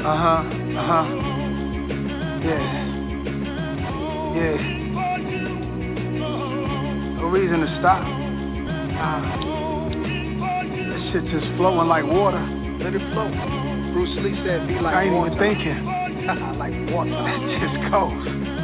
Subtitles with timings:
[0.00, 0.42] Uh-huh,
[0.80, 1.04] uh-huh.
[2.42, 2.64] Yeah.
[4.34, 4.56] Yeah.
[7.20, 8.00] No reason to stop.
[10.88, 12.40] This shit just flowing like water.
[12.80, 13.28] Let it flow.
[13.92, 15.32] Bruce Lee said be like I ain't water.
[15.32, 15.84] even thinking.
[16.58, 17.10] like water.
[17.12, 18.59] It just goes.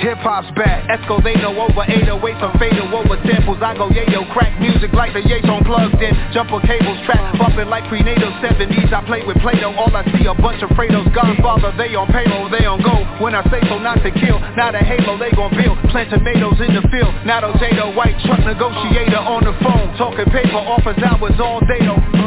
[0.00, 0.88] Hip hop's back.
[0.88, 3.60] Esco, they know over 808 from fatal over samples.
[3.60, 6.16] I go yayo, crack music like the Yates on plugged in.
[6.32, 8.92] Jumper cables track, bumping like prenatal 70s.
[8.92, 11.12] I play with Play-Doh, all I see a bunch of Fredos.
[11.14, 12.96] Godfather, they on payroll, they on go.
[13.22, 14.40] When I say so, not to kill.
[14.56, 15.78] Not a halo, they gon' build.
[15.90, 17.14] Plant tomatoes in the field.
[17.26, 19.96] Not Jado, white truck negotiator on the phone.
[19.96, 22.19] Talking paper, offers hours all day though.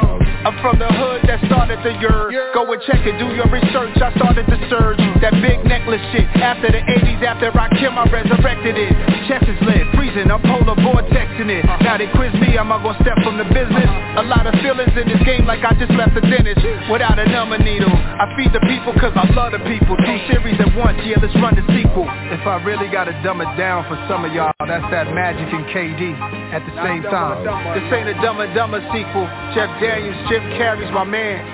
[0.43, 2.51] I'm from the hood that started the year.
[2.51, 3.95] Go and check it, do your research.
[4.03, 4.99] I started the surge.
[5.23, 6.27] That big necklace shit.
[6.35, 8.91] After the 80s, after I killed, I resurrected it.
[9.31, 11.63] Chest is lit, freezing, I'm polar vortexing it.
[11.63, 11.79] Uh-huh.
[11.87, 13.87] Now they quiz me, am I gonna step from the business?
[13.87, 14.19] Uh-huh.
[14.19, 16.59] A lot of feelings in this game like I just left the dentist.
[16.91, 17.95] Without a number needle.
[17.95, 19.95] I feed the people cause I love the people.
[19.95, 22.03] Two series at once, yeah, let's run the sequel.
[22.35, 25.63] If I really gotta dumb it down for some of y'all, that's that Magic and
[25.71, 26.11] KD
[26.51, 27.47] at the same time.
[27.79, 29.23] This ain't a Dumb and Dumber sequel.
[29.55, 31.45] Jeff Daniels, Jim Carrey's my man.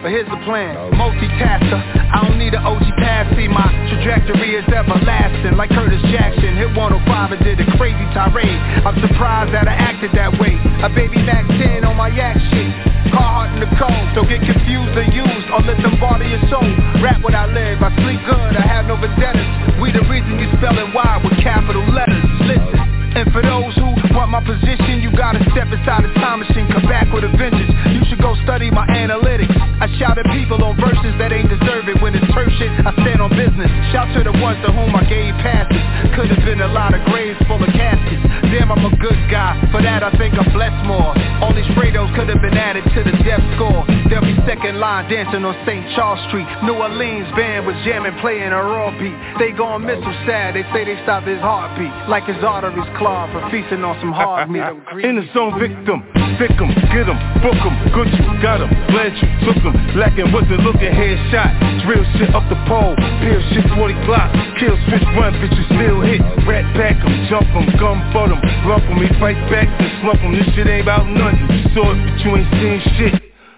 [0.00, 1.76] But here's the plan, multitasker.
[1.76, 5.60] I don't need an OG pass, see my trajectory is everlasting.
[5.60, 8.56] Like Curtis Jackson, hit 105 and did a crazy tirade.
[8.88, 10.56] I'm surprised that I acted that way.
[10.80, 12.72] A baby Mac 10 on my yak shit.
[13.12, 15.48] Carhartt in the cone, don't get confused or used.
[15.52, 16.64] Or let them bother your soul.
[17.04, 19.76] Rap what I live, I sleep good, I have no vendettas.
[19.76, 22.24] We the reason you spelling Y with capital letters.
[22.48, 22.81] Listen
[23.14, 26.86] and for those who want my position, you gotta step inside the time machine, come
[26.88, 27.72] back with a vengeance.
[27.92, 29.52] You should go study my analytics.
[29.80, 32.00] I shout at people on verses that ain't deserve it.
[32.00, 33.68] When it's turf shit, I stand on business.
[33.92, 35.82] Shout to the ones to whom I gave passes.
[36.16, 38.22] Could have been a lot of graves full of caskets.
[38.52, 39.56] Damn, I'm a good guy.
[39.72, 41.12] For that, I think I'm blessed more.
[41.40, 43.84] All these Fredos could have been added to the death score.
[44.12, 45.82] They'll be second line dancing on St.
[45.96, 46.44] Charles Street.
[46.64, 49.16] New Orleans band was jamming, playing a raw beat.
[49.40, 50.54] They gon' miss sad.
[50.54, 51.90] They say they stopped his heartbeat.
[52.08, 54.62] Like his arteries clogged for feasting on some hard meat.
[55.02, 56.06] In the zone, victim,
[56.38, 60.30] pick 'em, get 'em, book 'em, good you, got 'em, glad you took 'em, lacking
[60.30, 61.50] wasn't looking, headshot,
[61.82, 66.22] drill shit up the pole, peel shit 40 Glock, kill switch run, bitches still hit,
[66.46, 70.22] rat back 'em, jump 'em, gun butt 'em, lump 'em, he fight back and slump
[70.22, 73.14] 'em, this shit ain't about nothing, you saw it but you ain't seen shit,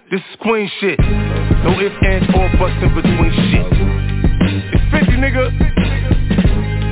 [0.09, 0.97] this is queen shit,
[1.63, 3.65] no ifs, ands, or buts in between shit,
[4.73, 5.45] it's 50 nigga,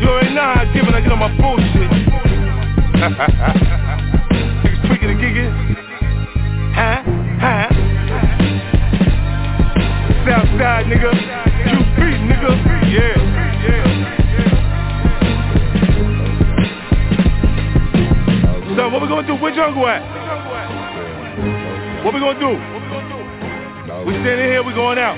[0.02, 2.03] you already know how I get on my bullshit.
[3.04, 5.52] Niggas tweaking and gigging.
[6.74, 7.04] Huh?
[7.44, 7.68] Huh?
[10.26, 11.12] Southside, nigga.
[11.12, 12.00] QB,
[12.32, 12.52] nigga.
[12.88, 13.20] Yeah.
[18.78, 19.36] So what we gonna do?
[19.36, 20.02] Where Jungle at?
[22.06, 22.58] What we gonna do?
[24.08, 25.18] We standing here, we going out.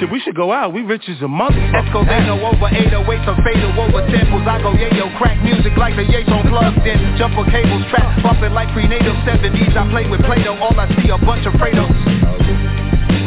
[0.00, 0.72] Shit, we should go out.
[0.72, 1.76] We rich as a motherfucker.
[1.76, 4.48] Esco, they know over 808 from fatal over samples.
[4.48, 6.96] I go yayo, crack music like the Yates on plugged in.
[7.20, 9.76] Jumper cables track, bumping like prenatal 70s.
[9.76, 11.92] I play with Play-Doh, all I see a bunch of Fredos.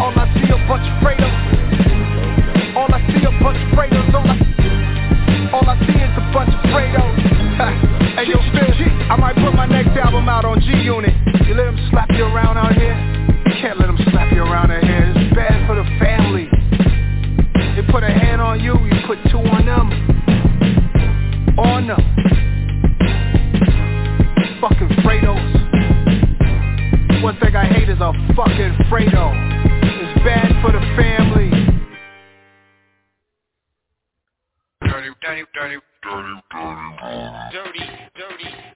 [0.02, 1.38] All I see a bunch of Fredos.
[2.74, 4.10] All I see a bunch of Fredos.
[4.18, 4.38] All I,
[5.54, 8.18] all I see is a bunch of Fredos.
[8.18, 8.82] hey yo, Fizz,
[9.14, 11.14] I might put my next album out on G Unit.
[11.46, 12.98] You let them slap you around out here?
[13.46, 15.03] You can't let them slap you around out here.
[17.94, 19.92] Put a hand on you, you put two on them.
[21.60, 22.02] On them.
[24.60, 25.54] Fucking Fredos.
[27.22, 29.30] One thing I hate is a fucking Fredo.
[29.84, 31.52] It's bad for the family.
[34.82, 36.98] Dirty, dirty, dirty, dirty, dirty,
[37.52, 38.73] dirty, dirty.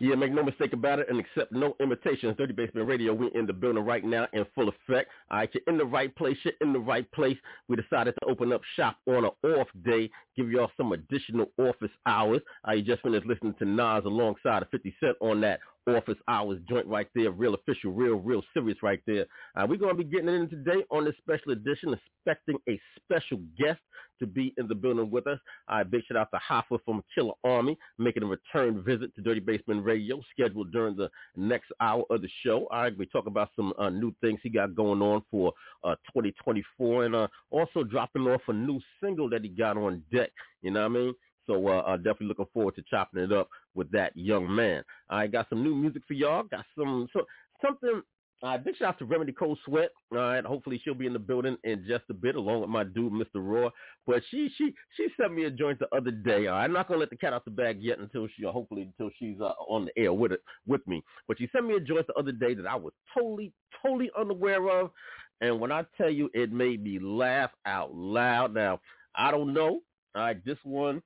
[0.00, 2.34] Yeah, make no mistake about it and accept no imitation.
[2.38, 5.10] Dirty Basement Radio, we in the building right now in full effect.
[5.30, 7.36] All right, you're in the right place, you're in the right place.
[7.68, 11.90] We decided to open up shop on an off day, give y'all some additional office
[12.06, 12.40] hours.
[12.64, 15.60] I you just finished listening to Nas alongside of 50 Cent on that
[15.96, 19.26] office hours joint right there, real official, real, real serious right there.
[19.56, 21.94] Uh, we're going to be getting it in today on this special edition,
[22.24, 23.80] expecting a special guest
[24.18, 25.38] to be in the building with us.
[25.68, 29.40] I big shout out to Hoffa from Killer Army, making a return visit to Dirty
[29.40, 32.66] Basement Radio, scheduled during the next hour of the show.
[32.70, 35.52] All right, we talk about some uh, new things he got going on for
[35.84, 40.30] uh, 2024, and uh, also dropping off a new single that he got on deck.
[40.62, 41.14] You know what I mean?
[41.48, 44.84] So uh, uh, definitely looking forward to chopping it up with that young man.
[45.10, 46.44] I got some new music for y'all.
[46.44, 47.24] Got some so,
[47.64, 48.02] something
[48.40, 49.90] Uh, big shout out to Remedy Cold Sweat.
[50.12, 52.84] All right, hopefully she'll be in the building in just a bit, along with my
[52.84, 53.26] dude, Mr.
[53.36, 53.70] Raw.
[54.06, 56.46] But she she she sent me a joint the other day.
[56.46, 58.82] All right, I'm not gonna let the cat out the bag yet until she, hopefully,
[58.82, 61.02] until she's uh, on the air with it with me.
[61.26, 63.52] But she sent me a joint the other day that I was totally
[63.84, 64.92] totally unaware of,
[65.40, 68.54] and when I tell you, it made me laugh out loud.
[68.54, 68.80] Now
[69.16, 69.80] I don't know.
[70.14, 71.02] All right, this one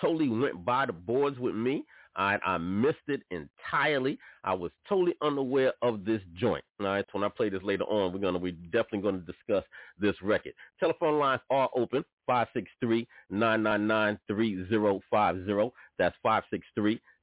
[0.00, 1.84] totally went by the boards with me.
[2.14, 4.18] I, I missed it entirely.
[4.44, 6.64] I was totally unaware of this joint.
[6.80, 9.64] All right, so when I play this later on, we're gonna we definitely gonna discuss
[9.98, 10.52] this record.
[10.78, 12.04] Telephone lines are open
[13.32, 15.72] 563-999-3050.
[15.98, 16.16] That's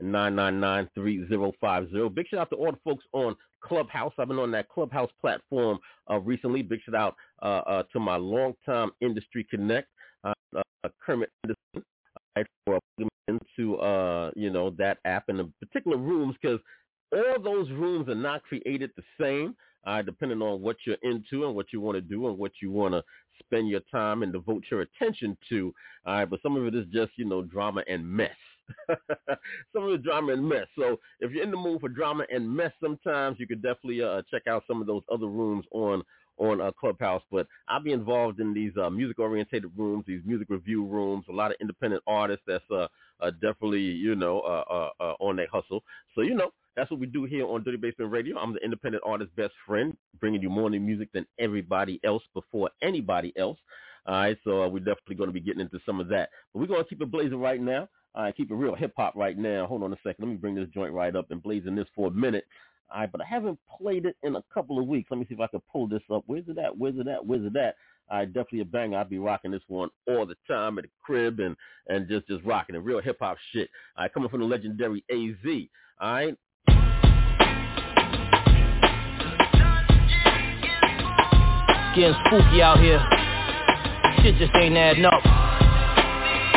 [0.01, 2.15] 563-999-3050.
[2.15, 4.13] Big shout out to all the folks on Clubhouse.
[4.17, 5.77] I've been on that Clubhouse platform
[6.09, 6.63] uh, recently.
[6.63, 9.89] Big shout out uh, uh, to my longtime industry connect,
[10.23, 10.61] uh, uh,
[11.05, 11.83] Kermit Anderson,
[12.65, 12.79] for
[13.27, 16.59] into uh, you know that app and the particular rooms because
[17.11, 19.55] all those rooms are not created the same,
[19.85, 22.71] uh, depending on what you're into and what you want to do and what you
[22.71, 23.03] want to
[23.39, 25.73] spend your time and devote your attention to.
[26.05, 28.35] All right, but some of it is just you know drama and mess.
[28.87, 30.67] some of the drama and mess.
[30.77, 34.21] So if you're in the mood for drama and mess, sometimes you could definitely uh,
[34.29, 36.03] check out some of those other rooms on
[36.39, 40.85] on uh, Clubhouse, but I'll be involved in these uh, music-orientated rooms, these music review
[40.85, 42.87] rooms, a lot of independent artists that's uh,
[43.19, 45.83] uh, definitely, you know, uh, uh, uh, on that hustle.
[46.15, 48.37] So, you know, that's what we do here on Dirty Basement Radio.
[48.39, 52.69] I'm the independent artist best friend, bringing you more new music than everybody else before
[52.81, 53.59] anybody else.
[54.05, 56.29] All right, so uh, we're definitely going to be getting into some of that.
[56.53, 57.89] But we're going to keep it blazing right now.
[58.15, 59.67] All right, keep it real hip-hop right now.
[59.67, 60.15] Hold on a second.
[60.25, 62.45] Let me bring this joint right up and blazing this for a minute.
[62.91, 65.11] Right, but I haven't played it in a couple of weeks.
[65.11, 66.23] Let me see if I can pull this up.
[66.25, 66.75] Where's it at?
[66.75, 67.23] Where's it at?
[67.25, 67.75] Where's it at?
[68.09, 68.95] I definitely a bang.
[68.95, 71.55] I'll be rocking this one all the time at the crib and
[71.87, 72.79] and just just rocking it.
[72.79, 73.69] Real hip hop shit.
[73.95, 75.45] All right, coming from the legendary AZ.
[76.01, 76.35] All right.
[81.95, 82.99] Getting spooky out here.
[84.23, 85.21] Shit just ain't adding up.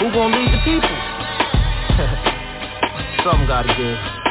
[0.01, 0.89] Who gonna lead the people?
[3.25, 4.22] Something gotta give.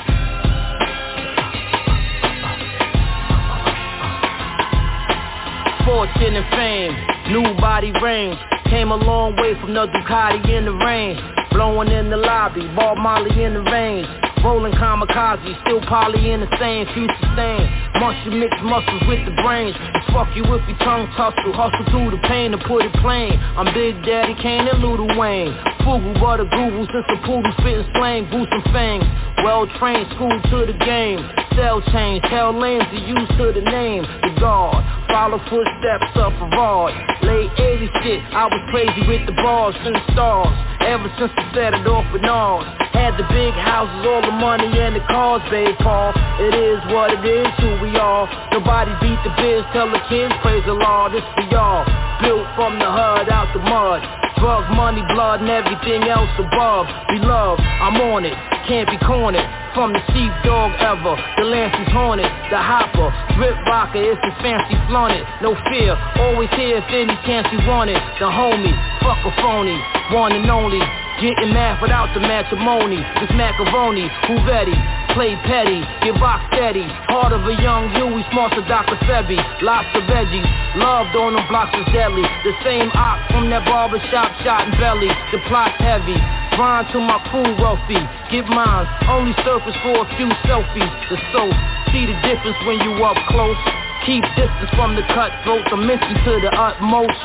[5.91, 6.95] Fortune and fame,
[7.33, 8.39] new body range.
[8.69, 11.19] Came a long way from the Ducati in the rain.
[11.51, 14.07] Blowing in the lobby, ball Molly in the range.
[14.43, 17.61] Rolling kamikaze, still poly in the same future stain.
[18.01, 19.77] Muscle mix muscles with the brains.
[20.09, 21.53] fuck you if your tongue tussle.
[21.53, 23.37] Hustle through the pain to put it plain.
[23.53, 25.53] I'm Big Daddy Kane and Lil Wayne.
[25.85, 29.05] Fugu, butter Google, since the poodle spitting slang, boosting fangs.
[29.45, 31.21] Well trained, school to the game.
[31.53, 34.09] Cell change, tell lanes are use to the name.
[34.25, 36.97] The guard, follow footsteps of a rod.
[37.21, 40.70] Late 80 shit, I was crazy with the bars and the stars.
[40.81, 42.65] Ever since I it off with Nas.
[42.91, 46.11] Had the big houses, all the money and the cars, babe Paul.
[46.41, 48.25] It is what it is, who we are.
[48.51, 51.13] Nobody beat the biz, tell the kids praise the Lord.
[51.13, 51.85] This for y'all.
[52.21, 54.01] Built from the hood out the mud.
[54.41, 56.89] Drug money, blood, and everything else above.
[57.13, 58.33] We love, I'm on it,
[58.65, 59.60] can't be cornered.
[59.71, 63.07] From the sheepdog ever, the lance is haunted, the hopper,
[63.39, 65.23] drip rocker, it's the fancy flaunted.
[65.39, 67.95] No fear, always here if any chance you want it.
[68.19, 69.79] The homie, fuck a phony,
[70.11, 70.83] one and only.
[71.23, 72.99] Getting mad without the matrimony.
[73.23, 74.75] This macaroni, who ready?
[75.15, 76.83] Play petty, get rock steady.
[77.07, 78.99] Heart of a young Huey, smart to Dr.
[79.07, 79.39] Sebi.
[79.63, 80.43] Lots of veggies,
[80.75, 82.27] loved on them blocks is deadly.
[82.43, 85.07] The same op from that barbershop shot in belly.
[85.31, 86.19] The plot's heavy.
[86.55, 88.01] Grind to my crew wealthy.
[88.31, 90.91] Get mine, only surface for a few selfies.
[91.09, 91.55] The soap,
[91.91, 93.57] see the difference when you up close.
[94.05, 97.19] Keep distance from the cutthroat, dimension to the utmost.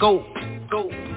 [0.00, 0.24] Go
[0.70, 1.07] go,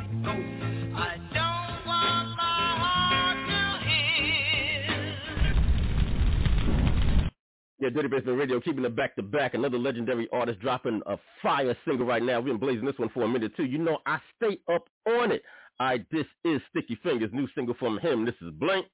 [7.82, 9.56] Yeah, Dirty Basement Radio keeping it back to back.
[9.56, 12.40] Another legendary artist dropping a fire single right now.
[12.40, 13.66] We've been blazing this one for a minute too.
[13.66, 15.42] You know, I stay up on it.
[15.80, 18.24] Right, this is Sticky Fingers, new single from him.
[18.24, 18.86] This is Blank.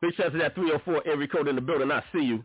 [0.00, 1.90] Big shout to that 304 every code in the building.
[1.90, 2.44] I see you.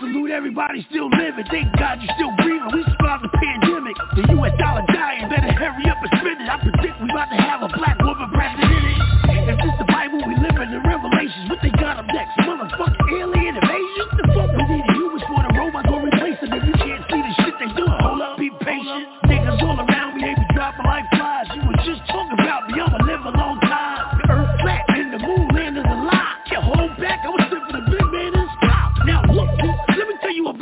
[0.00, 1.44] Salute everybody still living.
[1.52, 2.72] Thank God you still breathing.
[2.72, 3.92] We survived the pandemic.
[4.16, 4.56] The U.S.
[4.56, 5.28] dollar dying.
[5.28, 6.48] Better hurry up and spend it.
[6.48, 8.96] I predict we about to have a black woman president in it.
[9.52, 11.52] If this the Bible we live in, the revelations.
[11.52, 12.32] What they got up next?
[12.48, 14.06] Motherfucking alien invasion?
[14.16, 16.48] The fuck we need humans for the robots to replace them.
[16.48, 19.04] If you can't see the shit they doing, hold up, be patient.
[19.28, 21.44] Niggas all around me, they be dropping like flies.
[21.52, 22.80] You were just talking about me.
[22.80, 24.16] I'ma live a long time.
[24.16, 26.40] The earth flat and the moon landing a lie.
[26.48, 27.20] Can't hold back.
[27.20, 27.49] I was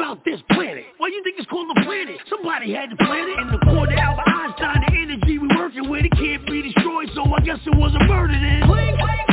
[0.09, 0.85] about this planet.
[0.97, 2.17] Why you think it's called the planet?
[2.31, 3.39] Somebody had to plan it.
[3.41, 7.25] In the corner, Albert Einstein, the energy we working with, it can't be destroyed, so
[7.25, 9.28] I guess it was a murder then.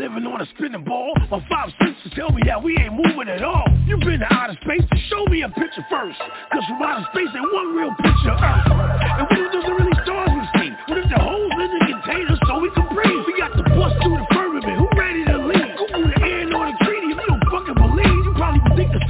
[0.00, 1.12] living on a spinning ball.
[1.30, 3.68] My five senses tell me that we ain't moving at all.
[3.84, 4.80] You been to outer space,
[5.12, 6.16] show me a picture first.
[6.50, 8.64] Cause from outer space ain't one real picture of Earth.
[8.64, 10.72] And what if those really stars we see?
[10.88, 11.49] What if the whole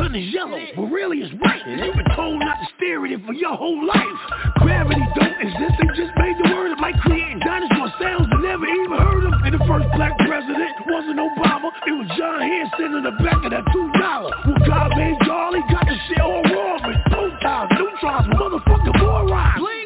[0.01, 1.61] sun is yellow, but really it's white.
[1.67, 4.21] You've been told not to stare at it for your whole life.
[4.65, 8.65] Gravity don't exist, they just made the word up like creating dinosaur sounds that never
[8.65, 9.33] even heard of.
[9.45, 13.51] And the first black president wasn't Obama, it was John Hanson in the back of
[13.53, 14.33] that two dollar.
[14.49, 19.80] Well, God made Charlie got the shit all wrong, but protons, neutrons, motherfucking morons.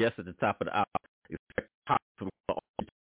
[0.00, 0.86] Guest at the top of the hour.
[1.28, 2.30] Expect pop from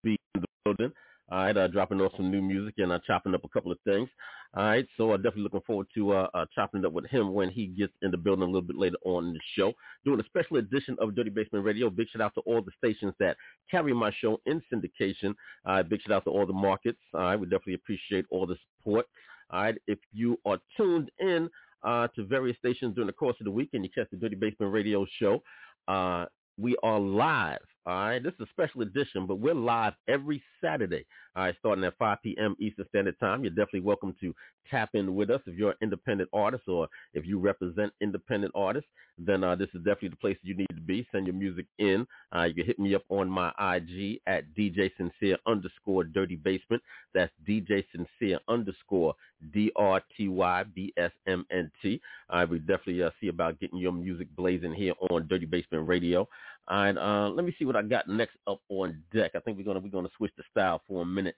[0.02, 0.92] be in the building.
[1.32, 3.78] All right, uh, dropping off some new music and uh, chopping up a couple of
[3.84, 4.08] things.
[4.54, 7.32] All right, so uh, definitely looking forward to uh, uh, chopping it up with him
[7.32, 9.72] when he gets in the building a little bit later on in the show.
[10.04, 11.88] Doing a special edition of Dirty Basement Radio.
[11.88, 13.36] Big shout out to all the stations that
[13.70, 15.34] carry my show in syndication.
[15.64, 17.00] Uh, big shout out to all the markets.
[17.14, 19.06] All right, we definitely appreciate all the support.
[19.50, 21.48] All right, if you are tuned in
[21.82, 24.36] uh, to various stations during the course of the week and you catch the Dirty
[24.36, 25.42] Basement Radio show,
[25.88, 26.26] uh,
[26.58, 31.04] we are live all right, this is a special edition, but we're live every Saturday.
[31.36, 32.56] All right, starting at 5 p.m.
[32.58, 33.42] Eastern Standard Time.
[33.42, 34.34] You're definitely welcome to
[34.70, 38.88] tap in with us if you're an independent artist or if you represent independent artists.
[39.18, 41.06] Then uh, this is definitely the place you need to be.
[41.12, 42.06] Send your music in.
[42.34, 46.82] Uh, you can hit me up on my IG at DJ Sincere underscore Dirty Basement.
[47.12, 49.14] That's DJ Sincere underscore
[49.52, 52.00] D R T Y B S M N T.
[52.30, 56.26] I would definitely uh, see about getting your music blazing here on Dirty Basement Radio.
[56.66, 59.32] All right, uh, let me see what I got next up on deck.
[59.34, 61.36] I think we're gonna we're gonna switch the style for a minute.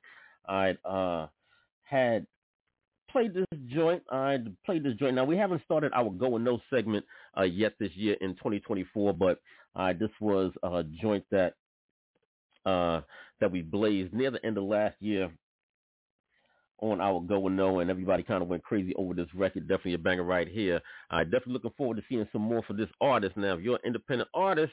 [0.48, 1.26] Right, uh,
[1.82, 2.26] had
[3.10, 4.02] played this joint.
[4.10, 5.16] I played this joint.
[5.16, 7.04] Now we haven't started our go and no segment
[7.36, 9.40] uh, yet this year in 2024, but
[9.74, 11.54] uh, this was a joint that
[12.64, 13.00] uh,
[13.40, 15.30] that we blazed near the end of last year
[16.80, 19.66] on our go and no, and everybody kind of went crazy over this record.
[19.66, 20.80] Definitely a banger right here.
[21.10, 23.36] I definitely looking forward to seeing some more for this artist.
[23.36, 24.72] Now, if you're an independent artist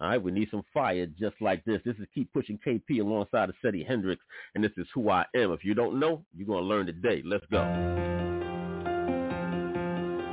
[0.00, 1.80] all right, we need some fire just like this.
[1.84, 4.18] This is Keep Pushing KP alongside of Seddy Hendrinx,
[4.54, 5.52] and this is Who I Am.
[5.52, 7.22] If you don't know, you're going to learn today.
[7.24, 7.58] Let's go.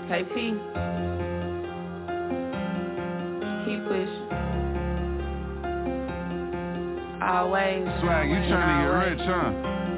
[0.10, 0.36] KP.
[3.66, 4.28] Keep pushing.
[7.22, 7.84] Always.
[8.02, 9.91] Swag, you trying to get rich, huh?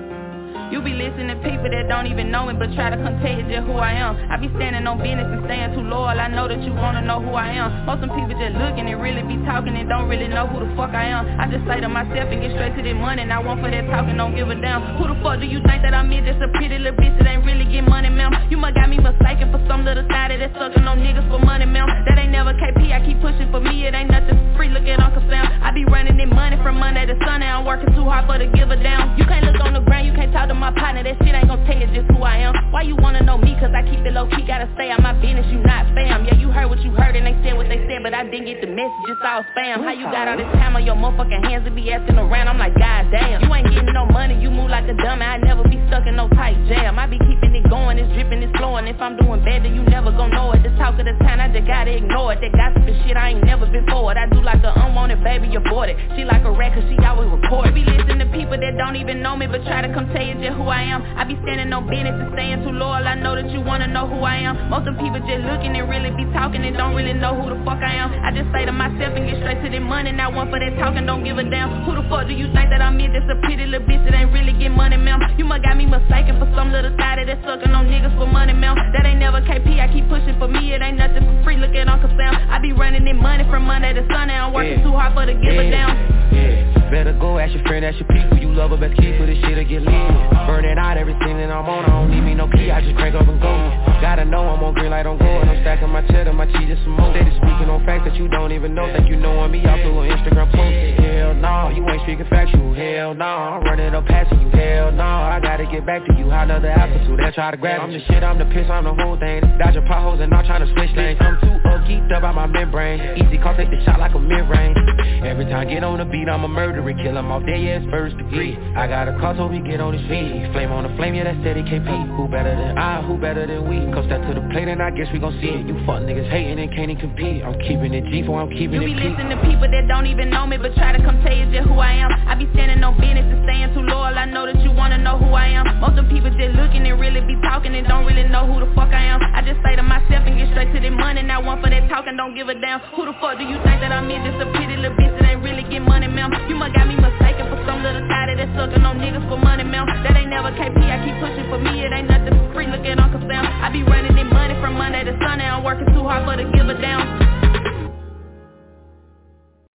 [0.73, 3.13] You be listening to people that don't even know me But try to tell
[3.45, 4.17] just who I am.
[4.25, 6.17] I be standing on business and staying too loyal.
[6.17, 7.85] I know that you wanna know who I am.
[7.85, 10.97] Most people just looking and really be talking And don't really know who the fuck
[10.97, 11.29] I am.
[11.37, 13.21] I just say to myself and get straight to the money.
[13.21, 14.97] Not one for that talking, don't give a damn.
[14.97, 16.25] Who the fuck do you think that I'm in?
[16.25, 18.33] Just a pretty little bitch that ain't really get money, ma'am.
[18.49, 21.69] You must got me mistaken for some little side that's sucking on niggas for money,
[21.69, 21.85] ma'am.
[22.09, 23.85] That ain't never KP, I keep pushing for me.
[23.85, 25.45] It ain't nothing free, look at Uncle Sam.
[25.61, 27.45] I be running in money from Monday to Sunday.
[27.45, 29.13] I'm working too hard for to give a damn.
[29.21, 31.51] You can't look on the ground, you can't talk to my partner, that shit ain't
[31.51, 32.55] gon' tell you just who I am.
[32.71, 35.11] Why you wanna know me, cause I keep it low key, gotta stay out my
[35.19, 36.23] business, you not fam.
[36.23, 38.47] Yeah, you heard what you heard and they said what they said, but I didn't
[38.47, 39.83] get the message, it's all spam.
[39.83, 42.55] How you got all this time on your motherfucking hands to be asking around, I'm
[42.57, 45.67] like, god damn You ain't getting no money, you move like a dummy, I never
[45.67, 46.95] be stuck in no tight jam.
[46.95, 48.87] I be keeping it going, it's dripping, it's flowing.
[48.87, 50.63] If I'm doing bad, then you never gon' know it.
[50.63, 52.39] The talk of the town, I just gotta ignore it.
[52.39, 55.51] That gossip and shit, I ain't never been forward I do like an unwanted baby,
[55.55, 58.95] aborted She like a rat, cause she always record Be listening to people that don't
[58.95, 60.99] even know me, but try to come tell you just who I am.
[61.15, 63.07] I be standing on business and staying too loyal.
[63.07, 64.67] I know that you wanna know who I am.
[64.67, 67.57] Most of people just looking and really be talking And don't really know who the
[67.63, 68.11] fuck I am.
[68.11, 70.11] I just say to myself and get straight to the money.
[70.11, 71.87] Not one for that talking, don't give a damn.
[71.87, 73.15] Who the fuck do you think that I'm in?
[73.15, 75.23] Just a pretty little bitch that ain't really get money, ma'am.
[75.39, 78.51] You must got me mistaken for some little thotty that's sucking on niggas for money,
[78.51, 78.75] ma'am.
[78.91, 80.75] That ain't never KP, I keep pushing for me.
[80.75, 82.35] It ain't nothing for free, look at Uncle Sam.
[82.51, 84.35] I be running in money from Monday to Sunday.
[84.35, 84.83] I'm working yeah.
[84.83, 85.63] too hard for to give yeah.
[85.63, 85.95] a damn.
[86.35, 86.62] Yeah.
[86.93, 88.37] Better go ask your friend, ask your people.
[88.37, 90.13] You love her, best keep for this shit to get lit
[90.45, 92.93] Burn it out, everything that I'm on I don't need me no key, I just
[93.01, 93.49] crank up and go.
[93.97, 95.49] Gotta know I'm on green light, I'm going.
[95.49, 97.09] I'm stacking my cheddar, my cheese and some more.
[97.09, 98.85] Steady speaking on facts that you don't even know.
[98.93, 102.29] Think you know on me, I'll do an Instagram post Hell no, you ain't speaking
[102.29, 102.77] factual.
[102.77, 104.53] Hell no, I'm running up passing you.
[104.53, 106.29] Hell no, I gotta get back to you.
[106.29, 108.93] How another altitude, they try to grab I'm the shit, I'm the piss, I'm the
[108.93, 109.41] whole thing.
[109.57, 111.17] Dodging potholes and not trying to switch lanes.
[111.21, 113.17] I'm too up, geeked up by my membrane.
[113.17, 114.77] Easy call, take the shot like a mid-range.
[115.25, 117.87] Every time I get on the beat, I'm a murderer Kill him off yeah, it's
[117.89, 118.59] first degree.
[118.75, 121.23] I got a call, told me get on his feet Flame on the flame, yeah,
[121.23, 123.79] that's steady KP Who better than I, who better than we?
[123.95, 125.63] Come step to the plate and I guess we gon' see it.
[125.63, 127.43] You fuck niggas hating and can't even compete.
[127.43, 129.87] I'm keeping it G for I'm keeping you it You be listening to people that
[129.87, 132.11] don't even know me But try to come tell you just who I am.
[132.27, 134.15] I be standing on business and staying too loyal.
[134.15, 135.79] I know that you wanna know who I am.
[135.79, 138.69] Most of people just looking and really be talking And don't really know who the
[138.75, 139.23] fuck I am.
[139.23, 141.23] I just say to myself and get straight to the money.
[141.23, 142.79] Not one for that talking, don't give a damn.
[142.95, 144.19] Who the fuck do you think that I'm in?
[144.23, 146.31] Just a pretty little bitch that ain't really get money, ma'am.
[146.49, 149.63] You must got me mistaken for some little thotty that's sucking on niggas for money,
[149.63, 152.67] ma'am That ain't never KP, I keep pushing for me, it ain't nothing for free,
[152.67, 155.87] look at Uncle Sam I be running in money from Monday to Sunday, I'm working
[155.93, 157.23] too hard for to give a damn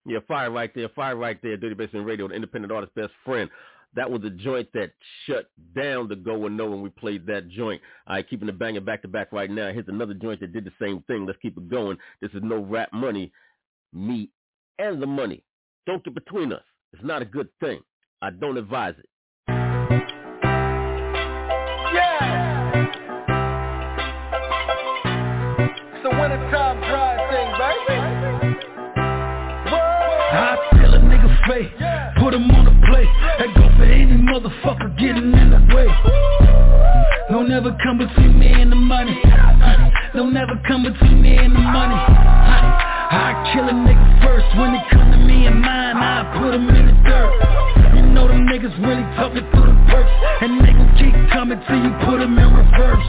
[0.09, 3.49] yeah, fire right there, fire right there, Dirty Basement Radio, the independent artist best friend.
[3.95, 4.91] That was the joint that
[5.25, 7.81] shut down the Go and No when we played that joint.
[8.07, 9.71] I right, keeping the banging back to back right now.
[9.71, 11.25] Here's another joint that did the same thing.
[11.25, 11.97] Let's keep it going.
[12.21, 13.31] This is no rap money,
[13.93, 14.29] me
[14.77, 15.43] and the money.
[15.85, 16.63] Don't get between us.
[16.93, 17.81] It's not a good thing.
[18.21, 19.05] I don't advise it.
[19.47, 19.59] Yeah.
[25.93, 27.95] It's a wintertime drive thing, baby.
[30.31, 32.13] I tell a nigga fake, yeah.
[32.19, 33.07] put him on the plate,
[33.39, 35.87] and go for any motherfucker getting in the way.
[37.29, 39.21] Don't ever come between me and the money.
[40.15, 41.95] Don't ever come between me and the money.
[41.95, 42.88] Ah.
[43.09, 45.97] I kill a nigga first when it come to me and mine.
[45.97, 47.33] I put him in the dirt.
[47.95, 51.81] You know them niggas really talking through the perks, and they gon' keep coming till
[51.81, 53.07] you put them in reverse.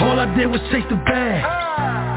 [0.00, 2.07] All I did was chase the bag.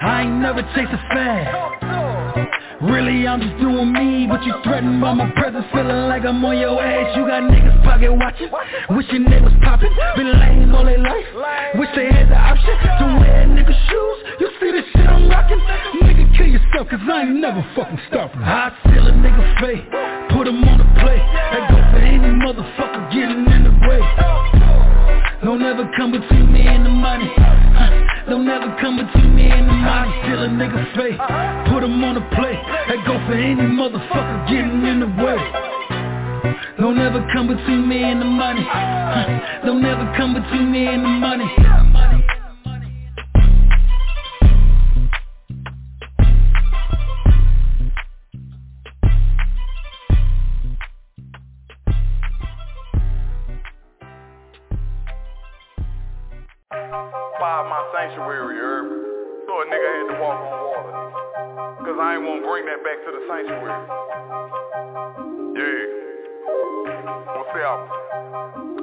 [0.00, 2.78] I ain't never chased a fad.
[2.80, 6.56] Really, I'm just doing me, but you threatened by my presence, feeling like I'm on
[6.56, 7.10] your ass.
[7.18, 8.46] You got niggas pocket watching,
[8.94, 11.26] wishing they was popping, been lame all their life.
[11.74, 14.18] Wish they had the option to wear nigga shoes.
[14.38, 15.58] You see this shit I'm rocking?
[16.06, 18.38] Nigga, kill yourself, cause I ain't never fucking stopping.
[18.38, 19.82] I steal a nigga face,
[20.30, 21.26] put him on the plate.
[21.50, 24.02] That go for any motherfucker getting in the way.
[25.42, 27.26] Don't ever come between me and the money.
[28.28, 30.12] Don't ever come between me and the money.
[30.22, 31.16] Steal a nigga face,
[31.72, 32.60] put him on the plate.
[32.88, 35.40] That go for any motherfucker getting in the way.
[36.78, 38.62] Don't ever come between me and the money.
[39.64, 42.37] Don't ever come between me and the money.
[56.88, 58.88] Five my sanctuary, herb.
[59.46, 60.94] So a nigga had to walk on water.
[61.84, 63.76] Cause I ain't wanna bring that back to the sanctuary.
[65.52, 65.84] Yeah.
[67.36, 67.80] What's up?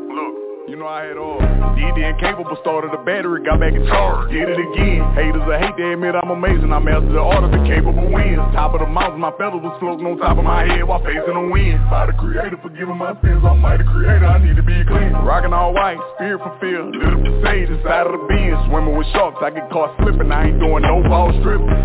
[0.09, 0.44] Look.
[0.65, 1.37] You know I had all.
[1.77, 4.33] DD incapable started the battery, got back in charge.
[4.33, 6.73] Did it again, haters I hate to admit I'm amazing.
[6.73, 8.41] I mastered the art of the capable wins.
[8.57, 11.37] Top of the mountain, my feathers was floating on top of my head While facing
[11.37, 11.77] the wind.
[11.93, 13.45] By the creator, forgiving my sins.
[13.45, 15.13] I'm mighty creator, I need to be clean.
[15.21, 16.97] Rocking all white, spirit fulfilled.
[16.97, 20.33] Little crusade inside of the being Swimming with sharks, I get caught slipping.
[20.33, 21.77] I ain't doing no ball stripping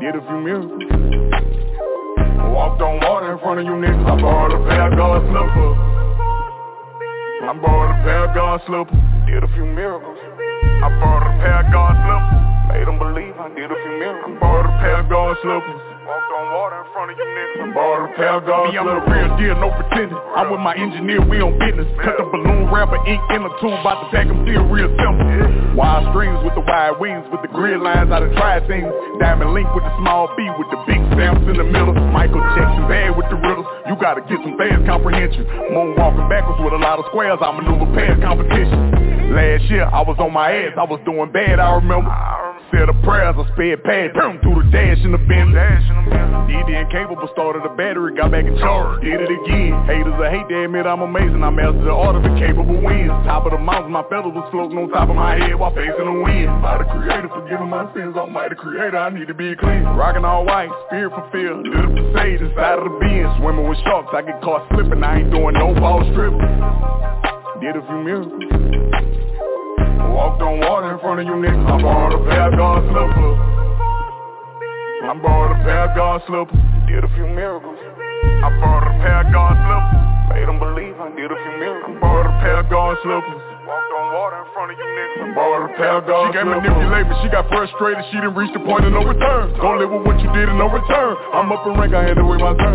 [0.00, 0.80] Did a few miracles
[2.56, 4.00] Walked on water in front of you niggas.
[4.00, 5.96] I borrowed a pair of God's slippers
[7.46, 8.98] I borrowed a pair of God slippers,
[9.30, 10.18] did a few miracles.
[10.82, 12.42] I borrowed a pair of God slippers,
[12.74, 14.34] made them believe I did a few miracles.
[14.34, 15.78] I borrowed a pair of God slippers.
[16.10, 17.62] Walked on water in front of you niggas.
[17.62, 20.18] I borrowed a pair of God Me, I'm the real deal, no pretending.
[20.34, 21.86] I'm with my engineer, we on business.
[22.02, 25.78] Cut the balloon wrapper, ink in the tube, about to pack them still real simple.
[25.78, 28.90] Wide strings with the wide wings, with the grid lines, I done tried things.
[29.22, 31.94] Diamond link with the small B, with the big stamps in the middle.
[32.10, 32.75] Michael Jackson bad with the
[34.06, 35.44] You gotta get some fast comprehension.
[35.74, 39.34] Moonwalking backwards with a lot of squares, I maneuver past competition.
[39.34, 42.06] Last year, I was on my ass, I was doing bad, I remember.
[42.74, 45.54] Said the prayers, I sped past, boom, through the dash in the bin.
[45.54, 49.02] DD incapable started the battery, got back in charge.
[49.02, 49.74] Did it again.
[49.86, 51.42] Haters, I hate to admit I'm amazing.
[51.46, 53.14] I mastered the art of the capable winds.
[53.22, 56.06] Top of the mountain, my feathers was floating on top of my head while facing
[56.10, 56.50] the wind.
[56.58, 58.18] By the creator, forgiving my sins.
[58.18, 59.86] Almighty creator, I need to be clean.
[59.94, 61.66] Rocking all white, spirit fulfilled.
[61.70, 63.30] Little crusade inside of the being.
[63.38, 65.02] Swimming with sharks, I get caught slipping.
[65.06, 66.50] I ain't doing no ball stripping.
[67.62, 69.35] Did a few miracles.
[70.12, 71.66] Walked on water in front of you niggas.
[71.66, 73.38] I borrowed a pair of God slippers.
[75.06, 76.60] I borrowed a pair of God slippers.
[76.88, 77.78] Did a few miracles.
[78.42, 80.02] I borrowed a pair of God slippers.
[80.34, 81.96] Made them believe I did a few miracles.
[81.96, 83.45] I borrowed a pair of God slippers.
[83.76, 85.20] Walked on water in front of you niggas.
[85.20, 88.00] I borrowed a pair of She got manipulated, but she got frustrated.
[88.08, 89.52] She didn't reach the point of no return.
[89.60, 91.12] Don't live with what you did and no return.
[91.36, 92.72] I'm up in rank, I had to wait my turn.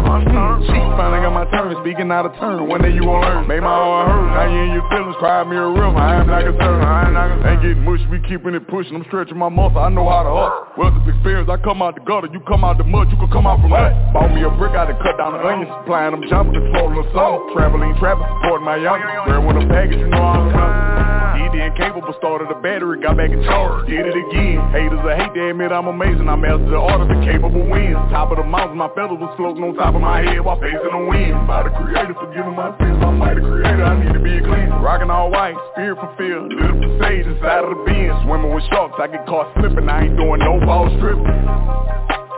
[0.69, 2.69] She finally got my turn, speaking out of turn.
[2.69, 3.49] One day you gon' learn.
[3.49, 4.29] Made my heart hurt.
[4.29, 5.89] Now you in your feelings, cry me a river.
[5.97, 6.85] I am not concerned.
[6.85, 7.49] I ain't not concerned.
[7.49, 8.05] Ain't getting mush.
[8.13, 8.93] we keeping it pushing.
[8.93, 9.81] I'm stretching my muscle.
[9.81, 10.77] I know how to hustle.
[10.77, 12.29] Well, this experience, I come out the gutter.
[12.29, 14.13] You come out the mud, you can come out from that.
[14.13, 15.73] Bought me a brick, I done cut down the onions.
[15.81, 17.49] Supplying them jumpers, controlling the song.
[17.57, 19.01] Traveling, trapping, supporting my young.
[19.25, 20.90] Where with a package, you know I'm coming.
[20.91, 23.87] DD incapable started the battery, got back in charge.
[23.87, 24.59] Did it again.
[24.71, 26.27] Haters, I hate to admit I'm amazing.
[26.27, 27.99] I mastered the art of the capable winds.
[28.11, 30.91] Top of the mountain, my feathers was floating on top of my head while facing
[30.91, 31.35] the wind.
[31.47, 32.99] By the creator, forgiving my sins.
[33.01, 34.69] I'm mighty creator, I need to be clean.
[34.83, 36.51] Rocking all white, spirit fulfilled.
[36.53, 38.11] Little crusade inside of the bin.
[38.27, 39.87] Swimming with sharks, I get caught slipping.
[39.87, 41.25] I ain't doing no ball stripping.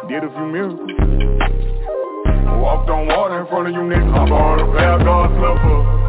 [0.08, 0.90] Did a few miracles.
[2.62, 4.14] Walked on water in front of you niggas.
[4.14, 6.03] I borrowed a pair of God slippers.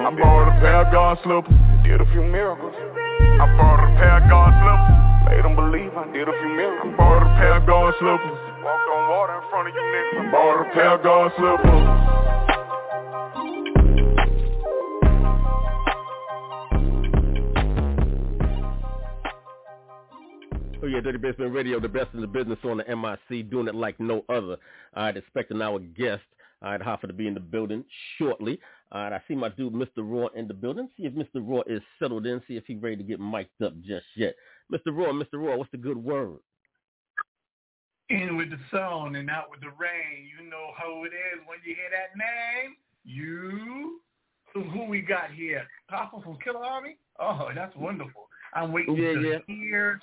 [0.00, 1.54] I borrowed a pair of God slippers.
[1.84, 2.74] Did a few miracles.
[2.74, 4.98] I borrowed a pair of God slippers.
[5.28, 6.94] Made them believe I did a few miracles.
[6.94, 8.38] I borrowed a pair of God slippers.
[8.64, 10.28] Walked on water in front of you niggas.
[10.28, 12.22] I borrowed a pair of God slippers.
[20.82, 23.74] Oh yeah, Dirty Basement Radio, the best in the business on the MIC, doing it
[23.74, 24.56] like no other.
[24.94, 26.24] I'd expecting our guest,
[26.60, 27.84] I'd Hoffa to be in the building
[28.18, 28.58] shortly.
[28.92, 29.98] All right, I see my dude, Mr.
[29.98, 30.88] Raw, in the building.
[30.96, 31.36] See if Mr.
[31.36, 32.42] Raw is settled in.
[32.46, 34.34] See if he's ready to get mic'd up just yet.
[34.70, 34.88] Mr.
[34.88, 35.34] Raw, Mr.
[35.34, 36.38] Raw, what's the good word?
[38.12, 40.28] in with the sun and out with the rain.
[40.28, 42.76] You know how it is when you hear that name.
[43.04, 44.00] You.
[44.52, 45.66] So who we got here?
[45.88, 46.96] Papa from Killarmy?
[47.18, 48.28] Oh, that's wonderful.
[48.54, 49.38] I'm waiting yeah, to yeah.
[49.46, 50.00] hear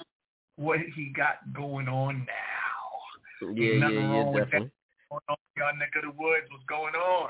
[0.55, 3.53] what he got going on now.
[3.55, 4.59] Yeah, Nothing yeah, yeah, definitely.
[4.59, 4.71] that.
[5.09, 6.47] Going on in Y'all neck of the woods.
[6.49, 7.29] What's going on?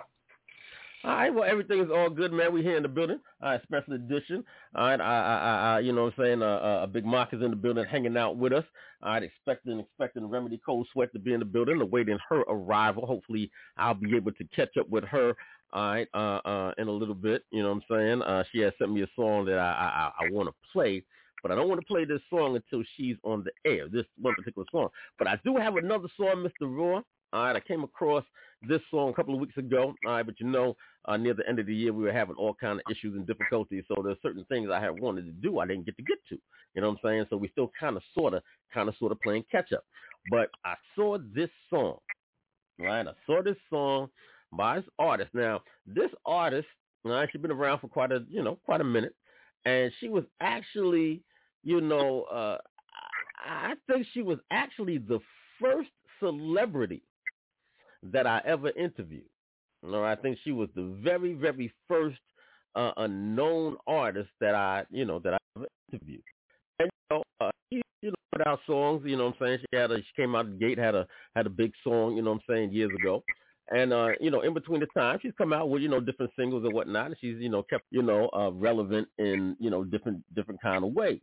[1.06, 2.52] All right, well, everything is all good, man.
[2.52, 3.22] We here in the building.
[3.42, 4.44] Right, special edition.
[4.76, 6.44] All right, I, I, I, you know what I'm saying?
[6.44, 8.66] Uh, uh, a big Mark is in the building hanging out with us.
[9.02, 13.06] All right, expecting, expecting Remedy Cold Sweat to be in the building, awaiting her arrival.
[13.06, 15.36] Hopefully, I'll be able to catch up with her,
[15.72, 17.46] all right, uh, uh, in a little bit.
[17.52, 18.22] You know what I'm saying?
[18.24, 21.02] Uh, she has sent me a song that I, I, I want to play,
[21.42, 24.36] but I don't want to play this song until she's on the air, this one
[24.36, 24.90] particular song.
[25.18, 26.68] But I do have another song, Mr.
[26.70, 27.04] Raw.
[27.32, 28.24] All right, I came across
[28.68, 29.94] this song a couple of weeks ago.
[30.06, 32.36] All right, but you know, uh, near the end of the year, we were having
[32.36, 33.84] all kind of issues and difficulties.
[33.88, 36.38] So there's certain things I had wanted to do I didn't get to get to.
[36.74, 37.26] You know what I'm saying?
[37.30, 38.42] So we still kind of, sort of,
[38.74, 39.84] kind of, sort of playing catch up.
[40.32, 41.98] But I saw this song.
[42.80, 44.10] Right, I saw this song
[44.52, 45.30] by this artist.
[45.34, 46.68] Now, this artist,
[47.04, 49.14] right, she's been around for quite a, you know, quite a minute,
[49.66, 51.22] and she was actually,
[51.64, 52.58] you know, uh,
[53.46, 55.20] I think she was actually the
[55.60, 55.90] first
[56.20, 57.04] celebrity
[58.04, 59.26] that I ever interviewed.
[59.84, 62.20] You know, I think she was the very, very first
[62.76, 66.24] uh, unknown artist that I, you know, that I ever interviewed.
[66.80, 69.04] And you know, uh, she, you know, put out songs.
[69.06, 71.08] You know, what I'm saying she had a, she came out the gate had a
[71.36, 72.16] had a big song.
[72.16, 73.24] You know, what I'm saying years ago.
[73.72, 76.32] And uh, you know, in between the time, she's come out with you know different
[76.38, 79.84] singles and whatnot, and she's you know kept you know uh, relevant in you know
[79.84, 81.22] different different kind of ways.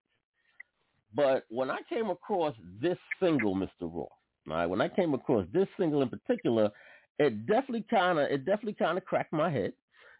[1.14, 3.68] But when I came across this single, Mr.
[3.82, 4.06] Raw,
[4.48, 6.70] all right, when I came across this single in particular,
[7.18, 9.72] it definitely kind of it definitely kind of cracked my head.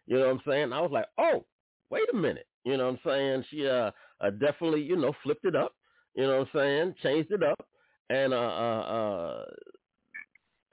[0.05, 0.73] You know what I'm saying?
[0.73, 1.45] I was like, oh,
[1.89, 2.47] wait a minute.
[2.63, 3.45] You know what I'm saying?
[3.49, 5.73] She uh, uh definitely you know flipped it up.
[6.15, 6.95] You know what I'm saying?
[7.03, 7.67] Changed it up,
[8.09, 9.45] and uh, uh, uh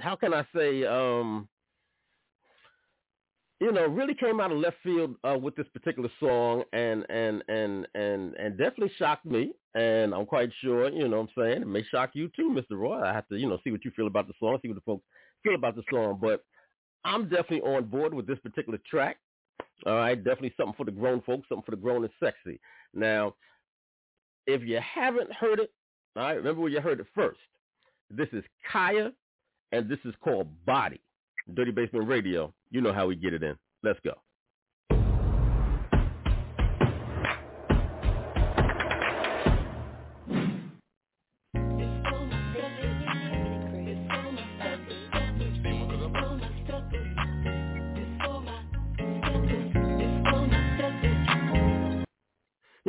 [0.01, 1.49] how can I say um
[3.61, 7.43] you know, really came out of left field uh, with this particular song, and and
[7.49, 9.53] and and and definitely shocked me.
[9.75, 12.79] And I'm quite sure, you know, what I'm saying it may shock you too, Mr.
[12.79, 13.03] Roy.
[13.03, 14.81] I have to, you know, see what you feel about the song, see what the
[14.83, 15.05] folks
[15.43, 16.19] feel about the song.
[16.21, 16.45] But
[17.05, 19.17] I'm definitely on board with this particular track.
[19.87, 22.61] All right, definitely something for the grown folks, something for the grown and sexy.
[22.95, 23.35] Now,
[24.47, 25.73] if you haven't heard it,
[26.17, 27.41] all right, remember where you heard it first.
[28.11, 29.13] This is Khia,
[29.73, 31.01] and this is called Body.
[31.53, 32.55] Dirty Basement Radio.
[32.71, 33.57] You know how we get it in.
[33.83, 34.15] Let's go.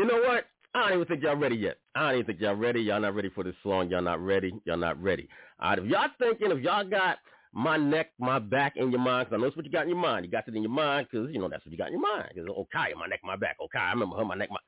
[0.05, 0.45] You know what?
[0.75, 1.77] I don't even think y'all ready yet.
[1.95, 2.79] I don't even think y'all ready.
[2.79, 3.89] Y'all not ready for this song.
[3.89, 4.53] Y'all not ready.
[4.63, 5.27] Y'all not ready.
[5.59, 7.17] All right, if y'all thinking, if y'all got
[7.53, 9.89] my neck, my back in your mind, because I know it's what you got in
[9.89, 10.23] your mind.
[10.23, 12.03] You got it in your mind because, you know, that's what you got in your
[12.03, 12.29] mind.
[12.35, 13.57] Because, okay, oh, my neck, my back.
[13.59, 14.59] Oh, okay, I remember her, my neck, my...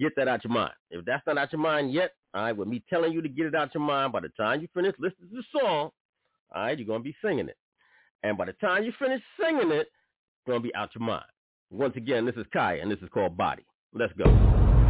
[0.00, 0.72] Get that out your mind.
[0.90, 3.46] If that's not out your mind yet, all right, with me telling you to get
[3.46, 5.90] it out your mind, by the time you finish listening to the song,
[6.52, 7.56] all right, you're going to be singing it.
[8.24, 11.26] And by the time you finish singing it, it's going to be out your mind.
[11.70, 13.64] Once again, this is Khia, and this is called Body.
[13.94, 14.81] Let's go.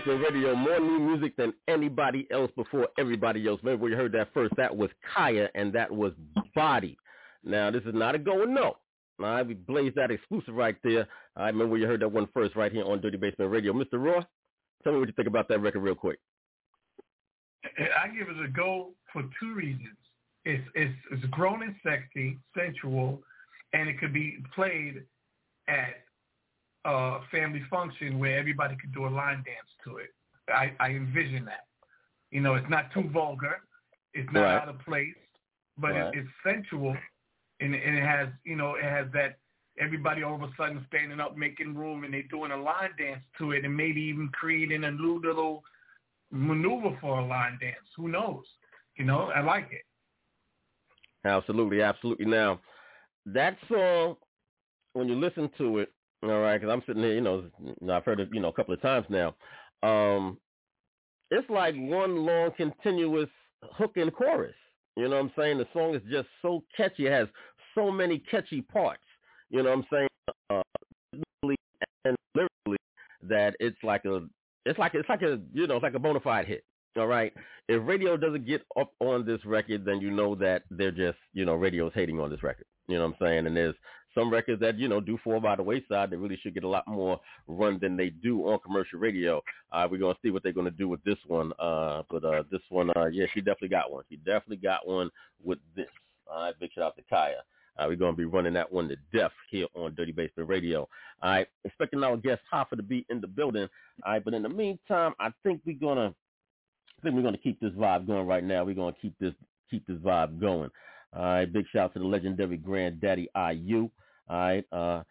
[0.00, 3.60] Basement Radio, more new music than anybody else before everybody else.
[3.62, 4.54] Maybe we heard that first.
[4.56, 6.12] That was Khia, and that was
[6.54, 6.96] Body.
[7.44, 8.62] Now, this is not a go or no.
[8.62, 8.76] All
[9.18, 11.06] right, we blazed that exclusive right there.
[11.36, 13.74] I remember you heard that one first right here on Dirty Basement Radio.
[13.74, 13.94] Mr.
[13.94, 14.22] Raw,
[14.82, 16.18] tell me what you think about that record real quick.
[17.64, 19.96] I give it a go for two reasons.
[20.46, 23.20] It's it's it's grown and sexy, sensual,
[23.74, 25.04] and it could be played
[25.68, 26.04] at
[26.84, 30.10] uh, family function where everybody could do a line dance to it.
[30.48, 31.66] I, I envision that.
[32.30, 33.60] You know, it's not too vulgar.
[34.14, 34.62] It's not right.
[34.62, 35.14] out of place,
[35.78, 36.14] but right.
[36.14, 36.96] it, it's sensual,
[37.60, 39.38] and, and it has, you know, it has that
[39.78, 43.22] everybody all of a sudden standing up, making room, and they're doing a line dance
[43.38, 45.62] to it, and maybe even creating a new little
[46.30, 47.76] maneuver for a line dance.
[47.96, 48.44] Who knows?
[48.96, 49.82] You know, I like it.
[51.24, 52.26] Absolutely, absolutely.
[52.26, 52.60] Now,
[53.26, 54.16] that song,
[54.94, 57.44] when you listen to it, all right, because I'm sitting here, you know,
[57.90, 59.34] I've heard it, you know, a couple of times now.
[59.82, 60.38] Um,
[61.30, 63.28] it's like one long continuous
[63.62, 64.54] hook and chorus.
[64.96, 65.58] You know what I'm saying?
[65.58, 67.06] The song is just so catchy.
[67.06, 67.28] It has
[67.74, 69.02] so many catchy parts.
[69.48, 70.08] You know what I'm saying?
[70.50, 70.62] Uh,
[72.04, 72.78] and lyrically,
[73.22, 74.26] that it's like a,
[74.66, 76.64] it's like it's like a, you know, it's like a bona fide hit.
[76.96, 77.32] All right.
[77.68, 81.44] If radio doesn't get up on this record, then you know that they're just, you
[81.44, 82.66] know, radio's hating on this record.
[82.88, 83.46] You know what I'm saying?
[83.46, 83.76] And there's
[84.14, 86.10] some records that you know do fall by the wayside.
[86.10, 89.42] They really should get a lot more run than they do on commercial radio.
[89.72, 91.52] Uh, we're gonna see what they're gonna do with this one.
[91.58, 94.04] Uh, but uh, this one, uh, yeah, she definitely got one.
[94.08, 95.10] She definitely got one
[95.42, 95.86] with this.
[96.30, 97.40] All right, big shout out to Khia.
[97.78, 100.88] Uh, we're going to be running that one to death here on Dirty Basement Radio.
[101.22, 103.68] All right, expecting our guest Hoffa to be in the building.
[104.04, 107.58] All right, but in the meantime, I think we're gonna, I think we're gonna keep
[107.60, 108.64] this vibe going right now.
[108.64, 109.34] We're gonna keep this
[109.70, 110.70] keep this vibe going.
[111.14, 113.88] All right, big shout out to the legendary granddaddy IU.
[114.28, 115.02] All right, uh,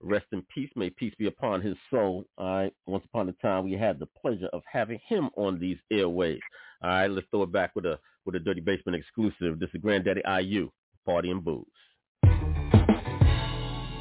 [0.00, 0.70] rest in peace.
[0.74, 2.24] May peace be upon his soul.
[2.38, 5.78] All right, once upon a time we had the pleasure of having him on these
[5.92, 6.40] airways.
[6.82, 9.58] All right, let's throw it back with a with a Dirty Basement exclusive.
[9.58, 10.70] This is Granddaddy IU,
[11.04, 11.64] Party and Booze.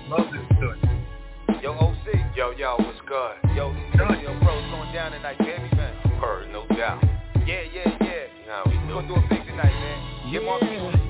[0.10, 0.80] Love this joint.
[1.62, 2.36] Yo, OC.
[2.36, 3.36] Yo, yo, what's good?
[3.56, 5.94] Yo, yo, bro, going down tonight, baby, man.
[6.20, 7.04] Heard, no doubt.
[7.46, 8.26] Yeah, yeah, yeah.
[8.39, 8.94] You know how we do.
[8.94, 10.32] Gonna do it big tonight, man.
[10.32, 11.03] Get more people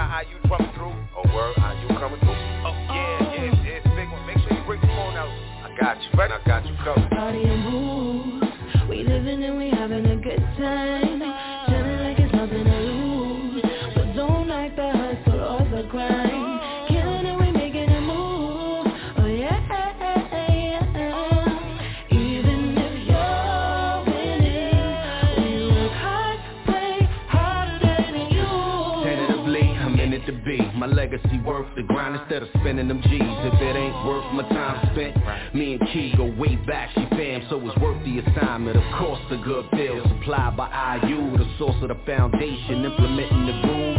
[0.00, 0.94] I got coming through.
[1.16, 2.30] Oh, word, IU coming through.
[2.30, 3.64] Oh, yeah, yeah, oh.
[3.64, 4.26] yeah, it's a big one.
[4.26, 5.28] Make sure you break the phone out.
[5.28, 6.30] I got you, right?
[6.30, 7.10] I got you covered.
[7.10, 11.09] Party and booze, we living and we having a good time.
[31.44, 33.20] Worth the grind instead of spending them G's.
[33.20, 35.16] If it ain't worth my time spent,
[35.54, 36.90] me and Key go way back.
[36.94, 38.76] She fam, so it's worth the assignment.
[38.76, 43.60] Of course, the good bill supplied by IU, the source of the foundation, implementing the
[43.62, 43.90] groove.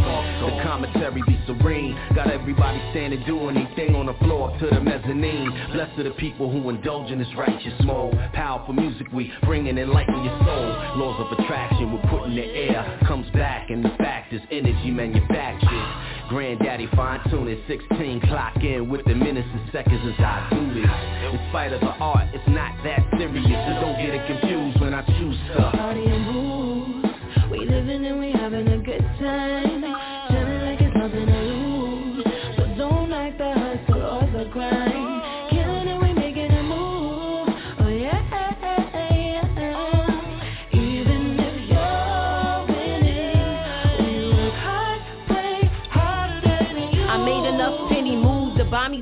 [0.42, 1.98] The commentary be serene.
[2.16, 5.52] Got everybody standing doing anything on the floor up to the mezzanine.
[5.74, 8.18] Blessed are the people who indulge in this righteous mode.
[8.34, 10.98] Powerful music we bringing enlighten your soul.
[10.98, 14.92] Laws of attraction we put in the air comes back, and the fact is energy
[14.92, 16.21] manufactured.
[16.32, 20.90] Granddaddy fine tuning 16 clock in with the minutes and seconds as I do this.
[20.90, 23.44] In spite of the art, it's not that serious.
[23.44, 25.76] So don't get it confused when I choose stuff.
[25.76, 29.82] Party and booze, we living and we having a good time.
[30.30, 31.51] Feeling like it's nothing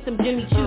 [0.09, 0.58] some Jimmy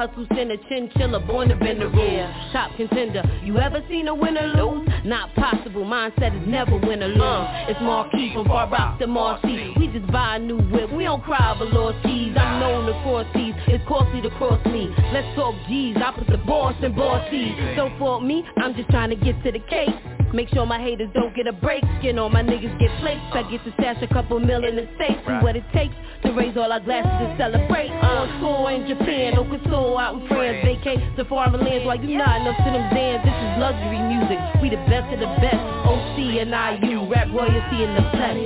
[0.00, 2.30] hustle, a chinchilla, born to bend the rules.
[2.52, 4.88] Top contender, you ever seen a winner lose?
[5.04, 7.20] Not possible, mindset is never win or lose.
[7.20, 7.66] Uh.
[7.68, 9.74] It's Marquis from Far Rock to Marcy.
[9.78, 12.34] We just buy a new whip, we don't cry lost keys.
[12.34, 14.88] I'm known to cross seas, it's costly to cross me.
[15.12, 17.54] Let's talk G's, I put the boss in bossy.
[17.76, 19.94] So for me, I'm just trying to get to the cake.
[20.32, 21.82] Make sure my haters don't get a break.
[21.98, 23.20] Skin on my niggas get plates.
[23.32, 25.18] I get to stash a couple mil in the safe.
[25.26, 27.90] See what it takes to raise all our glasses and celebrate.
[27.90, 29.44] On tour in Japan, no
[29.90, 30.58] couture out in France.
[30.64, 33.24] Vacate to foreign lands while you not enough to them dance.
[33.24, 34.38] This is luxury music.
[34.62, 35.62] We the best of the best.
[35.86, 36.50] OC and
[36.82, 38.36] IU, rap royalty in the flesh.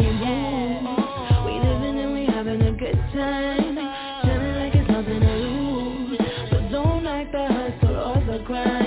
[1.45, 3.76] We living and we having a good time.
[4.24, 6.18] Feeling like it's nothing to lose.
[6.51, 8.84] But don't like the hustle or the grind.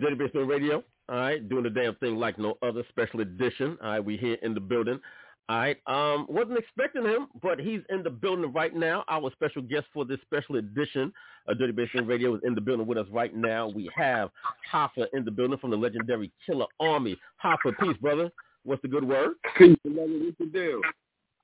[0.00, 0.82] Dirty Basement Radio.
[1.08, 3.76] All right, doing the damn thing like no other special edition.
[3.82, 5.00] All right, we here in the building.
[5.48, 9.04] All right, um, wasn't expecting him, but he's in the building right now.
[9.08, 11.12] Our special guest for this special edition
[11.48, 13.68] of Dirty Basement Radio is in the building with us right now.
[13.68, 14.30] We have
[14.72, 17.16] Hoffa in the building from the legendary Killer Army.
[17.44, 18.30] Hoffa, peace, brother.
[18.62, 19.32] What's the good word?
[19.58, 20.06] Peace, brother.
[20.06, 20.80] What's the deal?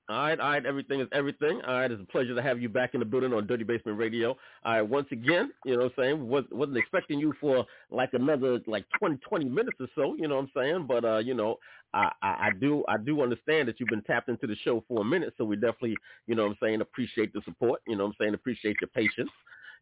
[0.08, 1.60] All right, all right, everything is everything.
[1.66, 3.98] All right, it's a pleasure to have you back in the building on Dirty Basement
[3.98, 4.36] Radio.
[4.64, 6.28] All right, once again, you know what I'm saying?
[6.28, 10.36] Was, wasn't expecting you for like another like 20, 20 minutes or so, you know
[10.36, 10.86] what I'm saying?
[10.86, 11.56] But, uh, you know,
[11.92, 15.00] I, I, I do I do understand that you've been tapped into the show for
[15.00, 15.96] a minute, so we definitely,
[16.28, 18.88] you know what I'm saying, appreciate the support, you know what I'm saying, appreciate your
[18.88, 19.30] patience,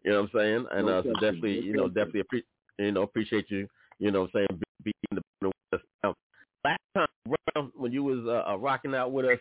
[0.05, 0.66] you know what I'm saying?
[0.72, 2.45] And uh, so definitely, you know, definitely, appre-
[2.79, 3.68] you know, appreciate you,
[3.99, 5.87] you know what I'm saying, being the building with us.
[6.03, 6.14] Now,
[6.64, 9.39] last time around when you was uh, uh, rocking out with us,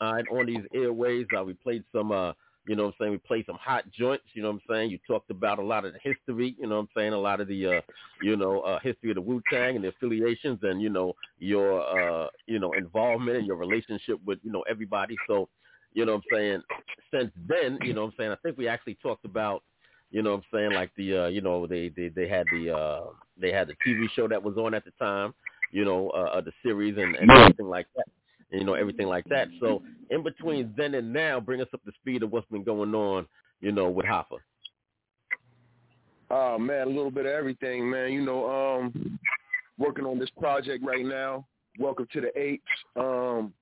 [0.00, 1.26] uh, on these airways.
[1.36, 2.32] Uh, we played some, uh,
[2.66, 4.90] you know what I'm saying, we played some hot joints, you know what I'm saying.
[4.90, 7.40] You talked about a lot of the history, you know what I'm saying, a lot
[7.40, 7.80] of the, uh,
[8.22, 12.28] you know, uh, history of the Wu-Tang and the affiliations and, you know, your, uh,
[12.46, 15.16] you know, involvement and your relationship with, you know, everybody.
[15.28, 15.48] So,
[15.92, 16.62] you know what I'm saying,
[17.12, 19.62] since then, you know what I'm saying, I think we actually talked about,
[20.10, 22.74] you know what I'm saying, like the, uh, you know, they, they, they had the,
[22.74, 25.34] uh, they had the TV show that was on at the time,
[25.70, 28.04] you know, uh the series and, and everything like that
[28.54, 29.48] you know, everything like that.
[29.60, 32.94] So in between then and now, bring us up to speed of what's been going
[32.94, 33.26] on,
[33.60, 34.38] you know, with Hoffa.
[36.30, 38.12] Oh man, a little bit of everything, man.
[38.12, 39.18] You know, um,
[39.78, 41.46] working on this project right now.
[41.78, 42.64] Welcome to the Apes.
[42.96, 43.52] Um,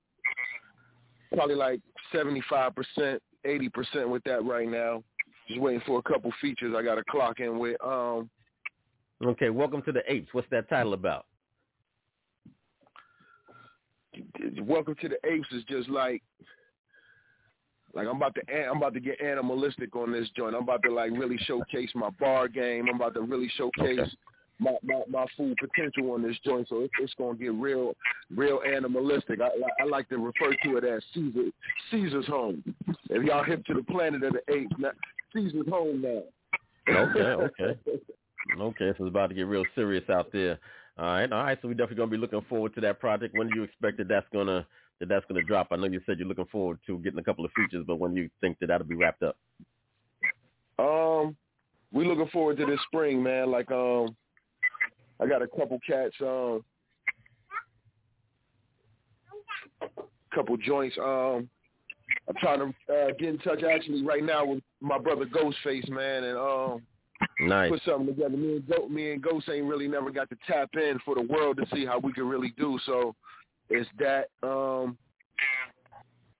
[1.33, 1.81] probably like
[2.11, 5.03] seventy-five percent, eighty percent with that right now.
[5.47, 7.75] Just waiting for a couple features I got to clock in with.
[7.83, 8.29] Um,
[9.25, 10.29] okay, welcome to the Apes.
[10.31, 11.25] What's that title about?
[14.61, 16.21] Welcome to the Apes is just like
[17.93, 20.55] like I'm about to I'm about to get animalistic on this joint.
[20.55, 22.87] I'm about to like really showcase my bar game.
[22.89, 24.11] I'm about to really showcase Okay.
[24.59, 26.67] my, my my full potential on this joint.
[26.69, 27.93] So it's, it's gonna get real
[28.35, 29.41] real animalistic.
[29.41, 31.49] I, I I like to refer to it as Caesar
[31.91, 32.63] Caesar's home.
[33.09, 34.91] If y'all hip to the planet of the apes, now,
[35.33, 36.23] Caesar's home now.
[36.89, 37.19] Okay,
[37.63, 37.79] okay.
[38.59, 40.59] Okay, so it's about to get real serious out there.
[40.97, 41.57] All right, all right.
[41.61, 43.35] So we're definitely gonna be looking forward to that project.
[43.35, 44.65] When do you expect that that's gonna
[44.99, 45.67] that that's gonna drop?
[45.71, 48.13] I know you said you're looking forward to getting a couple of features, but when
[48.13, 49.35] do you think that that'll be wrapped up?
[50.77, 51.35] Um,
[51.91, 53.49] we're looking forward to this spring, man.
[53.49, 54.15] Like um,
[55.19, 56.15] I got a couple cats.
[56.21, 56.63] Um,
[60.33, 60.97] couple joints.
[60.97, 61.49] Um,
[62.27, 66.23] I'm trying to uh, get in touch actually right now with my brother Ghostface, man,
[66.23, 66.81] and um,
[67.39, 67.71] Nice.
[67.71, 68.37] put something together.
[68.37, 71.21] Me and Ghost, me and Ghost ain't really never got to tap in for the
[71.21, 72.79] world to see how we can really do.
[72.85, 73.15] So
[73.69, 74.27] it's that.
[74.41, 74.97] Um,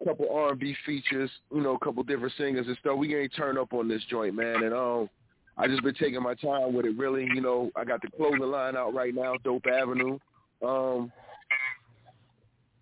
[0.04, 2.98] couple R&B features, you know, a couple different singers and stuff.
[2.98, 4.64] We ain't turn up on this joint, man.
[4.64, 5.10] And um,
[5.58, 6.98] I just been taking my time with it.
[6.98, 10.18] Really, you know, I got the clothing line out right now, Dope Avenue.
[10.66, 11.12] Um,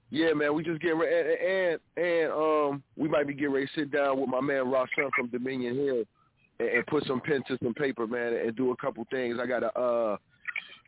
[0.10, 3.68] yeah, man, we just getting ready, and, and and um, we might be getting ready
[3.68, 6.04] to sit down with my man Ross from Dominion Hill
[6.62, 9.38] and, and put some pen to some paper, man, and do a couple things.
[9.42, 10.18] I got a uh,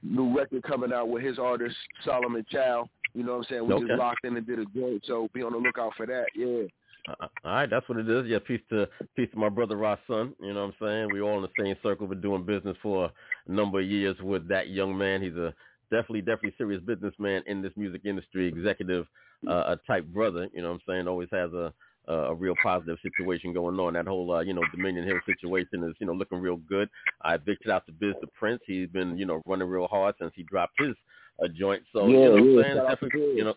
[0.04, 2.88] new record coming out with his artist Solomon Chow.
[3.14, 3.68] You know what I'm saying?
[3.68, 3.88] We Okay.
[3.88, 6.26] just locked in and did a joint, so be on the lookout for that.
[6.36, 6.64] Yeah.
[7.08, 8.26] Uh, all right, that's what it is.
[8.28, 10.34] Yeah, peace to peace to my brother Ross son.
[10.40, 11.10] You know what I'm saying?
[11.12, 13.12] We all in the same circle, been doing business for
[13.48, 15.22] a number of years with that young man.
[15.22, 15.54] He's a
[15.92, 19.06] definitely, definitely serious businessman in this music industry, executive
[19.48, 20.48] uh, type brother.
[20.54, 21.08] You know what I'm saying?
[21.10, 21.74] Always has a
[22.08, 23.94] a a real positive situation going on.
[23.94, 26.90] That whole uh, you know Dominion Hill situation is you know looking real good.
[27.22, 28.62] I evicted out the Biz the Prince.
[28.66, 30.96] He's been you know running real hard since he dropped his
[31.44, 31.84] uh, joint.
[31.94, 32.76] So Yeah, you know what I'm yeah, saying?
[32.76, 33.56] shout out to Definitely, you know.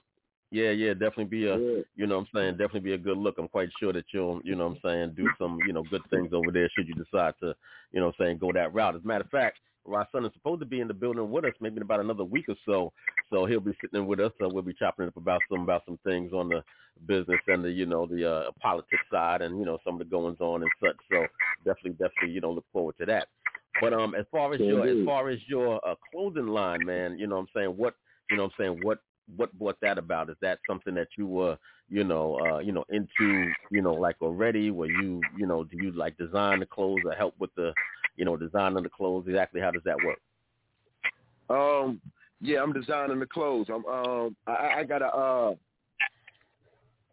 [0.52, 1.82] Yeah, yeah, definitely be a, Yeah.
[1.96, 3.36] you know what I'm saying, definitely be a good look.
[3.36, 6.02] I'm quite sure that you'll, you know what I'm saying, do some, you know, good
[6.08, 7.54] things over there should you decide to,
[7.90, 8.94] you know what I'm saying, go that route.
[8.94, 11.44] As a matter of fact, Ross Son is supposed to be in the building with
[11.44, 12.92] us maybe in about another week or so.
[13.30, 14.32] So he'll be sitting in with us.
[14.38, 16.62] So we'll be chopping it up about some about some things on the
[17.06, 20.04] business and the, you know, the uh politics side and, you know, some of the
[20.04, 20.96] goings on and such.
[21.10, 21.26] So
[21.64, 23.28] definitely, definitely, you know, look forward to that.
[23.80, 27.26] But um as far as your as far as your uh, clothing line, man, you
[27.26, 27.94] know what I'm saying, what
[28.30, 28.98] you know what I'm saying, what
[29.34, 30.30] what brought that about?
[30.30, 31.58] Is that something that you were,
[31.88, 34.70] you know, uh, you know, into, you know, like already?
[34.70, 37.72] Were you, you know, do you like design the clothes or help with the,
[38.16, 39.24] you know, designing the clothes?
[39.26, 40.18] Exactly how does that work?
[41.48, 42.00] Um,
[42.40, 43.68] yeah, I'm designing the clothes.
[43.68, 45.54] I'm um, I, I got a uh,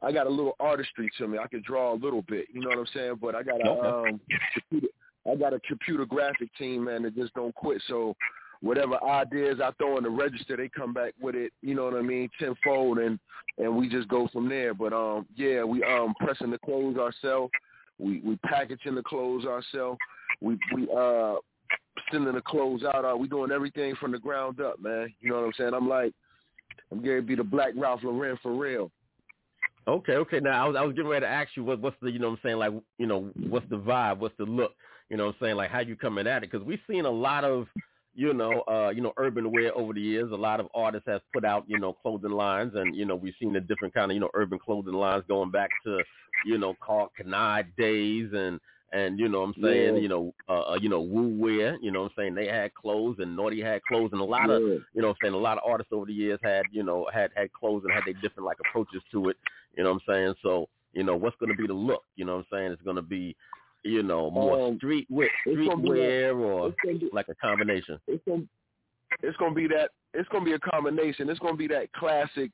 [0.02, 1.38] I got a little artistry to me.
[1.38, 2.48] I can draw a little bit.
[2.52, 3.16] You know what I'm saying?
[3.22, 3.88] But I got a Okay.
[3.88, 4.22] um,
[4.54, 4.88] computer,
[5.32, 7.82] I got a computer graphic team, man, that just don't quit.
[7.88, 8.16] So
[8.62, 11.54] whatever ideas I throw in the register, they come back with it.
[11.62, 12.30] You know what I mean?
[12.40, 13.20] Tenfold, and
[13.58, 14.74] and we just go from there.
[14.74, 17.54] But um, yeah, we um pressing the clothes ourselves.
[17.98, 20.00] We we packaging the clothes ourselves.
[20.42, 21.36] We we uh
[22.12, 23.06] sending the clothes out.
[23.06, 25.14] Uh, we doing everything from the ground up, man.
[25.22, 25.74] You know what I'm saying?
[25.74, 26.14] I'm like,
[26.92, 28.92] I'm to be the Black Ralph Lauren for real.
[29.88, 30.40] Okay, okay.
[30.40, 32.30] Now I was I was getting ready to ask you what what's the you know
[32.30, 34.72] what I'm saying like you know what's the vibe, what's the look,
[35.10, 37.12] you know what I'm saying like how you coming at it because we've seen a
[37.12, 37.68] lot of
[38.16, 40.32] you know uh you know urban wear over the years.
[40.32, 43.34] A lot of artists have put out you know clothing lines and you know we've
[43.42, 46.00] seen the different kind of you know urban clothing lines going back to
[46.46, 48.62] you know Karl Kani days and
[48.94, 50.02] and you know what I'm saying Yeah.
[50.02, 52.74] you know uh uh, you know Wu Wear you know what I'm saying they had
[52.76, 54.62] clothes and Naughty had clothes and a lot of
[54.94, 57.08] you know what I'm saying a lot of artists over the years had you know
[57.14, 59.38] had had clothes and had their different like approaches to it
[59.76, 62.24] you know what I'm saying so you know what's going to be the look you
[62.26, 63.36] know what I'm saying it's going to be
[63.84, 68.24] you know more Um, street wear street gonna wear or be- like a combination It's
[68.28, 68.44] gonna,
[69.22, 69.90] it's gonna be that.
[70.14, 71.30] It's gonna be a combination.
[71.30, 72.52] It's gonna be that classic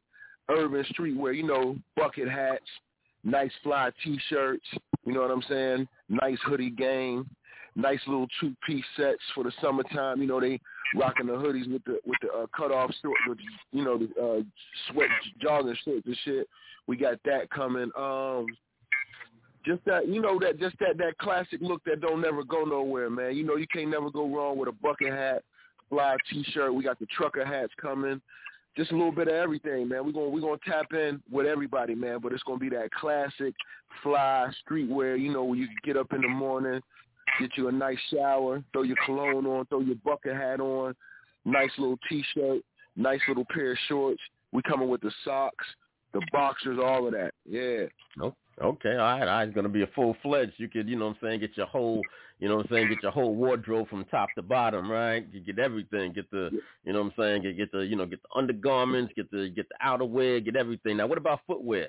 [0.49, 1.35] urban streetwear.
[1.35, 2.65] You know, bucket hats,
[3.23, 4.65] nice fly T-shirts.
[5.05, 5.87] You know what I'm saying?
[6.09, 7.25] Nice hoodie gang,
[7.75, 10.21] nice little two-piece sets for the summertime.
[10.21, 10.59] You know, they
[10.95, 13.37] rocking the hoodies with the with the uh, cut off short, with,
[13.71, 14.41] you know, the uh,
[14.91, 15.09] sweat
[15.41, 16.47] jogging shorts and shit.
[16.87, 17.91] We got that coming.
[17.97, 18.47] Um,
[19.65, 23.09] just that you know that just that that classic look that don't never go nowhere,
[23.09, 23.35] man.
[23.35, 25.43] You know you can't never go wrong with a bucket hat,
[25.89, 26.73] fly t-shirt.
[26.73, 28.21] We got the trucker hats coming.
[28.77, 30.05] Just a little bit of everything, man.
[30.05, 32.19] We're gonna we're gonna tap in with everybody, man.
[32.21, 33.53] But it's gonna be that classic
[34.03, 35.19] fly streetwear.
[35.19, 36.81] You know where you get up in the morning,
[37.39, 40.95] get you a nice shower, throw your cologne on, throw your bucket hat on,
[41.45, 42.61] nice little t-shirt,
[42.95, 44.21] nice little pair of shorts.
[44.51, 45.65] We coming with the socks,
[46.13, 47.33] the boxers, all of that.
[47.45, 47.85] Yeah.
[48.17, 48.35] Nope.
[48.61, 49.47] Okay, all right, all right.
[49.47, 50.53] It's gonna be a full fledged.
[50.57, 52.03] You could, you know what I'm saying, get your whole
[52.39, 55.25] you know what I'm saying, get your whole wardrobe from top to bottom, right?
[55.31, 56.13] You get everything.
[56.13, 56.49] Get the
[56.85, 59.49] you know what I'm saying, get get the you know, get the undergarments, get the
[59.49, 60.97] get the outerwear, get everything.
[60.97, 61.87] Now what about footwear?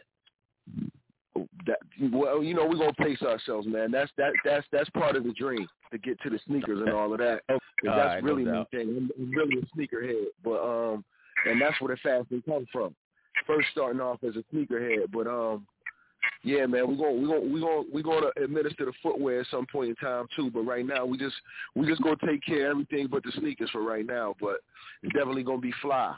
[1.66, 1.78] that
[2.12, 3.90] well, you know, we're gonna pace ourselves, man.
[3.90, 7.12] That's that that's that's part of the dream to get to the sneakers and all
[7.12, 7.42] of that.
[7.48, 7.58] 'Cause
[7.88, 8.70] All that's right, no really doubt.
[8.70, 8.88] thing.
[8.90, 11.04] I'm, I'm really a sneakerhead, but um,
[11.46, 12.94] and that's where the fashion comes from.
[13.46, 15.66] First starting off as a sneakerhead, but um,
[16.42, 19.66] yeah, man, we're gonna we're gonna we're gonna we're gonna administer the footwear at some
[19.70, 20.50] point in time too.
[20.50, 21.34] But right now, we just
[21.74, 24.34] we just gonna take care of everything but the sneakers for right now.
[24.40, 24.60] But
[25.02, 26.14] it's definitely gonna be fly.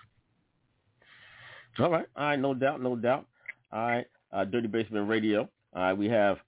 [1.79, 3.27] All right, all right, no doubt, no doubt.
[3.73, 5.49] All right, uh, Dirty Basement Radio.
[5.75, 6.39] All right, we have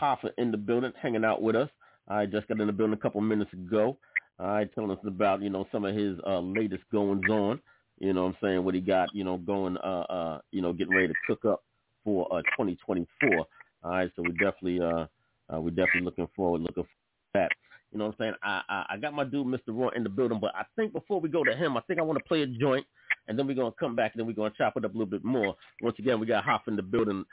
[0.00, 1.70] Hoffa in the building, hanging out with us.
[2.08, 3.96] I just got in the building a couple minutes ago.
[4.40, 7.60] All right, telling us about you know some of his uh, latest goings on.
[7.98, 9.14] You know, what I'm saying what he got.
[9.14, 11.62] You know, going uh uh you know getting ready to cook up
[12.08, 13.46] for uh 2024.
[13.84, 15.06] All right, so we definitely uh,
[15.54, 16.88] uh we definitely looking forward, looking for
[17.34, 17.50] that.
[17.92, 18.34] You know what I'm saying?
[18.42, 19.68] I, I I got my dude Mr.
[19.68, 22.02] Roy in the building, but I think before we go to him, I think I
[22.02, 22.86] want to play a joint,
[23.28, 25.10] and then we're gonna come back and then we're gonna chop it up a little
[25.10, 25.54] bit more.
[25.82, 27.24] Once again, we got Hoff in the building,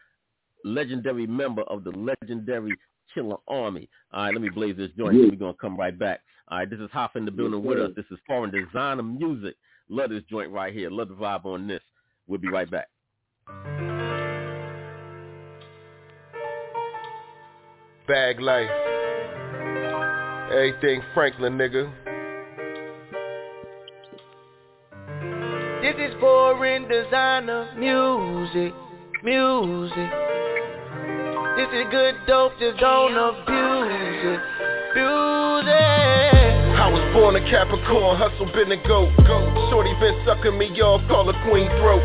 [0.65, 2.75] legendary member of the legendary
[3.13, 3.89] Killer Army.
[4.11, 6.19] All right, let me blaze this joint, and we're gonna come right back.
[6.49, 7.91] All right, this is Hoff in the building with us.
[7.95, 9.55] This is Foreign Designer Music.
[9.87, 10.89] Love this joint right here.
[10.89, 11.81] Love the vibe on this.
[12.27, 12.87] We'll be right back.
[18.07, 18.69] Bag life.
[20.53, 21.89] Everything Franklin, nigga.
[25.81, 28.73] This is foreign designer music,
[29.23, 30.11] music.
[31.57, 34.39] This is good dope, just don't abuse it,
[34.91, 36.45] abuse it.
[36.77, 39.17] I was born a Capricorn, hustle been a goat.
[39.25, 39.69] goat.
[39.71, 42.03] Shorty been sucking me off, call a queen throat.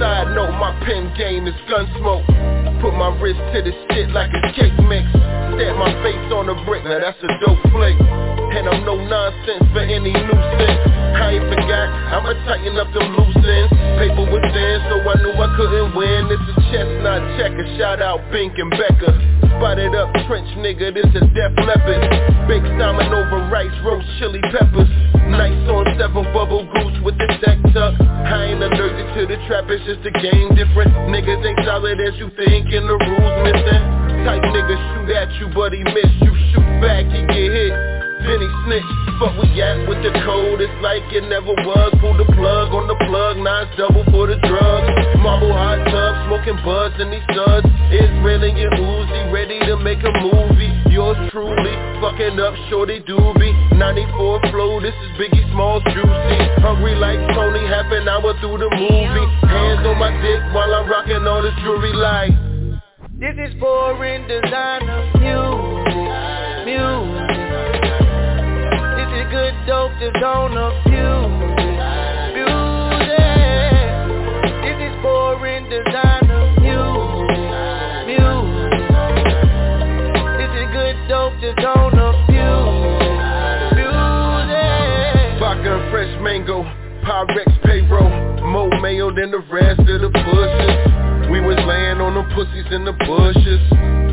[0.00, 2.53] Side note, my pen game is gun smoke.
[2.84, 5.08] Put my wrist to the shit like a cake mix.
[5.56, 7.96] Stab my face on the brick, now that's a dope flick.
[7.96, 10.80] And I'm no nonsense for any nuisance.
[11.16, 13.72] I ain't forgot, I'ma tighten up them loose ends.
[13.96, 16.28] Paper was thin, so I knew I couldn't win.
[16.28, 19.16] It's a chestnut checker, shout out Bink and Becker.
[19.56, 22.04] Spotted up trench nigga, this a death leopard.
[22.52, 24.92] Baked salmon over rice, roast chili peppers.
[25.34, 27.26] Nice on seven bubble goose with the
[27.74, 27.94] tuck.
[27.98, 30.94] I ain't allergic to the trap, it's just a game different.
[31.10, 33.82] Niggas ain't solid as you think and the rules missing.
[34.22, 36.32] Type nigga shoot at you, but he miss you.
[36.54, 37.74] Shoot back, he get hit.
[38.24, 42.16] Then he snitch, fuck we at with the code It's like it never was, pull
[42.16, 44.88] the plug on the plug it's double for the drugs
[45.20, 50.12] Marble hot tub, smoking buds in these studs Israel and Uzi, ready to make a
[50.24, 56.38] movie Yours truly, fucking up shorty doobie 94 flow, this is Biggie Smalls juicy.
[56.62, 59.26] Hungry like Tony, half an hour through the movie.
[59.42, 62.30] Hands on my dick while I'm rocking all this jewelry like.
[63.18, 67.34] This is foreign designer music, music
[69.34, 71.43] good dope, just don't abuse it.
[89.14, 90.74] Than the rest of the bushes.
[91.30, 93.62] We was laying on them pussies in the bushes.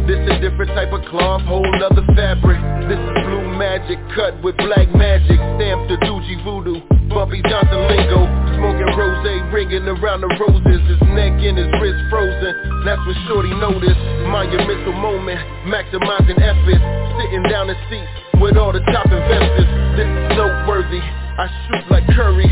[0.05, 2.61] This a different type of cloth, whole nother fabric.
[2.85, 5.37] This is blue magic cut with black magic.
[5.57, 8.29] Stamped the Doogie Voodoo, Bumpy Johnson lingo.
[8.57, 10.81] Smoking rose, ringing around the roses.
[10.85, 12.53] His neck and his wrist frozen.
[12.85, 14.01] That's what Shorty noticed.
[14.29, 16.81] Monumental moment, maximizing efforts.
[17.17, 19.69] Sitting down in seats with all the top investors.
[19.95, 20.99] This is noteworthy.
[21.37, 22.45] I shoot like Curry,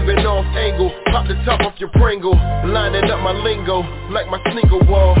[0.00, 4.40] even off angle Pop the top off your Pringle Lining up my lingo, like my
[4.50, 5.14] sneaker wall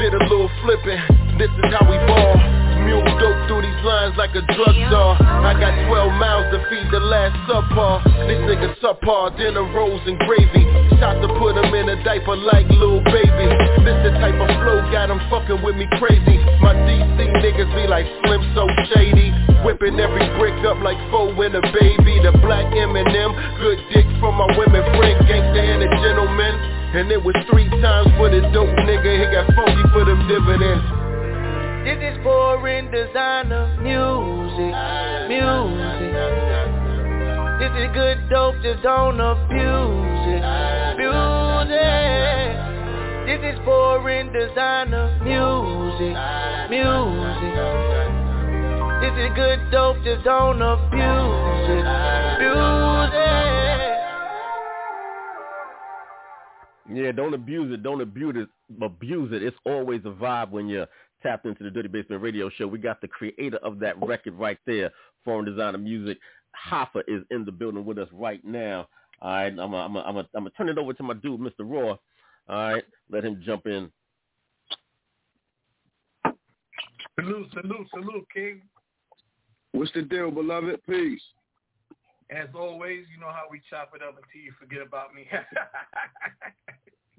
[0.00, 0.98] Did a little flipping,
[1.38, 5.16] this is how we ball Mule dope through these lines like a drug czar.
[5.16, 8.04] I got 12 miles to feed the last subpar.
[8.28, 10.68] This nigga subpar, dinner rolls and gravy.
[11.00, 13.48] Shot to put him in a diaper like little baby.
[13.88, 16.36] This the type of flow got him fucking with me crazy.
[16.60, 19.32] My DC niggas be like Slim so shady.
[19.64, 22.20] Whipping every brick up like four in a baby.
[22.20, 23.32] The black Eminem,
[23.64, 24.84] good dick from my women.
[25.00, 26.54] Friend Gangsta and a gentleman.
[27.00, 29.08] And it was three times for the dope nigga.
[29.08, 31.03] He got funky for them dividends
[31.84, 34.74] This is foreign designer music,
[35.28, 36.12] music
[37.60, 40.42] This is good dope, just don't abuse it,
[41.68, 46.16] it This is foreign designer music,
[46.70, 47.84] music
[49.04, 51.84] this is good dope, just don't abuse it.
[56.86, 57.04] It.
[57.04, 57.82] Yeah, don't abuse it.
[57.82, 58.48] Don't abuse it.
[58.82, 59.42] Abuse it.
[59.42, 60.86] It's always a vibe when you're
[61.24, 62.68] tapped into the Dirty Basement Radio Show.
[62.68, 64.90] We got the creator of that record right there,
[65.24, 66.18] Foreign Designer Music.
[66.70, 68.86] Hoffa is in the building with us right now.
[69.20, 71.60] All right, I'm gonna I'm I'm I'm turn it over to my dude, Mr.
[71.60, 71.96] Raw.
[72.48, 73.90] All right, let him jump in.
[77.18, 78.62] Salute, salute, salute, King.
[79.72, 80.80] What's the deal, beloved?
[80.86, 81.22] Peace.
[82.30, 85.26] As always, you know how we chop it up until you forget about me.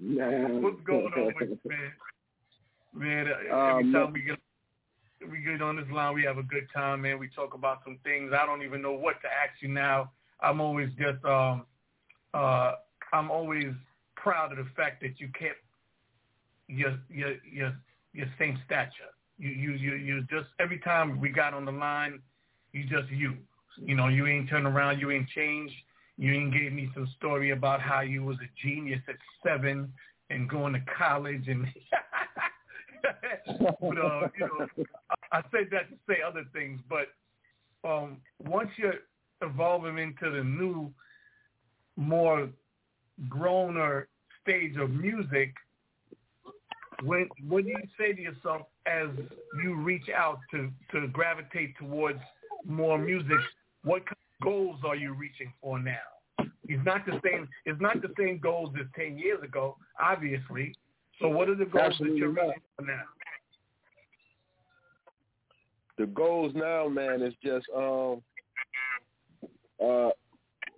[0.00, 0.48] nah.
[0.60, 1.92] What's going on with you, man?
[2.96, 4.38] Man, every Um, time we get
[5.30, 7.18] we get on this line, we have a good time, man.
[7.18, 8.32] We talk about some things.
[8.32, 10.12] I don't even know what to ask you now.
[10.40, 11.66] I'm always just um
[12.32, 12.72] uh
[13.12, 13.72] I'm always
[14.16, 15.60] proud of the fact that you kept
[16.68, 17.76] your your your
[18.12, 19.12] your same stature.
[19.38, 22.20] You you you you just every time we got on the line,
[22.72, 23.36] you just you.
[23.78, 25.74] You know, you ain't turned around, you ain't changed.
[26.16, 29.92] You ain't gave me some story about how you was a genius at seven
[30.30, 31.66] and going to college and
[33.80, 34.66] but uh, you know,
[35.10, 37.08] I, I say that to say other things, but
[37.88, 38.94] um once you're
[39.42, 40.90] evolving into the new
[41.96, 42.48] more
[43.28, 44.06] growner
[44.42, 45.54] stage of music,
[47.02, 49.08] when what do you say to yourself as
[49.62, 52.20] you reach out to to gravitate towards
[52.64, 53.38] more music?
[53.82, 55.94] What kind of goals are you reaching for now?
[56.68, 57.48] It's not the same.
[57.64, 60.74] It's not the same goals as ten years ago, obviously.
[61.20, 62.54] So, what are the goals Absolutely that you're not.
[62.76, 63.02] for now?
[65.98, 68.22] the goals now, man, is just um
[69.82, 70.10] uh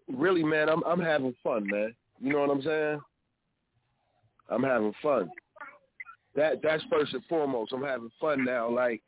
[0.09, 1.95] really man, I'm I'm having fun, man.
[2.21, 3.01] You know what I'm saying?
[4.49, 5.31] I'm having fun.
[6.35, 7.73] That that's first and foremost.
[7.73, 8.71] I'm having fun now.
[8.71, 9.03] Like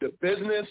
[0.00, 0.66] the business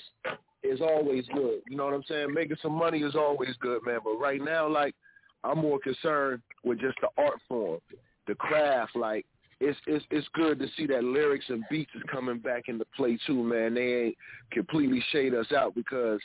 [0.63, 1.59] is always good.
[1.67, 2.33] You know what I'm saying?
[2.33, 3.99] Making some money is always good, man.
[4.03, 4.95] But right now, like
[5.43, 7.79] I'm more concerned with just the art form,
[8.27, 8.95] the craft.
[8.95, 9.25] Like
[9.59, 13.17] it's it's it's good to see that lyrics and beats is coming back into play
[13.25, 13.73] too, man.
[13.75, 14.17] They ain't
[14.51, 16.19] completely shade us out because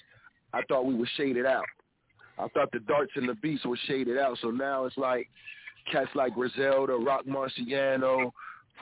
[0.53, 1.67] I thought we were shaded out.
[2.39, 4.39] I thought the darts and the beats were shaded out.
[4.41, 5.29] So now it's like
[5.91, 8.31] cats like Griselda, Rock Marciano,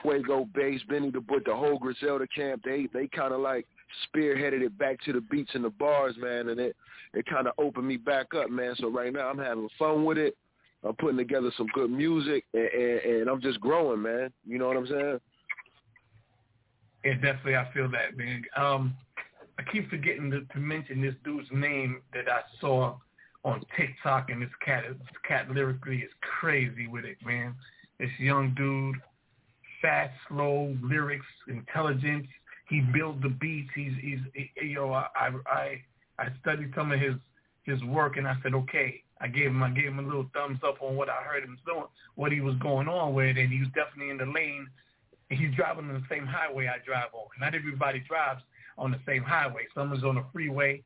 [0.01, 2.61] Fuego Bass, Benny the Butcher, the whole Griselda camp.
[2.63, 3.65] They they kind of like
[4.07, 6.75] spearheaded it back to the beats and the bars, man, and it
[7.13, 8.75] it kind of opened me back up, man.
[8.77, 10.35] So right now I'm having fun with it.
[10.83, 14.31] I'm putting together some good music, and, and, and I'm just growing, man.
[14.45, 15.19] You know what I'm saying?
[17.03, 17.55] Yeah, definitely.
[17.55, 18.43] I feel that, man.
[18.55, 18.95] Um,
[19.59, 22.97] I keep forgetting to, to mention this dude's name that I saw
[23.43, 27.55] on TikTok, and this cat, this cat lyrically is crazy with it, man.
[27.99, 28.95] This young dude,
[29.81, 32.27] fast, slow lyrics, intelligence.
[32.69, 33.69] He builds the beats.
[33.73, 35.07] He's, he's, he, you know, I,
[35.47, 35.81] I,
[36.19, 37.15] I studied some of his
[37.67, 39.03] his work, and I said, okay.
[39.19, 41.57] I gave him, I gave him a little thumbs up on what I heard him
[41.65, 44.67] doing, what he was going on with, and he was definitely in the lane.
[45.29, 47.25] He's driving on the same highway I drive on.
[47.39, 48.43] Not everybody drives
[48.77, 49.63] on the same highway.
[49.73, 50.83] Some is on the freeway,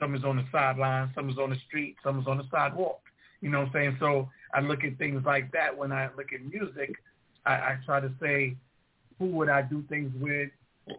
[0.00, 3.00] some is on the sideline, some is on the street, some is on the sidewalk.
[3.40, 3.96] You know what I'm saying?
[4.00, 6.96] So I look at things like that when I look at music.
[7.46, 8.56] I, I try to say,
[9.20, 10.50] who would I do things with,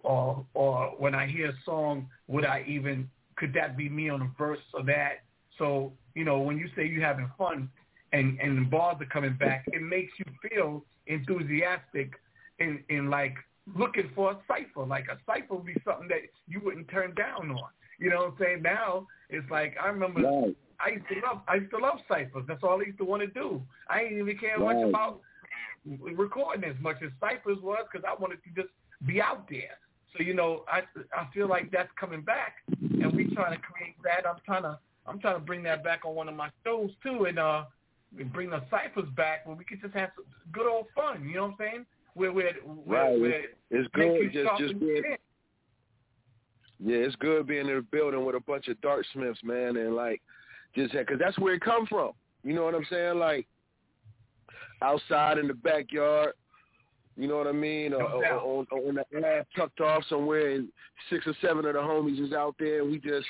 [0.03, 3.09] or or when I hear a song, would I even
[3.39, 5.23] could that be me on the verse of that?
[5.57, 7.69] So you know, when you say you're having fun
[8.13, 12.11] and and the bars are coming back, it makes you feel enthusiastic
[12.59, 13.35] in in like
[13.75, 14.85] looking for a cipher.
[14.85, 17.69] Like a cipher would be something that you wouldn't turn down on.
[17.99, 18.61] You know what I'm saying?
[18.61, 20.55] Now it's like I remember right.
[20.79, 22.45] I used to love I used to love ciphers.
[22.47, 23.61] That's all I used to want to do.
[23.89, 24.75] I didn't even care right.
[24.75, 25.21] much about
[26.15, 28.73] recording as much as ciphers was because I wanted to just
[29.05, 29.77] be out there.
[30.15, 30.81] So you know, I
[31.15, 34.27] I feel like that's coming back, and we're trying to create that.
[34.27, 37.25] I'm trying to I'm trying to bring that back on one of my shows too,
[37.25, 37.65] and uh,
[38.33, 41.27] bring the ciphers back where we could just have some good old fun.
[41.27, 41.85] You know what I'm saying?
[42.15, 42.53] Where where
[42.85, 43.19] where, right.
[43.19, 45.03] where it's good just just being.
[46.81, 49.95] Yeah, it's good being in a building with a bunch of dark smiths, man, and
[49.95, 50.21] like
[50.75, 52.11] just because that's where it come from.
[52.43, 53.19] You know what I'm saying?
[53.19, 53.47] Like
[54.81, 56.33] outside in the backyard,
[57.19, 57.91] you know what I mean?
[57.91, 60.69] No or, or, or, on the lab tucked off somewhere, and
[61.09, 63.27] six or seven of the homies is out there, and we just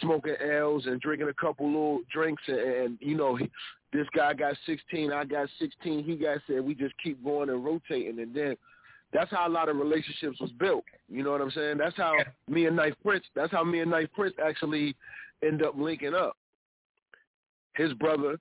[0.00, 3.48] smoking L's and drinking a couple little drinks, and, and you know, he,
[3.92, 7.64] this guy got 16, I got 16, he got said, we just keep going and
[7.64, 8.56] rotating, and then
[9.12, 10.84] that's how a lot of relationships was built.
[11.08, 11.78] You know what I'm saying?
[11.78, 12.14] That's how
[12.48, 13.24] me and Knife Prince.
[13.36, 14.96] That's how me and Knife Prince actually
[15.44, 16.36] end up linking up.
[17.74, 18.38] His brother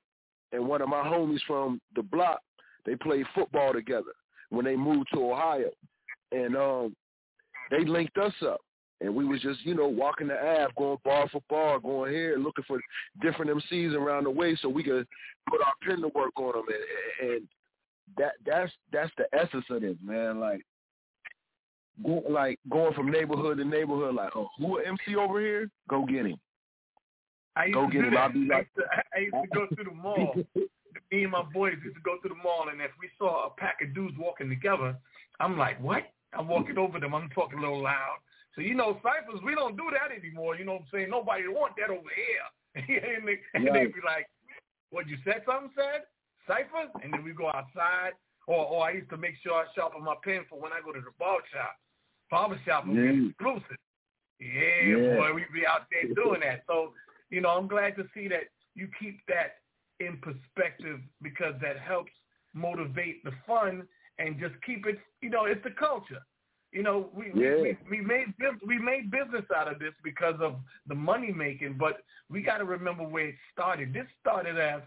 [0.52, 2.42] and one of my homies from the block,
[2.86, 4.14] they played football together
[4.50, 5.70] when they moved to Ohio,
[6.32, 6.96] and um,
[7.72, 8.62] they linked us up.
[9.02, 12.38] And we was just, you know, walking the Ave, going bar for bar, going here,
[12.38, 12.82] looking for
[13.22, 15.08] different MCs around the way so we could
[15.50, 16.66] put our pen to work on them.
[17.22, 17.48] And, and
[18.18, 20.42] that that's that's the essence of this, man.
[20.42, 20.64] Like,
[22.04, 24.16] go, like going from neighborhood to neighborhood.
[24.16, 25.70] Like, oh, who an MC over here?
[25.88, 26.38] Go get him.
[27.56, 28.18] I used go to get him.
[28.18, 28.68] I'll be like,
[29.16, 30.34] I used, to, I used to go to the mall.
[31.12, 33.50] Me and my boys used to go to the mall, and if we saw a
[33.50, 34.96] pack of dudes walking together,
[35.40, 36.04] I'm like, what?
[36.34, 37.16] I'm walking over them.
[37.16, 38.18] I'm talking a little loud.
[38.56, 40.56] So, you know, ciphers, we don't do that anymore.
[40.56, 41.10] You know what I'm saying?
[41.10, 42.46] Nobody want that over here.
[43.18, 43.74] and they, and right.
[43.74, 44.28] they be like,
[44.92, 46.06] what, you said something, said?
[46.48, 46.94] Ciphers?
[47.04, 48.14] And then we go outside.
[48.48, 50.92] Or, or I used to make sure I sharpen my pen for when I go
[50.92, 51.78] to the barber shop.
[52.30, 53.12] Barber shop will yeah.
[53.12, 53.78] be exclusive.
[54.40, 56.64] Yeah, yeah, boy, we be out there doing that.
[56.66, 56.94] So,
[57.30, 59.60] you know, I'm glad to see that you keep that
[60.00, 62.12] in perspective because that helps
[62.54, 63.88] motivate the fun
[64.18, 66.22] and just keep it, you know, it's the culture.
[66.72, 67.56] You know, we, yeah.
[67.56, 68.28] we, we made
[68.66, 70.56] we made business out of this because of
[70.88, 73.92] the money making, but we got to remember where it started.
[73.92, 74.82] This started as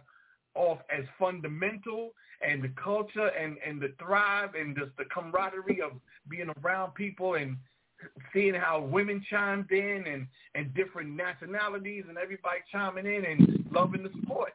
[0.54, 5.92] off as fundamental and the culture and and the thrive and just the camaraderie of
[6.28, 7.56] being around people and
[8.32, 14.04] seeing how women chimed in and and different nationalities and everybody chiming in and loving
[14.04, 14.52] the sport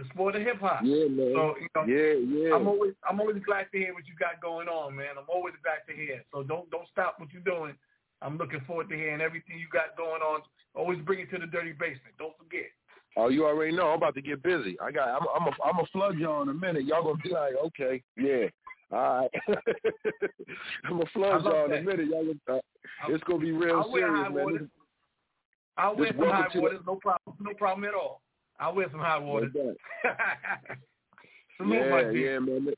[0.00, 0.80] the sport of hip hop.
[0.82, 1.32] Yeah, man.
[1.36, 2.56] So you know, yeah, yeah.
[2.56, 5.20] I'm always I'm always glad to hear what you got going on, man.
[5.20, 6.24] I'm always glad to hear.
[6.32, 7.74] So don't don't stop what you're doing.
[8.22, 10.40] I'm looking forward to hearing everything you got going on.
[10.74, 12.16] Always bring it to the dirty basement.
[12.18, 12.72] Don't forget.
[13.16, 13.88] Oh, you already know.
[13.88, 14.78] I'm about to get busy.
[14.80, 15.08] I got.
[15.08, 15.26] I'm.
[15.34, 15.48] I'm.
[15.48, 16.84] A, I'm a flood y'all in a minute.
[16.84, 18.46] Y'all gonna be like, okay, yeah.
[18.92, 19.30] All right.
[20.84, 22.08] I'm a flood y'all in a minute.
[22.08, 24.34] Y'all gonna, uh, it's gonna be real I'll serious, man.
[24.34, 24.68] Waters.
[25.76, 26.80] I'll wear some high waters.
[26.86, 27.36] No problem.
[27.40, 28.22] No problem at all.
[28.60, 29.50] I'll wear some hot water.
[29.52, 29.76] Salute,
[31.72, 32.68] yeah, yeah, man.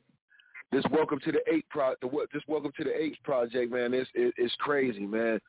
[0.70, 1.94] This welcome to the eight pro.
[2.00, 3.92] The, this welcome to the eight project, man.
[3.92, 5.40] It's it, it's crazy, man.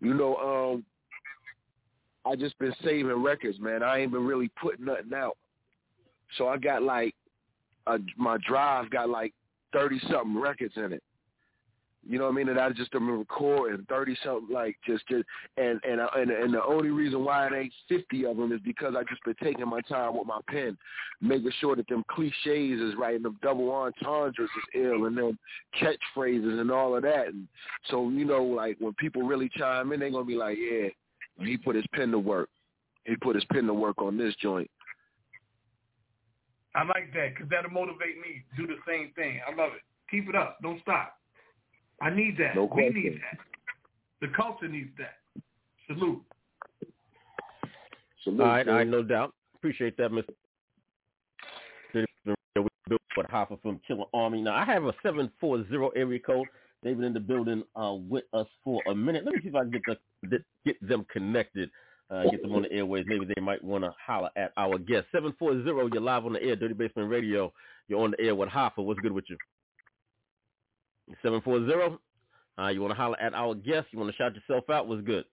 [0.00, 0.84] You know, um,
[2.24, 3.82] I just been saving records, man.
[3.82, 5.36] I ain't been really putting nothing out.
[6.38, 7.14] So I got like,
[7.88, 9.34] a, my drive got like
[9.72, 11.02] thirty something records in it.
[12.08, 12.48] You know what I mean?
[12.48, 15.24] And I just been recording thirty something, like just just
[15.58, 18.60] and and uh, and and the only reason why it ain't fifty of them is
[18.64, 20.78] because I just been taking my time with my pen,
[21.20, 25.38] making sure that them cliches is right and the double entendres is ill and them
[25.80, 27.28] catchphrases and all of that.
[27.28, 27.46] And
[27.90, 30.88] so you know, like when people really chime in, they gonna be like, yeah,
[31.44, 32.48] he put his pen to work.
[33.04, 34.70] He put his pen to work on this joint.
[36.74, 39.40] I like that because that'll motivate me do the same thing.
[39.46, 39.82] I love it.
[40.10, 40.58] Keep it up.
[40.62, 41.19] Don't stop.
[42.00, 42.54] I need that.
[42.54, 43.38] No we need that.
[44.20, 45.16] The culture needs that.
[45.86, 46.22] Salute.
[48.24, 48.40] Salute.
[48.40, 49.34] All right, all right, no doubt.
[49.54, 50.24] Appreciate that, Mr.
[52.56, 54.42] We built for Hoffa from Killarmy.
[54.42, 56.46] Now I have a seven four zero area code.
[56.82, 59.24] They've been in the building uh, with us for a minute.
[59.24, 59.82] Let me see if I can get
[60.22, 61.70] the, get them connected.
[62.10, 63.04] Uh, get them on the airways.
[63.06, 65.06] Maybe they might want to holler at our guest.
[65.12, 67.52] 740, you're live on the air, Dirty Basement Radio.
[67.86, 68.78] You're on the air with Hoffa.
[68.78, 69.36] What's good with you?
[71.22, 71.98] 740.
[72.58, 73.88] Uh, you want to holler at our guest?
[73.90, 74.86] You want to shout yourself out?
[74.86, 75.24] What's good?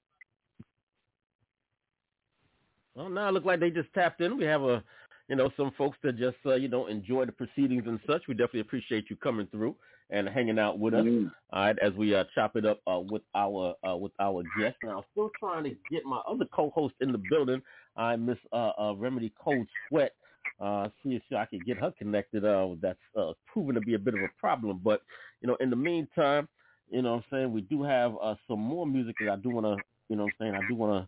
[2.96, 4.38] Well, now it looks like they just tapped in.
[4.38, 4.84] We have a,
[5.28, 8.24] you know, some folks that just, uh, you know, enjoy the proceedings and such.
[8.28, 9.76] We definitely appreciate you coming through
[10.10, 11.04] and hanging out with us.
[11.04, 11.28] Mm-hmm.
[11.54, 14.78] All right, as we uh, chop it up uh, with our uh, with our guest.
[14.84, 17.62] Now, still trying to get my other co-host in the building.
[17.98, 20.14] I Miss uh, uh, Remedy Cold Sweat
[20.60, 22.46] uh, see if I can get her connected.
[22.46, 24.82] Uh, that's uh, proven to be a bit of a problem.
[24.84, 25.02] But
[25.42, 26.48] you know, in the meantime,
[26.90, 29.50] you know, what I'm saying we do have uh, some more music that I do
[29.50, 31.08] want to, you know, what I'm saying I do want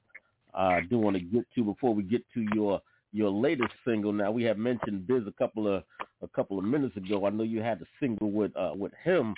[0.54, 2.82] to, uh, do want to get to before we get to your
[3.12, 4.14] your latest single.
[4.14, 5.84] Now we have mentioned Biz a couple of
[6.22, 7.26] a couple of minutes ago.
[7.26, 9.34] I know you had a single with uh, with him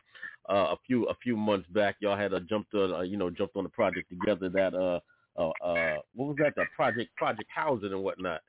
[0.49, 1.95] uh, a few a few months back.
[1.99, 4.49] Y'all had a jumped on uh, you know jumped on the project together.
[4.49, 4.99] That uh,
[5.37, 6.55] uh, uh what was that?
[6.55, 8.41] The project Project Housing and whatnot.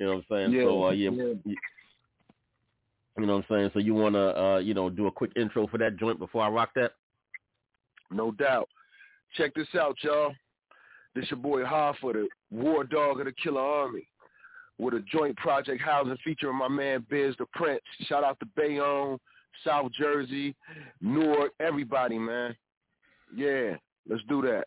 [0.00, 0.52] You know what I'm saying?
[0.52, 1.54] Yeah, so uh, yeah, yeah.
[3.18, 3.70] you know what I'm saying.
[3.74, 6.42] So you want to uh, you know do a quick intro for that joint before
[6.42, 6.92] I rock that?
[8.10, 8.68] No doubt.
[9.36, 10.32] Check this out, y'all.
[11.14, 14.06] This your boy Hoffa, the war dog of the Killarmy,
[14.78, 17.82] with a joint project housing featuring my man Biz the Prince.
[18.06, 19.18] Shout out to Bayonne,
[19.66, 20.56] South Jersey,
[21.02, 22.56] Newark, everybody, man.
[23.36, 23.76] Yeah,
[24.08, 24.64] let's do that.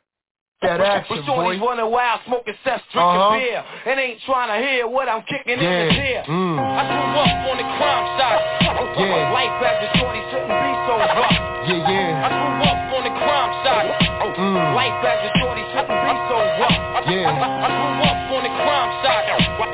[0.63, 1.75] That action, but shorty's boy.
[1.75, 3.35] running wild, smoking cess, drinking uh-huh.
[3.35, 5.67] beer, and ain't trying to hear what I'm kicking yeah.
[5.67, 6.23] in his ear.
[6.23, 6.55] Mm.
[6.55, 8.41] I grew up on the crime side.
[8.95, 9.35] Yeah.
[9.35, 11.35] Life as a shorty shouldn't be so rough.
[11.67, 12.25] Yeah, yeah.
[12.25, 13.89] I grew up on the crime side.
[14.39, 14.75] Mm.
[14.77, 16.79] Life as a shorty shouldn't be so rough.
[17.11, 17.27] Yeah.
[17.27, 19.25] I, I, grew up on the crime side.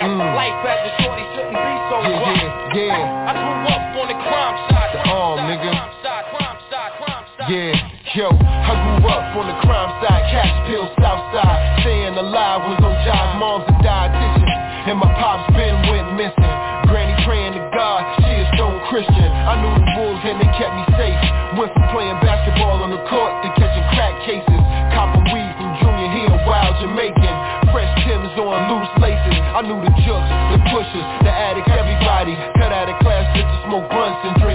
[0.01, 0.35] Mm.
[0.35, 2.73] Life as a shorty shouldn't be so yeah, rough.
[2.73, 3.18] Yeah, yeah.
[8.17, 11.85] Yo, I grew up on the crime side, cash pill, south side.
[11.85, 14.49] Staying alive was on jobs, mom's a dietitian.
[14.89, 16.53] And my pops been went missing.
[16.89, 19.29] Granny praying to God, she a stone Christian.
[19.29, 21.21] I knew the wolves and they kept me safe.
[21.53, 24.57] Went from playing basketball on the court to catching crack cases.
[24.97, 27.35] Copping weed from Junior Hill, wild Jamaican.
[27.69, 29.37] Fresh Timbs on loose laces.
[29.53, 32.33] I knew the jooks, the pushers, the addicts, everybody.
[32.57, 34.48] Cut out of class just to smoke blunts and drink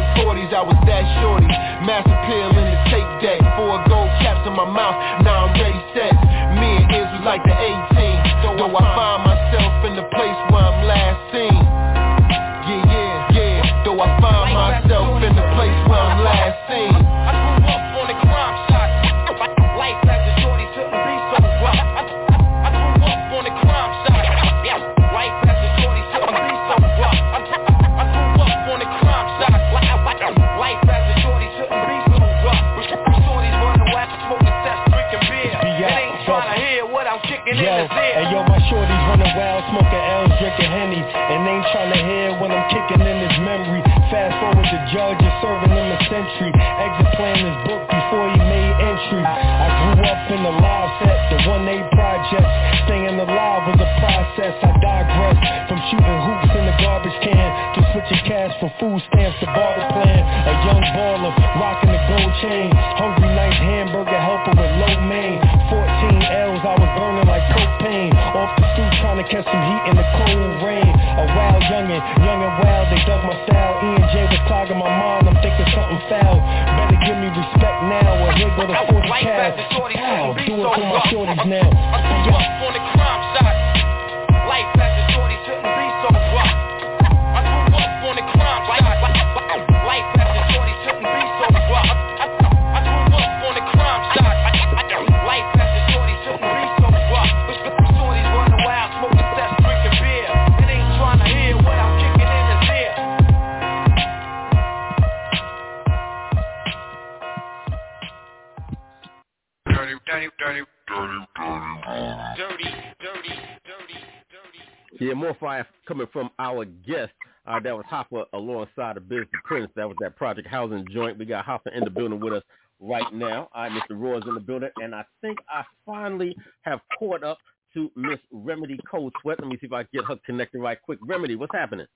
[119.94, 120.12] Prince.
[120.12, 121.18] That Project Housing joint.
[121.18, 122.42] We got Hoffa in the building with us
[122.80, 123.48] right now.
[123.54, 123.98] All right, Mr.
[123.98, 127.38] Roy's in the building, and I think I finally have caught up
[127.74, 129.40] to Miss Remedy Cold Sweat.
[129.40, 130.98] Let me see if I can get her connected right quick.
[131.02, 131.86] Remedy, what's happening?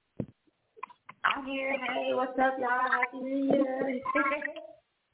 [1.25, 1.73] I'm here.
[1.73, 2.91] Hey, what's up, y'all?
[2.91, 4.01] Happy New Year.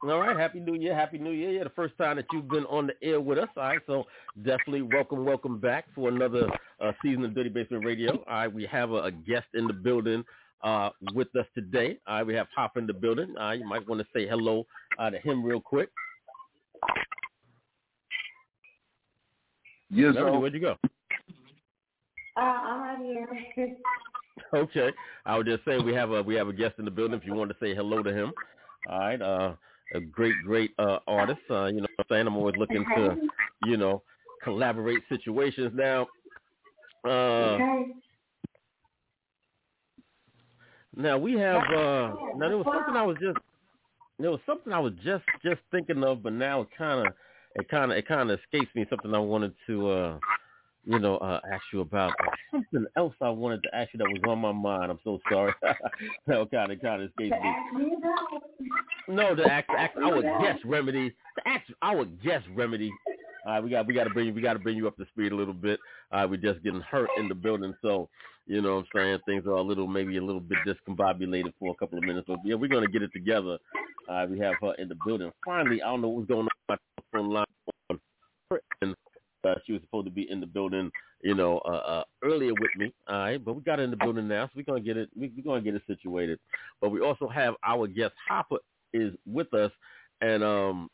[0.03, 1.51] All right, happy New Year, happy New Year.
[1.51, 3.49] Yeah, the first time that you've been on the air with us.
[3.57, 4.05] All right, so
[4.43, 6.47] definitely welcome, welcome back for another
[6.79, 8.13] uh, season of Dirty Basement Radio.
[8.13, 10.23] All right, we have a, a guest in the building
[10.65, 11.99] uh, with us today.
[12.07, 13.35] All right, we have Hop in the building.
[13.41, 14.67] Uh, you might want to say hello
[14.99, 15.91] uh, to him real quick.
[19.91, 20.77] Yes, Remedy, where'd you go?
[22.37, 23.77] Uh, I'm right here.
[24.53, 24.91] Okay,
[25.27, 27.19] I was just saying we have a we have a guest in the building.
[27.19, 28.33] If you want to say hello to him,
[28.89, 29.21] all right.
[29.21, 29.55] Uh,
[29.95, 31.41] a great, great uh, artist.
[31.51, 32.27] Uh, you know what I'm saying?
[32.27, 33.17] I'm always looking to,
[33.65, 34.03] you know,
[34.43, 35.73] collaborate situations.
[35.75, 36.07] Now,
[37.05, 37.59] uh,
[40.97, 41.63] now we have.
[41.63, 43.39] Uh, now there was something I was just.
[44.19, 47.13] There was something I was just just thinking of, but now it kind of
[47.57, 48.87] it kind of it kind of escapes me.
[48.89, 49.89] Something I wanted to.
[49.91, 50.19] Uh,
[50.87, 52.13] you know, uh, ask you about
[52.51, 54.91] something else I wanted to ask you that was on my mind.
[54.91, 55.53] I'm so sorry.
[55.63, 57.97] that kind of kind of escaped me.
[59.09, 61.15] No, the act, act our guest remedy.
[61.37, 62.91] The act, our guest remedy.
[63.47, 65.07] Uh, we got we got to bring you, we got to bring you up to
[65.07, 65.79] speed a little bit.
[66.13, 68.09] Uh, we're just getting hurt in the building, so
[68.47, 71.73] you know what I'm saying things are a little maybe a little bit discombobulated for
[71.73, 72.27] a couple of minutes.
[72.29, 73.59] But yeah, we're gonna get it together.
[74.09, 75.31] Uh, we have her in the building.
[75.45, 76.49] Finally, I don't know what's going on.
[76.69, 76.77] My
[77.13, 77.45] phone line
[79.45, 80.91] uh, she was supposed to be in the building,
[81.23, 82.93] you know, uh, uh, earlier with me.
[83.09, 85.11] All right, but we got her in the building now, so we're gonna get it.
[85.17, 86.39] We, we're gonna get it situated.
[86.81, 88.59] But we also have our guest Hoffa
[88.93, 89.71] is with us,
[90.21, 90.89] and um,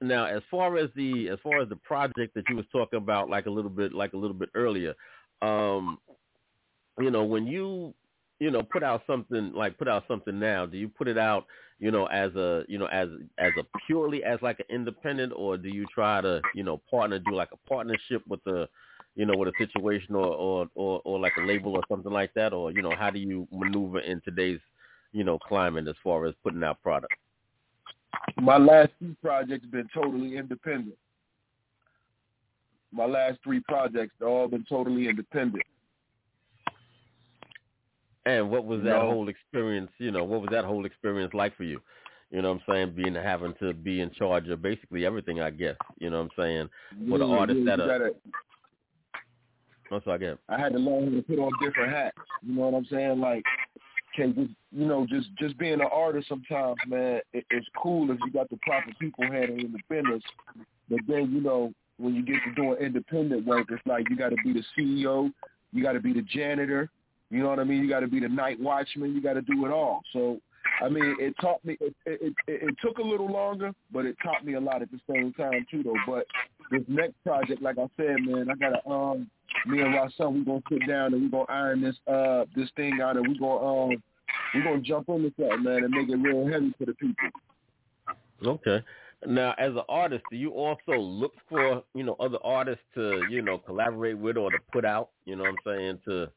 [0.00, 3.30] now as far as the as far as the project that you was talking about,
[3.30, 4.94] like a little bit, like a little bit earlier,
[5.42, 5.98] um,
[6.98, 7.94] you know, when you
[8.38, 11.46] you know put out something like put out something now, do you put it out?
[11.78, 15.56] you know, as a you know, as as a purely as like an independent, or
[15.56, 18.68] do you try to you know partner, do like a partnership with the,
[19.14, 22.32] you know, with a situation or or or, or like a label or something like
[22.34, 24.60] that, or you know, how do you maneuver in today's
[25.12, 27.14] you know climate as far as putting out product?
[28.40, 30.96] My last two projects have been totally independent.
[32.92, 35.62] My last three projects, they've all been totally independent.
[38.24, 39.10] And what was that No.
[39.10, 39.90] whole experience?
[39.98, 41.80] You know, what was that whole experience like for you?
[42.30, 42.90] You know what I'm saying?
[42.96, 45.76] Being having to be in charge of basically everything, I guess.
[45.98, 46.70] You know what I'm saying?
[47.08, 47.98] For the Yeah, artists yeah, that are.
[47.98, 48.14] gotta-
[49.92, 50.38] Oh, I get.
[50.48, 52.18] I had to learn how to put on different hats.
[52.42, 53.20] You know what I'm saying?
[53.20, 53.44] Like,
[54.16, 58.18] can just you know, just just being an artist sometimes, man, it, it's cool if
[58.24, 60.22] you got the proper people handling the business,
[60.88, 64.30] But then you know, when you get to doing independent work, it's like you got
[64.30, 65.32] to be the CEO,
[65.72, 66.90] you got to be the janitor.
[67.30, 67.82] You know what I mean?
[67.82, 69.14] You got to be the night watchman.
[69.14, 70.02] You got to do it all.
[70.12, 70.38] So,
[70.82, 71.76] I mean, it taught me.
[71.80, 74.90] It, it it it took a little longer, but it taught me a lot at
[74.90, 75.96] the same time too, though.
[76.06, 76.26] But
[76.70, 79.30] this next project, like I said, man, I gotta um,
[79.66, 83.00] me and Rasan, we gonna sit down and we gonna iron this uh this thing
[83.02, 84.02] out, and we gonna um
[84.54, 87.14] we gonna jump into something, man, and make it real heavy for the people.
[88.44, 88.84] Okay.
[89.26, 93.42] Now, as an artist, do you also look for you know other artists to you
[93.42, 95.10] know collaborate with or to put out?
[95.24, 96.30] You know what I'm saying to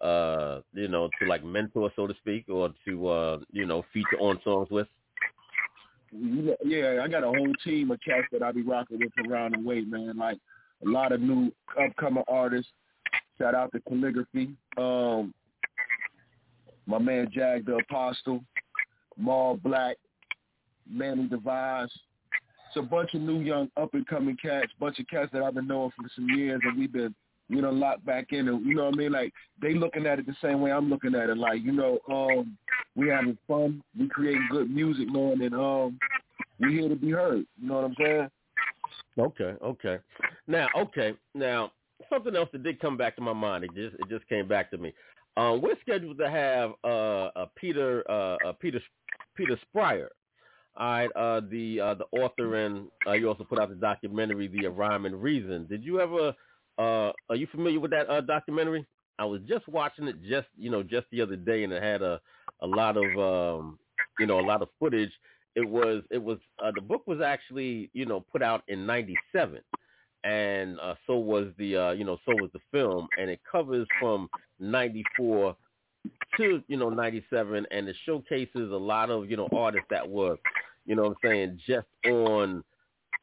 [0.00, 4.18] uh you know to like mentor so to speak or to uh you know feature
[4.20, 4.86] on songs with.
[6.12, 9.60] Yeah, I got a whole team of cats that I be rocking with around the
[9.60, 10.16] way, man.
[10.16, 10.38] Like
[10.84, 12.72] a lot of new upcoming artists.
[13.38, 14.50] Shout out to Calligraphy.
[14.76, 15.32] Um,
[16.86, 18.42] my man Jag the Apostle,
[19.16, 19.96] Maul Black,
[20.88, 21.90] Manny Devise.
[22.68, 25.54] It's a bunch of new young up and coming cats, bunch of cats that I've
[25.54, 27.14] been knowing for some years and we've been,
[27.50, 29.12] you know, locked back in and you know what I mean?
[29.12, 31.36] Like they looking at it the same way I'm looking at it.
[31.36, 32.56] Like, you know, um,
[32.94, 35.98] we having fun, we creating good music, man, and um
[36.60, 37.44] we here to be heard.
[37.60, 38.28] You know what I'm saying?
[39.18, 39.98] Okay, okay.
[40.46, 41.72] Now, okay, now
[42.08, 43.64] something else that did come back to my mind.
[43.64, 44.94] It just it just came back to me.
[45.36, 48.80] Um, we're scheduled to have uh, uh Peter uh, uh Peter
[49.36, 50.08] Peter Spirer.
[50.76, 54.48] All right, uh, the uh, the author and uh, you also put out the documentary,
[54.48, 55.66] The Rhyme and Reason.
[55.66, 56.34] Did you ever?
[56.78, 58.86] Uh, are you familiar with that uh, documentary?
[59.18, 62.02] I was just watching it just you know just the other day, and it had
[62.02, 62.20] a
[62.62, 63.78] a lot of um,
[64.18, 65.12] you know a lot of footage.
[65.56, 69.60] It was it was uh, the book was actually you know put out in '97,
[70.24, 73.86] and uh, so was the uh, you know so was the film, and it covers
[74.00, 75.56] from '94
[76.38, 80.36] to you know '97, and it showcases a lot of you know artists that were
[80.86, 82.64] you know what I'm saying just on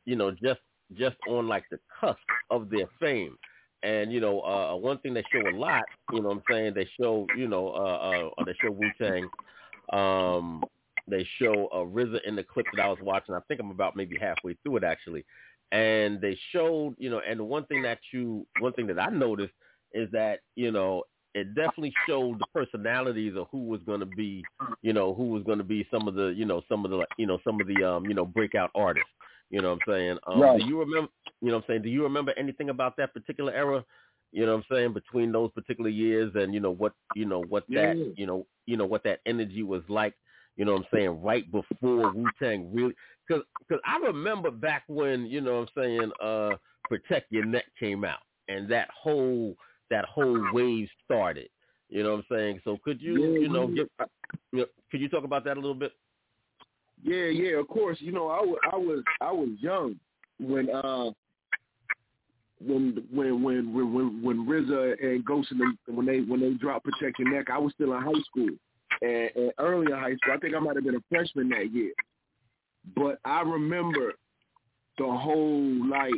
[0.08, 0.62] you know, just
[0.96, 2.20] just on like the cusp
[2.50, 3.38] of their fame.
[3.84, 6.74] And you know, uh, one thing they show a lot, you know, what I'm saying
[6.74, 9.30] they show, you know, uh, uh, they show Wu Tang.
[9.94, 10.64] Um,
[11.08, 13.36] they show uh, RZA in the clip that I was watching.
[13.36, 15.24] I think I'm about maybe halfway through it actually,
[15.72, 19.10] and they showed, you know, and the one thing that you, one thing that I
[19.10, 19.54] noticed
[19.94, 21.04] is that you know
[21.38, 24.44] it definitely showed the personalities of who was going to be,
[24.82, 27.06] you know, who was going to be some of the, you know, some of the,
[27.18, 29.10] you know, some of the, um, you know, breakout artists.
[29.50, 30.18] You know what I'm saying?
[30.28, 30.60] Um, Right.
[30.60, 31.10] Do you remember?
[31.42, 31.82] You know what I'm saying?
[31.84, 33.86] Do you remember anything about that particular era?
[34.32, 34.94] You know what I'm saying?
[34.94, 38.06] Between those particular years and you know what you know what that Yeah.
[38.16, 40.14] you know you know what that energy was like.
[40.58, 41.22] You know what I'm saying?
[41.22, 42.94] Right before Wu Tang really,
[43.28, 46.58] because because I remember back when you know what I'm saying uh
[46.90, 49.56] Protect Your Neck came out and that whole
[49.90, 51.50] that whole wave started.
[51.90, 52.62] You know what I'm saying?
[52.66, 53.88] So could you Yeah, you know give
[54.52, 55.94] you know, could you talk about that a little bit?
[57.04, 57.98] Yeah, yeah, of course.
[58.02, 58.42] You know, I
[58.76, 60.00] was I was young
[60.40, 61.12] when uh
[62.60, 66.86] when when when when, when RZA and Ghost and them, when they when they dropped
[66.86, 68.50] Protect Your Neck, I was still in high school.
[69.02, 71.72] And, and early in high school, I think I might have been a freshman that
[71.72, 71.92] year.
[72.96, 74.14] But I remember
[74.98, 76.14] the whole like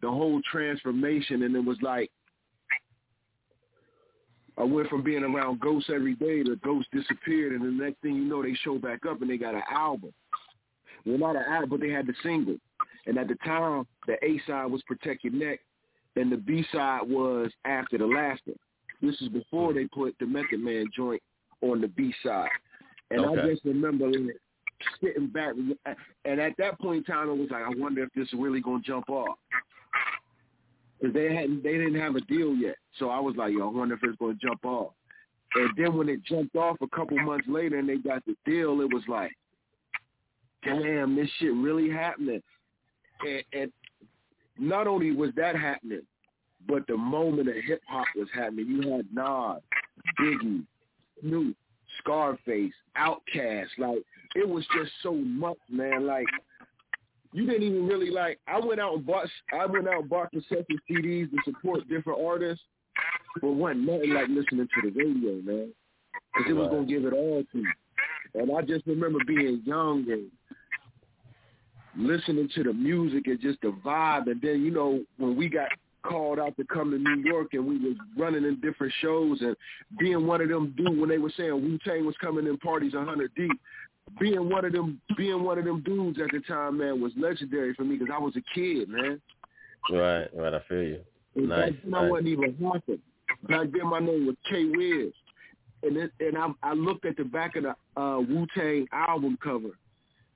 [0.00, 2.10] the whole transformation and it was like
[4.62, 8.14] I went from being around ghosts every day to ghosts disappeared, and the next thing
[8.14, 10.12] you know, they show back up and they got an album.
[11.04, 12.58] Well, not an album, but they had the single.
[13.06, 15.58] And at the time, the A side was Protect Your Neck,
[16.14, 18.52] and the B side was After the Laughter.
[19.00, 21.22] This is before they put the Method Man joint
[21.60, 22.48] on the B side.
[23.10, 24.36] And I just remember like,
[25.02, 25.54] sitting back,
[26.24, 28.60] and at that point in time, it was like, I wonder if this is really
[28.60, 29.38] gonna jump off
[31.02, 32.76] because they hadn't they didn't have a deal yet.
[32.98, 34.92] So I was like, yo, I wonder if it's to jump off.
[35.54, 38.80] And then when it jumped off a couple months later and they got the deal,
[38.80, 39.32] it was like,
[40.64, 42.42] damn, this shit really happening.
[43.20, 43.72] And, and
[44.58, 46.02] not only was that happening,
[46.66, 48.66] but the moment of hip hop was happening.
[48.66, 49.60] You had Nas,
[50.18, 50.64] Biggie,
[51.20, 51.56] Snoop,
[51.98, 53.68] Scarface, Outkast.
[53.76, 53.98] Like
[54.34, 56.06] it was just so much, man.
[56.06, 56.26] Like
[57.32, 58.38] you didn't even really like.
[58.46, 59.26] I went out and bought.
[59.52, 62.64] I went out and bought concession CDs to support different artists,
[63.40, 65.72] but wasn't nothing like listening to the radio, man.
[66.34, 67.72] Because it was gonna give it all to you.
[68.34, 70.30] And I just remember being young and
[71.96, 74.26] listening to the music and just the vibe.
[74.26, 75.68] And then you know when we got
[76.02, 79.56] called out to come to New York and we was running in different shows and
[79.98, 82.94] being one of them dudes when they were saying Wu Tang was coming in parties
[82.94, 83.52] a hundred deep
[84.20, 87.74] being one of them being one of them dudes at the time, man, was legendary
[87.74, 89.20] for me because I was a kid, man.
[89.90, 90.54] Right, right.
[90.54, 91.00] I feel you.
[91.34, 91.72] And Nice.
[91.72, 92.98] back then I wasn't even nothing.
[93.48, 95.12] Back then my name was K Wiz.
[95.82, 99.38] And it, and I I looked at the back of the uh Wu Tang album
[99.42, 99.70] cover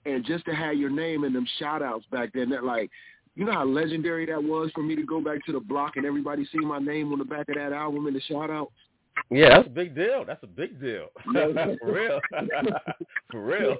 [0.06, 2.90] and just to have your name in them shout outs back then that like
[3.34, 6.06] you know how legendary that was for me to go back to the block and
[6.06, 8.72] everybody see my name on the back of that album in the shout outs?
[9.30, 10.24] Yeah, that's a big deal.
[10.24, 11.08] That's a big deal.
[11.32, 12.20] For real.
[13.30, 13.76] For real.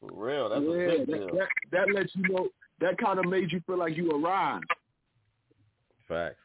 [0.00, 0.48] For real.
[0.48, 1.28] That's yeah, a big that, deal.
[1.36, 2.48] that that lets you know
[2.80, 4.64] that kind of made you feel like you arrived.
[6.06, 6.36] Facts.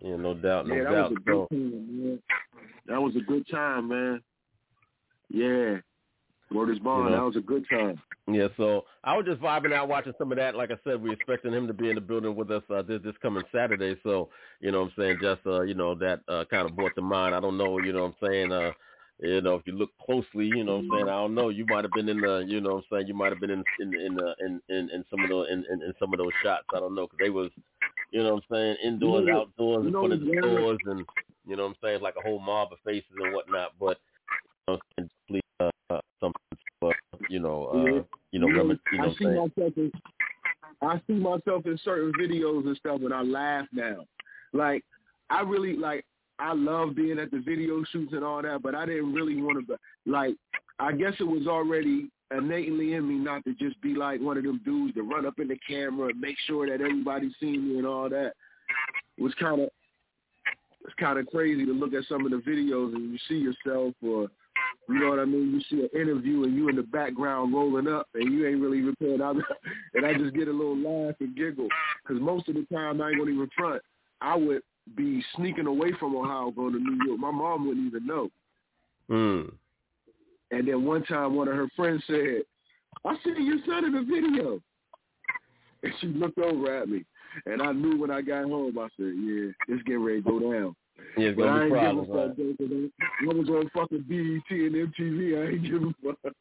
[0.00, 1.10] Yeah, no doubt, no yeah, that doubt.
[1.10, 2.22] was a So, good time, man.
[2.86, 4.22] That was a good time, man.
[5.28, 5.76] Yeah.
[6.52, 7.04] Word is bond.
[7.04, 7.16] You know.
[7.16, 8.00] That was a good time.
[8.30, 10.54] yeah, so I was just vibing out watching some of that.
[10.56, 13.00] Like I said, we're expecting him to be in the building with us uh, this
[13.02, 13.96] this coming Saturday.
[14.02, 14.28] So,
[14.60, 17.02] you know what I'm saying, just uh, you know, that uh kind of brought to
[17.02, 17.34] mind.
[17.34, 18.72] I don't know, you know what I'm saying, uh
[19.22, 21.66] you know, if you look closely, you know what I'm saying, I don't know, you
[21.66, 23.62] might have been in the, you know what I'm saying, you might have been in
[23.78, 26.32] in in uh, in, in in some of those in, in, in some of those
[26.42, 26.64] shots.
[26.74, 27.50] I don't know cuz they was,
[28.12, 31.06] you know what I'm saying, indoors, You know- outdoors, in front of the stores and
[31.46, 33.98] you know what I'm saying, like a whole mob of faces and whatnot, but
[34.68, 35.69] you know, please uh,
[37.28, 39.36] you know, uh, you know, remin- you know I see saying?
[39.36, 39.92] myself in
[40.82, 44.04] I see myself in certain videos and stuff and I laugh now.
[44.52, 44.84] Like
[45.28, 46.04] I really like
[46.38, 49.66] I love being at the video shoots and all that, but I didn't really want
[49.66, 49.76] to
[50.06, 50.34] like
[50.78, 54.44] I guess it was already innately in me not to just be like one of
[54.44, 57.78] them dudes to run up in the camera and make sure that everybody's seen me
[57.78, 58.32] and all that.
[59.18, 59.68] It was kind of
[60.84, 63.94] it's kind of crazy to look at some of the videos and you see yourself
[64.02, 64.28] or
[64.88, 65.52] you know what I mean?
[65.52, 68.78] You see an interview and you in the background rolling up and you ain't really
[68.78, 69.36] even paying out.
[69.94, 71.68] And I just get a little laugh and giggle
[72.02, 73.82] because most of the time I ain't gonna even front.
[74.20, 74.62] I would
[74.96, 77.18] be sneaking away from Ohio going to New York.
[77.18, 78.30] My mom wouldn't even know.
[79.10, 79.52] Mm.
[80.50, 82.42] And then one time one of her friends said,
[83.04, 84.60] I see your son in the video.
[85.82, 87.06] And she looked over at me.
[87.46, 90.38] And I knew when I got home, I said, yeah, it's getting ready to go
[90.38, 90.76] down.
[91.16, 92.28] Yeah, it's gonna be problems, right?
[92.28, 92.36] fuck.
[92.36, 95.36] though, 'cause I was on fucking BET and MTV.
[95.36, 96.34] I ain't give a fuck.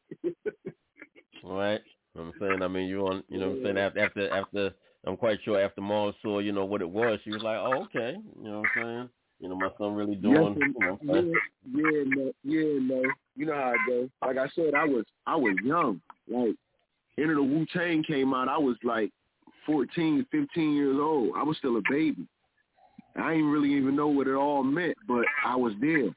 [1.43, 1.81] Right.
[2.15, 2.61] You know what I'm saying?
[2.61, 3.77] I mean, you on, you know what I'm saying?
[3.77, 4.73] After, after, after,
[5.05, 7.84] I'm quite sure after Mom saw, you know, what it was, she was like, oh,
[7.85, 8.17] okay.
[8.38, 9.09] You know what I'm saying?
[9.39, 11.21] You know, my son really doing, yes, you know, yeah,
[11.73, 13.03] yeah, no, yeah, no.
[13.38, 14.09] You know how it goes.
[14.21, 16.01] Like I said, I was, I was young.
[16.27, 16.55] Like,
[17.17, 19.11] Enter the Wu Tang came out, I was like
[19.65, 21.31] 14, 15 years old.
[21.38, 22.27] I was still a baby.
[23.20, 26.10] I didn't really even know what it all meant, but I was there.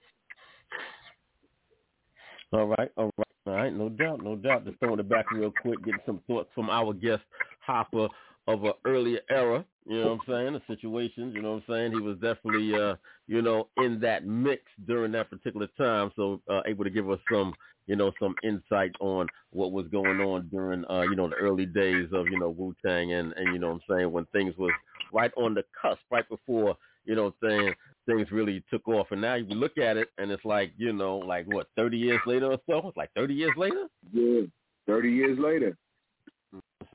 [2.52, 4.66] All right, all right, all right, no doubt, no doubt.
[4.66, 7.22] Just throwing it back real quick, getting some thoughts from our guest
[7.66, 8.10] Hoffa
[8.46, 9.64] of an earlier era.
[9.86, 10.62] You know what I'm saying?
[10.68, 11.34] The situations.
[11.34, 11.92] You know what I'm saying?
[11.92, 12.96] He was definitely, uh,
[13.26, 17.18] you know, in that mix during that particular time, so uh, able to give us
[17.32, 17.54] some,
[17.86, 21.66] you know, some insight on what was going on during, uh, you know, the early
[21.66, 24.54] days of, you know, Wu Tang, and and you know what I'm saying when things
[24.56, 24.70] was
[25.12, 27.74] right on the cusp, right before, you know, what I'm saying
[28.06, 29.08] things really took off.
[29.10, 32.20] And now you look at it, and it's like, you know, like what, 30 years
[32.26, 32.88] later or so?
[32.88, 33.86] It's like 30 years later.
[34.12, 34.42] Yeah,
[34.86, 35.76] 30 years later.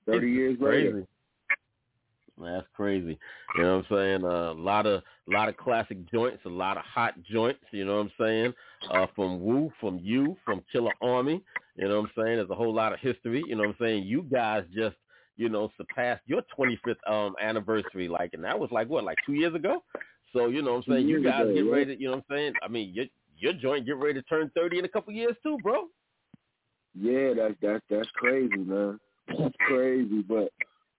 [0.06, 0.88] 30 years crazy.
[0.88, 1.08] later.
[2.40, 3.18] That's crazy.
[3.56, 4.24] You know what I'm saying?
[4.24, 7.96] A lot of a lot of classic joints, a lot of hot joints, you know
[7.96, 8.54] what I'm saying?
[8.92, 11.42] Uh from Wu, from you, from Killer Army,
[11.76, 12.38] you know what I'm saying?
[12.38, 14.04] There's a whole lot of history, you know what I'm saying?
[14.04, 14.96] You guys just,
[15.38, 19.34] you know, surpassed your 25th um anniversary like and that was like what, like 2
[19.34, 19.84] years ago?
[20.34, 21.08] So, you know what I'm saying?
[21.08, 22.54] You guys get ready, to, you know what I'm saying?
[22.64, 23.06] I mean, your
[23.38, 25.88] your joint get ready to turn 30 in a couple years too, bro.
[27.00, 29.00] Yeah, that's that's that's crazy, man.
[29.28, 30.52] That's crazy, but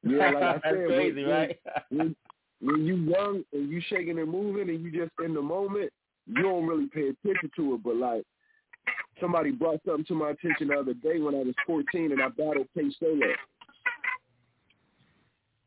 [0.02, 1.58] yeah, like I That's said, crazy, when, right?
[1.90, 2.16] when,
[2.60, 5.90] when you young and you shaking and moving and you just in the moment,
[6.26, 7.82] you don't really pay attention to it.
[7.82, 8.24] But like
[9.20, 12.28] somebody brought something to my attention the other day when I was 14 and I
[12.28, 13.34] battled K Solo,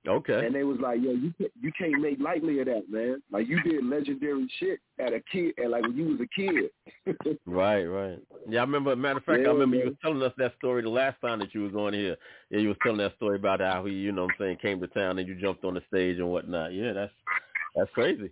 [0.07, 0.45] Okay.
[0.45, 3.21] and they was like, "Yo, you can't, you can't make lightly of that, man.
[3.31, 6.71] Like you did legendary shit at a kid, and like when you was a kid."
[7.45, 8.19] Right, right.
[8.47, 8.95] Yeah, I remember.
[8.95, 9.85] Matter of fact, Yeah, I remember man.
[9.85, 12.17] you was telling us that story the last time that you was on here.
[12.49, 14.79] Yeah, you was telling that story about how he, you know, what I'm saying, came
[14.81, 16.73] to town and you jumped on the stage and whatnot.
[16.73, 17.13] Yeah, that's
[17.75, 18.31] that's crazy.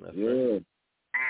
[0.00, 0.26] That's yeah.
[0.26, 0.64] crazy.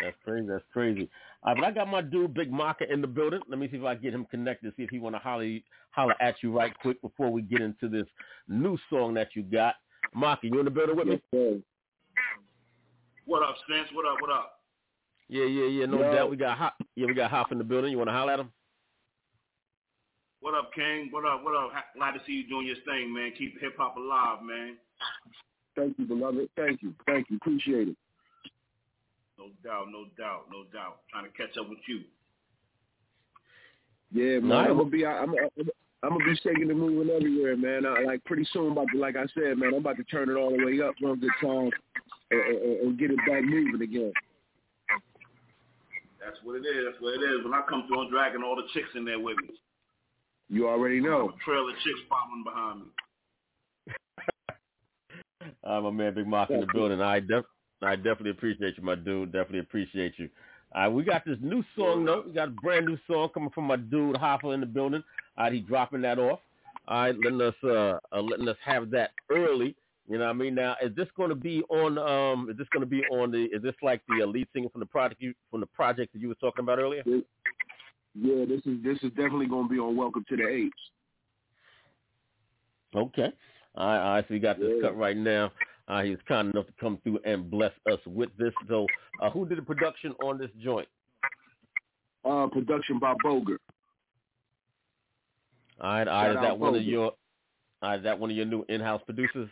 [0.03, 0.47] That's crazy.
[0.47, 1.11] That's crazy.
[1.47, 3.41] Uh, but I got my dude Big Marker in the building.
[3.49, 4.73] Let me see if I can get him connected.
[4.77, 5.59] See if he want to holler
[5.91, 8.07] holler at you right quick before we get into this
[8.49, 9.77] new song that you got.
[10.13, 11.63] Marker, you in the building with me?
[13.27, 13.89] What up, Spence?
[13.93, 14.21] What up?
[14.21, 14.61] What up?
[15.29, 15.87] Yeah, yeah, yeah.
[15.87, 16.15] No Yo.
[16.15, 16.31] doubt.
[16.31, 16.75] We got hop.
[16.97, 17.93] Yeah, we got hop in the building.
[17.93, 18.51] You want to holler at him?
[20.41, 21.09] What up, King?
[21.11, 21.43] What up?
[21.45, 21.71] What up?
[21.97, 23.33] Glad to see you doing your thing, man.
[23.37, 24.77] Keep hip hop alive, man.
[25.77, 26.49] Thank you, beloved.
[26.57, 26.95] Thank you.
[27.07, 27.37] Thank you.
[27.37, 27.97] Appreciate it.
[29.47, 30.99] No doubt, no doubt, no doubt.
[31.11, 32.01] Trying to catch up with you.
[34.13, 34.49] Yeah, man.
[34.49, 34.69] Nice.
[34.71, 35.07] I'm gonna be.
[35.07, 35.31] I'm.
[35.31, 35.71] I'm,
[36.03, 37.87] I'm gonna be shaking and moving everywhere, man.
[37.87, 40.35] I, like pretty soon, about to, like I said, man, I'm about to turn it
[40.35, 41.71] all the way up run good time
[42.31, 44.13] and, and, and get it back moving again.
[46.21, 46.85] That's what it is.
[46.91, 47.45] That's what it is.
[47.45, 49.55] When I come through, I'm dragging all the chicks in there with me.
[50.49, 51.31] You already know.
[51.31, 52.87] A trail of chicks following behind me.
[55.63, 57.01] Ah, I'm a man, Big Mark in the building.
[57.01, 57.45] I def-
[57.83, 59.33] I definitely appreciate you, my dude.
[59.33, 60.29] Definitely appreciate you.
[60.75, 62.25] Right, we got this new song though.
[62.27, 65.03] We got a brand new song coming from my dude Hoffa in the building.
[65.37, 66.41] All right, he dropping that off.
[66.89, 69.75] All right, letting us uh, uh letting us have that early.
[70.09, 70.55] You know what I mean?
[70.55, 71.99] Now, is this going to be on?
[71.99, 73.45] Um, is this going to be on the?
[73.45, 76.21] Is this like the uh, lead singer from the project you, from the project that
[76.21, 77.03] you were talking about earlier?
[77.07, 80.77] Yeah, this is this is definitely gonna be on Welcome to the Apes.
[82.95, 83.33] Okay.
[83.75, 84.25] All right, all right.
[84.27, 84.89] So we got this Yeah.
[84.89, 85.53] cut right now.
[85.89, 88.53] Uh, he was kind enough to come through and bless us with this.
[88.69, 88.87] So,
[89.23, 90.89] uh, who did the production on this joint?
[92.25, 93.59] Uh, production by Boger.
[95.81, 96.31] All right, all right.
[96.31, 97.13] Is that one of your?
[97.83, 99.49] Right, is that one of your new in-house producers?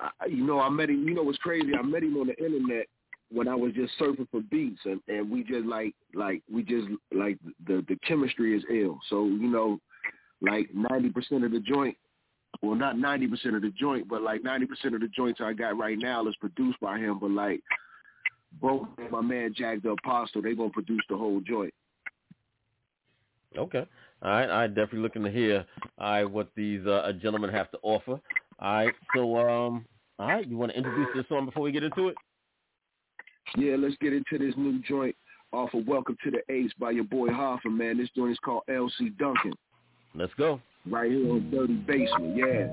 [0.00, 1.06] I, you know, I met him.
[1.06, 1.72] You know what's crazy?
[1.78, 2.86] I met him on the internet
[3.32, 6.88] when I was just surfing for beats, and and we just like like we just
[7.14, 8.98] like the the chemistry is ill.
[9.10, 9.78] So you know,
[10.40, 11.96] like ninety percent of the joint.
[12.62, 15.52] Well, not ninety percent of the joint, but like ninety percent of the joints I
[15.52, 17.18] got right now is produced by him.
[17.18, 17.60] But like
[18.60, 21.74] both my man Jack the Apostle, they gonna produce the whole joint.
[23.56, 23.86] Okay.
[24.22, 25.66] All right, I definitely looking to hear
[25.98, 28.20] all right what these uh, gentlemen have to offer.
[28.58, 29.84] All right, so um,
[30.18, 32.14] all right, you want to introduce this song before we get into it?
[33.56, 35.14] Yeah, let's get into this new joint
[35.52, 37.98] off of Welcome to the Ace by your boy Hoffa, man.
[37.98, 39.52] This joint is called LC Duncan.
[40.14, 40.60] Let's go.
[40.90, 42.68] Right here on Dirty Basement, yeah.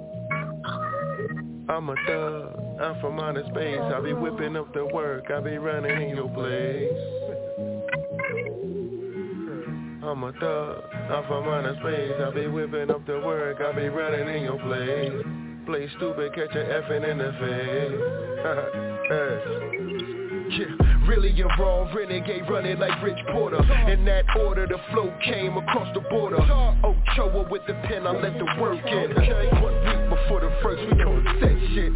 [1.74, 3.80] I'm a thug, I'm from outer space.
[3.80, 6.92] I be whipping up the work, I be running in your place.
[10.04, 12.12] I'm a thug, I'm from outer space.
[12.20, 15.14] I be whipping up the work, I be running in your place.
[15.66, 17.32] Play stupid, catch a effing in the
[19.88, 19.98] face.
[20.52, 23.62] Yeah, really a raw renegade running like Rich Porter.
[23.90, 26.38] In that order, the flow came across the border.
[26.42, 29.16] Oh, Ochoa with the pen, I let the work in.
[29.62, 31.94] One week before the first, we gon' set shit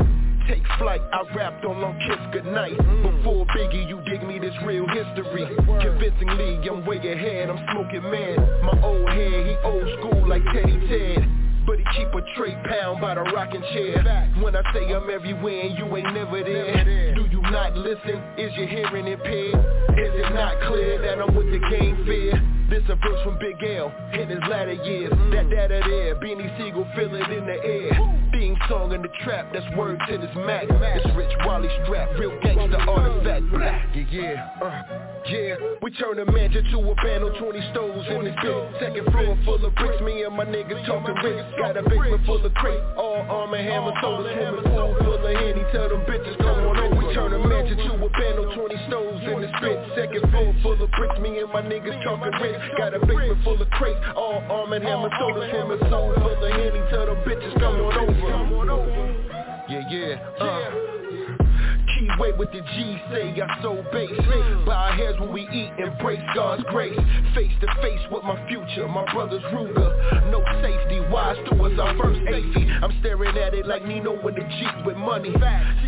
[0.48, 1.02] take flight.
[1.12, 2.78] I rapped on Long Kiss Goodnight.
[2.78, 5.48] Before Biggie, you dig me this real history.
[5.82, 8.38] Convincingly, I'm way ahead, I'm smoking man.
[8.64, 11.45] My old head, he old school like Teddy Ted.
[11.66, 15.62] But he keep a tray pound by the rocking chair When I say I'm everywhere
[15.62, 18.22] and you ain't never there Do you not listen?
[18.38, 19.56] Is your hearing impaired?
[19.98, 22.56] Is it not clear that I'm with the game fair?
[22.70, 26.88] This a verse from Big L in his latter years That data there, Beanie Sigel
[26.96, 27.92] feel it in the air
[28.32, 32.38] Theme song in the trap, that's word to this Mac It's Rich Wally strap, real
[32.42, 33.46] gangster artifact
[33.94, 38.26] Yeah, yeah, uh, yeah We turn a mansion to a band on 20 stoves in
[38.26, 41.46] this bitch Second floor full of bricks, me and my niggas talking rich.
[41.58, 45.64] Got a basement full of crate, all armor, hammer, soda, swimming pool full of Henny.
[45.72, 47.08] Tell them bitches come on over.
[47.08, 50.54] We turn a mansion to a band on 20 stoves in this bitch Second floor
[50.62, 52.62] full of bricks, me and my niggas talking rich.
[52.78, 56.82] Got a basement full of crates, all armor, hammer, soda, swimming pool full of Henny.
[56.92, 58.16] Tell them bitches come on over.
[59.68, 60.95] Yeah, yeah, uh
[62.06, 63.34] Keyway with the G say?
[63.42, 64.12] I so base
[64.66, 66.98] Bow our heads when we eat, embrace God's grace.
[67.34, 72.20] Face to face with my future, my brother's Ruger No safety, wise us our first
[72.30, 72.68] safety.
[72.84, 75.34] I'm staring at it like Nino with the Jeep with money.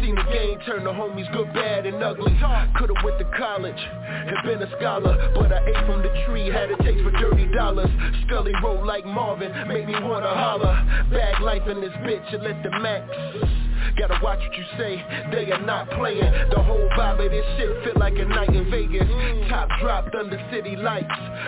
[0.02, 2.34] Seen the game turn the homies good, bad, and ugly.
[2.78, 6.72] Could've went to college and been a scholar But I ate from the tree, had
[6.72, 7.90] a taste for dirty dollars.
[8.26, 11.06] Scully roll like Marvin, made me wanna holler.
[11.12, 13.67] Bag life in this bitch and let the max
[13.98, 16.32] Gotta watch what you say, they are not playing.
[16.50, 19.08] The whole vibe of this shit feel like a night in Vegas.
[19.50, 21.08] Top dropped under city lights.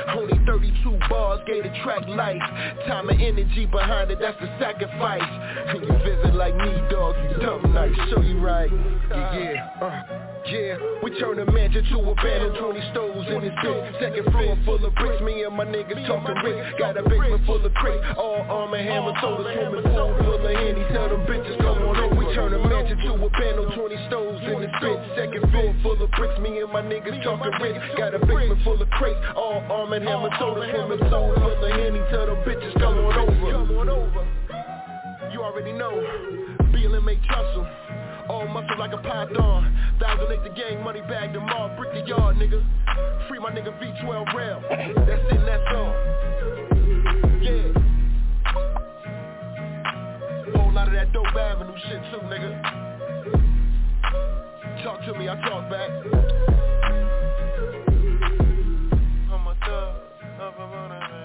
[0.09, 2.41] Only 32 bars gave the track life.
[2.87, 5.21] Time and energy behind it, that's the sacrifice.
[5.21, 8.71] And you visit like me, dog, you dumb nice Show you right,
[9.11, 10.28] yeah, yeah, uh.
[10.49, 14.25] Yeah, we turn a mansion to a band and 20 stoves in this bitch Second
[14.33, 17.71] floor full of bricks, me and my niggas talking rich Got a basement full of
[17.77, 20.81] crate, all arm and hammer, soda, swimming pool full of Henny.
[20.89, 24.07] Tell them bitches come on over, we turn a mansion to a band on 20
[24.09, 27.77] stoves in this bitch Second floor full of bricks, me and my niggas talking rich
[27.93, 31.71] Got a basement full of crates, all arm and hammer, soda, swimming pool full of
[31.77, 32.01] Henny.
[32.09, 34.25] Tell them bitches come on over.
[35.29, 35.93] You already know,
[36.73, 37.69] BLM make tussle
[38.29, 39.75] all muscle like a python.
[39.99, 42.63] Thousand the gang, money bag all, brick the yard, nigga.
[43.27, 44.61] Free my nigga V12 rail.
[44.69, 45.93] That's it, that's all.
[47.41, 47.73] Yeah.
[50.55, 52.51] Whole lot of that dope avenue shit too, nigga.
[54.83, 55.89] Talk to me, I talk back.
[59.31, 61.18] I'm a thug,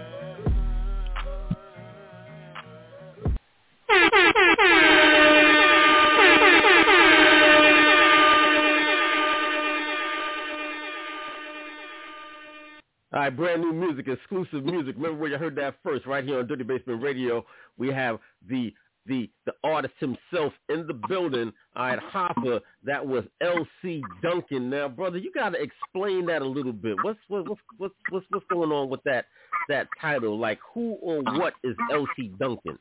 [13.24, 14.96] right, brand new music, exclusive music.
[14.96, 17.44] Remember where you heard that first, right here on Dirty Basement Radio.
[17.78, 18.18] We have
[18.48, 18.72] the
[19.06, 21.52] the the artist himself in the building.
[21.76, 22.60] All right, Hoffa.
[22.84, 24.02] That was L.C.
[24.22, 24.70] Duncan.
[24.70, 26.96] Now, brother, you got to explain that a little bit.
[27.02, 29.26] What's what, what's what's what's what's going on with that
[29.68, 30.38] that title?
[30.38, 32.32] Like, who or what is L.C.
[32.38, 32.78] Duncan?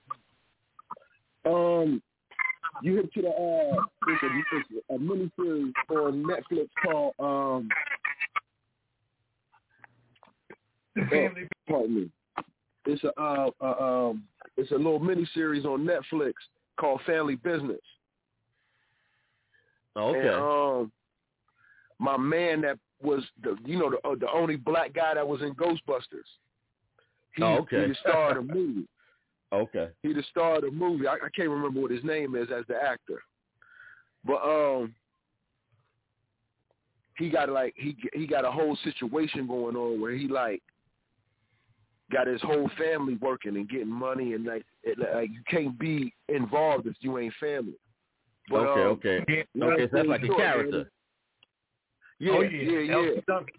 [1.45, 2.01] Um,
[2.81, 7.69] you hit to the uh, a, a mini series on Netflix called um.
[10.97, 11.29] Oh,
[11.67, 12.09] pardon me.
[12.85, 14.23] It's a uh, uh, um,
[14.57, 16.33] it's a little mini series on Netflix
[16.77, 17.79] called Family Business.
[19.95, 20.19] Okay.
[20.19, 20.91] And, um,
[21.99, 25.41] my man that was the you know the uh, the only black guy that was
[25.41, 26.27] in Ghostbusters.
[27.35, 27.81] He, Oh, okay.
[27.81, 28.87] He the star of the movie.
[29.53, 29.89] Okay.
[30.01, 31.05] He the star of the movie.
[31.05, 33.21] I, I can't remember what his name is as the actor,
[34.25, 34.95] but um,
[37.19, 40.63] he got like he he got a whole situation going on where he like
[42.13, 46.13] got his whole family working and getting money and like it, like you can't be
[46.29, 47.73] involved if you ain't family.
[48.49, 49.45] But, okay, um, okay.
[49.55, 50.53] yeah, okay, so that's like a short, man.
[50.53, 50.91] character.
[52.19, 53.01] Yeah, Oh, yeah, yeah.
[53.01, 53.21] yeah.
[53.27, 53.55] Duncan.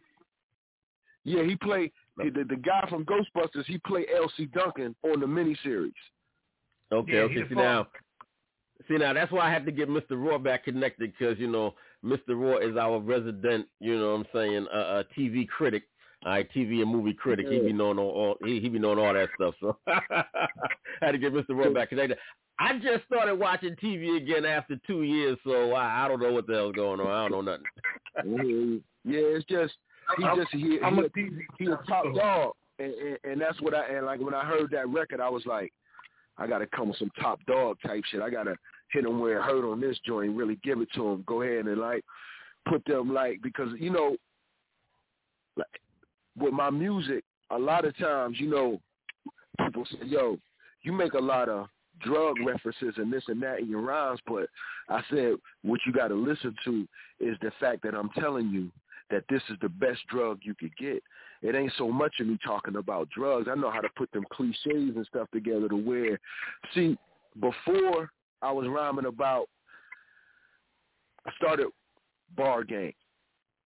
[1.25, 3.65] Yeah, he played the, the the guy from Ghostbusters.
[3.67, 4.47] He played L.C.
[4.47, 5.93] Duncan on the miniseries.
[6.93, 7.49] Okay, Yeah, okay.
[7.49, 7.89] See now,
[8.89, 10.13] see now, that's why I have to get Mr.
[10.13, 11.75] Raw back connected because you know
[12.05, 12.31] Mr.
[12.31, 15.85] Raw is our resident, you know what I'm saying, uh, uh TV critic.
[16.25, 17.47] All right, TV and movie critic.
[17.49, 19.55] He be knowing all, all he, he be knowing all that stuff.
[19.61, 20.01] So I
[21.03, 21.51] had to get Mr.
[21.51, 22.17] Raw back connected.
[22.59, 26.47] I just started watching TV again after two years, so I, I don't know what
[26.47, 27.07] the hell's going on.
[27.09, 27.59] I don't know
[28.25, 28.83] nothing.
[29.07, 29.75] Yeah, it's just
[30.17, 33.19] he I'm- just he, I'm he, a a, TV he a top dog, and, and
[33.25, 35.75] and that's what I and like when I heard that record, I was like,
[36.39, 38.23] I gotta come with some top dog type shit.
[38.23, 38.57] I gotta
[38.93, 41.25] hit him where it hurt on this joint, really give it to him.
[41.27, 42.03] Go ahead and like
[42.67, 44.17] put them like because you know,
[45.59, 45.67] like
[46.39, 48.81] with my music, a lot of times you know,
[49.65, 50.39] people say, "Yo,
[50.83, 51.69] you make a lot of
[52.01, 54.49] drug references and this and that in your rhymes," but
[54.89, 56.87] I said what you got to listen to
[57.21, 58.71] is the fact that I'm telling you
[59.11, 61.03] that this is the best drug you could get.
[61.43, 63.49] It ain't so much of me talking about drugs.
[63.51, 64.57] I know how to put them cliches
[64.97, 66.19] and stuff together to where,
[66.75, 66.97] see,
[67.41, 69.49] before I was rhyming about,
[71.27, 71.67] I started
[72.37, 72.95] bar game.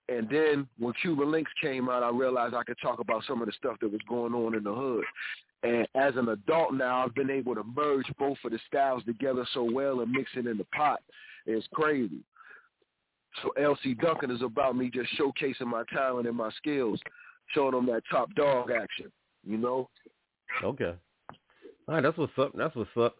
[0.08, 3.46] And then when Cuban Linx came out, I realized I could talk about some of
[3.46, 5.04] the stuff that was going on in the hood.
[5.62, 9.46] And as an adult now, I've been able to merge both of the styles together
[9.52, 11.00] so well and mix it in the pot.
[11.46, 12.20] It's crazy.
[13.42, 17.00] So LC Duncan is about me just showcasing my talent and my skills,
[17.54, 19.12] showing them that top dog action,
[19.46, 19.88] you know?
[20.62, 20.94] Okay.
[21.88, 22.52] All right, that's what's up.
[22.56, 23.16] That's what's up.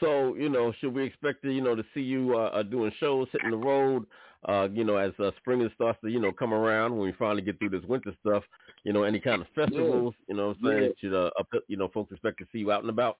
[0.00, 2.92] So, you know, should we expect to, you know, to see you uh, uh doing
[3.00, 4.06] shows, hitting the road,
[4.48, 7.42] uh, you know, as uh, spring starts to, you know, come around when we finally
[7.42, 8.42] get through this winter stuff,
[8.84, 10.24] you know, any kind of festivals, yeah.
[10.28, 10.82] you know what I'm saying?
[11.02, 11.08] Yeah.
[11.10, 13.18] Should, uh, up, you know, folks expect to see you out and about?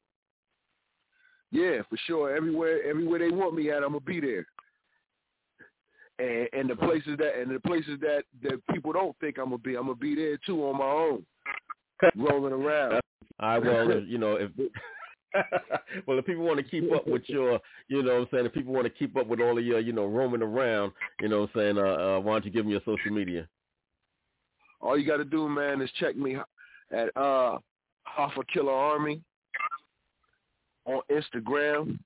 [1.51, 2.35] Yeah, for sure.
[2.35, 4.47] Everywhere, everywhere they want me at, I'm gonna be there.
[6.19, 9.59] And, and the places that and the places that that people don't think I'm gonna
[9.59, 11.27] be, I'm gonna be there too on my own,
[12.17, 13.01] rolling around.
[13.41, 14.51] I well, you know, if
[16.07, 18.53] well, if people want to keep up with your, you know what I'm saying, if
[18.53, 21.41] people want to keep up with all of your, you know, roaming around, you know
[21.41, 21.81] what I'm saying, uh,
[22.17, 23.49] uh, why don't you give me your social media?
[24.81, 26.37] All you got to do, man, is check me
[26.91, 27.59] at uh,
[28.19, 29.21] Hoffa Killarmy
[30.87, 31.99] on Instagram.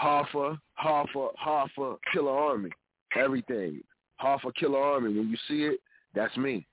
[0.00, 2.70] Hoffa, Hoffa, Hoffa Killarmy.
[3.16, 3.80] Everything.
[4.22, 5.16] Hoffa Killarmy.
[5.16, 5.80] When you see it,
[6.14, 6.66] that's me.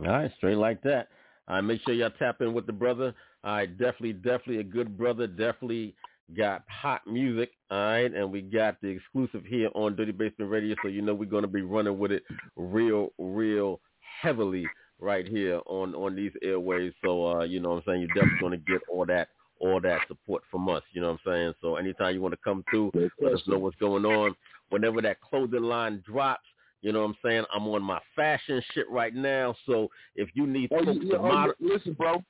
[0.00, 1.08] All right, straight like that.
[1.48, 3.14] I right, make sure y'all tap in with the brother.
[3.46, 5.28] All right, definitely, definitely a good brother.
[5.28, 5.94] Definitely
[6.36, 7.52] got hot music.
[7.70, 11.14] All right, and we got the exclusive here on Dirty Basement Radio, so you know
[11.14, 12.24] we're going to be running with it
[12.56, 13.78] real, real
[14.20, 14.66] heavily
[14.98, 16.92] right here on on these airways.
[17.04, 19.28] So uh, you know what I'm saying you're definitely going to get all that
[19.60, 20.82] all that support from us.
[20.92, 21.54] You know what I'm saying?
[21.62, 22.90] So anytime you want to come through,
[23.20, 24.34] let us know what's going on.
[24.70, 26.48] Whenever that clothing line drops,
[26.82, 27.44] you know what I'm saying?
[27.54, 29.54] I'm on my fashion shit right now.
[29.66, 32.24] So if you need oh, folks you, to oh, model, listen, bro.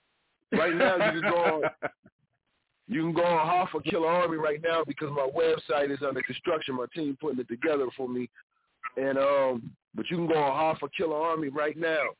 [0.52, 1.62] Right now you can go on.
[2.89, 6.77] You can go on Hoffa Killarmy right now because my website is under construction.
[6.77, 8.31] My team putting it together for me,
[8.97, 12.10] and um, but you can go on Hoffa Killarmy right now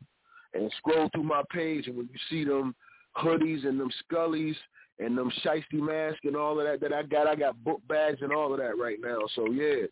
[0.55, 2.74] and scroll through my page, and when you see them
[3.16, 4.57] hoodies and them scullies
[4.98, 8.19] and them shiesty masks and all of that that I got, I got book bags
[8.23, 9.19] and all of that right now.
[9.36, 9.86] So yeah.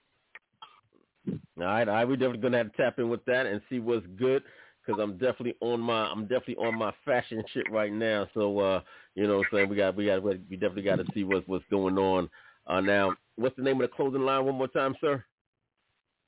[1.56, 3.78] All right, all right, we're definitely gonna have to tap in with that and see
[3.78, 4.42] what's good
[4.84, 8.28] because I'm definitely on my I'm definitely on my fashion shit right now.
[8.34, 8.80] So uh,
[9.14, 11.46] you know, what I'm saying we got we got we definitely got to see what's
[11.46, 12.28] what's going on.
[12.66, 15.22] Uh, now, what's the name of the clothing line one more time, sir?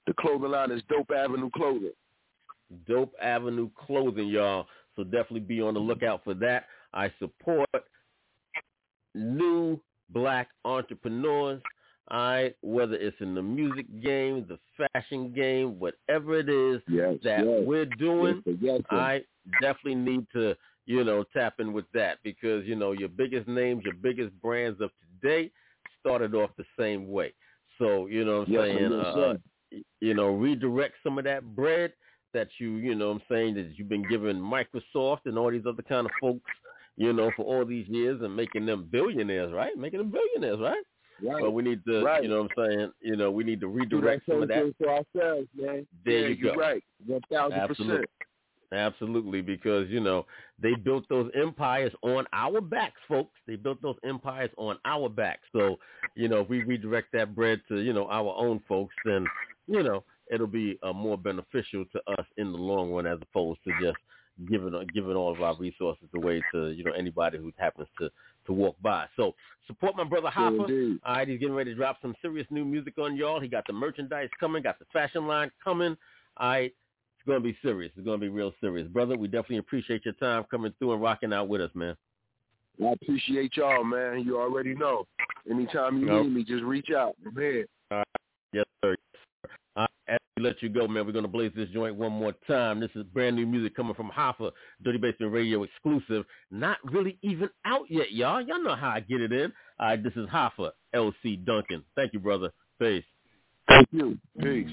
[0.07, 1.93] The clothing line is Dope Avenue Clothing.
[2.87, 4.67] Dope Avenue Clothing, y'all.
[4.95, 6.67] So definitely be on the lookout for that.
[6.93, 7.69] I support
[9.15, 9.81] new
[10.11, 11.61] black entrepreneurs
[12.11, 14.59] right, whether it's in the music game, the
[14.93, 17.63] fashion game, whatever it is yes, that yes.
[17.65, 19.23] we're doing, yes, I
[19.61, 20.55] definitely need to,
[20.87, 24.81] you know, tap in with that because, you know, your biggest names, your biggest brands
[24.81, 25.51] of today
[26.01, 27.33] started off the same way.
[27.79, 28.93] So, you know what I'm saying?
[28.93, 29.35] Uh,
[30.01, 31.93] you know, redirect some of that bread
[32.33, 35.67] that you, you know what I'm saying, that you've been giving Microsoft and all these
[35.67, 36.51] other kind of folks,
[36.97, 39.77] you know, for all these years and making them billionaires, right?
[39.77, 40.85] Making them billionaires, right?
[41.23, 41.43] Right.
[41.43, 42.23] But we need to, right.
[42.23, 42.93] you know what I'm saying?
[43.01, 44.75] You know, we need to redirect some of that.
[44.79, 45.87] For ourselves, man.
[46.05, 46.53] There yeah, you go.
[46.53, 46.85] You're right.
[47.09, 47.53] 1,000%.
[47.71, 48.07] Absolutely.
[48.73, 50.27] Absolutely, because, you know,
[50.61, 53.39] they built those empires on our backs, folks.
[53.47, 55.45] They built those empires on our backs.
[55.53, 55.77] So,
[56.17, 59.25] you know, if we redirect that bread to, you know, our own folks, then,
[59.69, 60.03] you know,
[60.33, 63.97] it'll be uh, more beneficial to us in the long run as opposed to just
[64.51, 68.11] giving giving all of our resources away to you know anybody who happens to
[68.47, 69.07] to walk by.
[69.17, 69.35] So
[69.67, 70.99] support my brother Hoffa.
[71.05, 73.41] All right, he's getting ready to drop some serious new music on y'all.
[73.41, 75.97] He got the merchandise coming, got the fashion line coming.
[76.39, 76.75] All right,
[77.19, 77.93] it's gonna be serious.
[77.97, 79.17] It's gonna be real serious, brother.
[79.17, 81.97] We definitely appreciate your time coming through and rocking out with us, man.
[82.85, 84.21] I appreciate y'all, man.
[84.21, 85.07] You already know.
[85.51, 87.17] Anytime you need me, just reach out.
[87.25, 87.67] I'm here.
[87.91, 88.07] All right.
[89.77, 89.89] Yes.
[90.09, 92.33] Uh, as we let you go, man, we're going to blaze this joint one more
[92.47, 92.81] time.
[92.81, 94.53] This is brand new music coming from Hoffa,
[94.85, 96.25] Dirty Basement Radio exclusive.
[96.51, 98.41] Not really even out yet, y'all.
[98.41, 99.53] Y'all know how I get it in.
[99.81, 101.85] All right, this is Hoffa, LC Duncan.
[101.97, 102.51] Thank you, brother.
[102.81, 103.05] Peace.
[103.69, 104.19] Thank you.
[104.41, 104.71] Peace.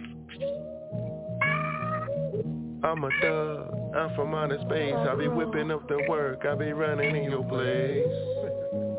[2.83, 3.95] I'm a thug.
[3.95, 4.93] I'm from outer space.
[4.93, 6.45] I be whipping up the work.
[6.45, 8.83] I be running in your place.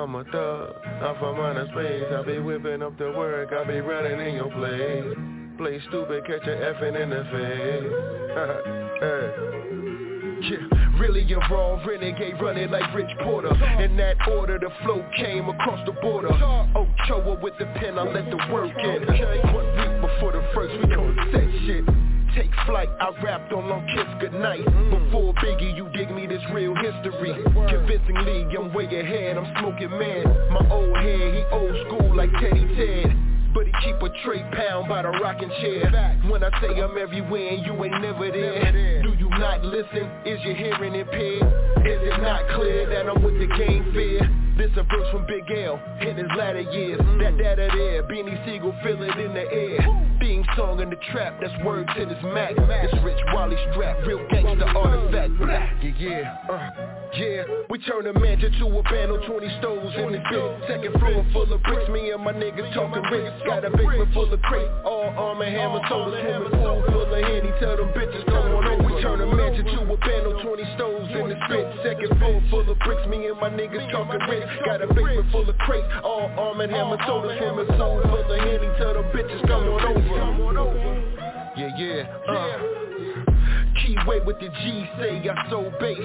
[0.00, 2.04] I'm a thug, I'm from outer space.
[2.10, 5.04] I be whipping up the work, I be running in your place.
[5.58, 7.92] Play stupid, catch a effing in the face.
[10.40, 10.56] Yeah,
[10.98, 13.52] really a raw renegade running like Rich Porter.
[13.78, 16.28] In that order, the flow came across the border.
[16.32, 19.04] Ochoa with the pen, I let the work in.
[19.52, 22.09] One week before the first, we gon' set shit.
[22.34, 24.64] Take flight, I rapped on Long Kiss Goodnight.
[24.64, 27.34] Before Biggie, you dig me this real history.
[27.42, 30.24] Convincingly, I'm way ahead, I'm smoking man.
[30.52, 33.16] My old head, he old school like Teddy Ted.
[33.52, 35.90] But he keep a tray pound by the rocking chair.
[36.30, 39.02] When I say I'm everywhere and you ain't never there.
[39.02, 40.08] Do you not listen?
[40.24, 41.42] Is your hearing impaired?
[41.82, 44.22] Is it not clear that I'm with the game fair?
[44.60, 47.00] This a verse from Big L in his latter years.
[47.18, 50.18] That data there, Beanie Sigel feel it in the air.
[50.20, 52.52] Theme song in the trap, that's word to this Mac.
[52.58, 55.32] It's Rich Wally strap, real gangster artifact.
[55.40, 60.12] Yeah, yeah, uh yeah, we turn a mansion to a band on 20 stoves in
[60.12, 63.34] the bit Second floor full of bricks, me and my niggas talking bricks.
[63.46, 67.22] Got a basement full of crate, all arm and hammer us swimming pool full of
[67.24, 68.82] Henny, tell them bitches come on over.
[68.84, 72.42] We turn a mansion to a band on 20 stoves in the spit Second floor
[72.50, 74.46] full of bricks, me and my niggas talking bricks.
[74.64, 78.38] Got a basement full of crate, all arm and hammer us swimming pool full of
[78.38, 80.70] Henny, tell them bitches come on over.
[81.56, 82.89] Yeah, yeah, uh
[83.80, 85.98] Keyway with the G say I so base.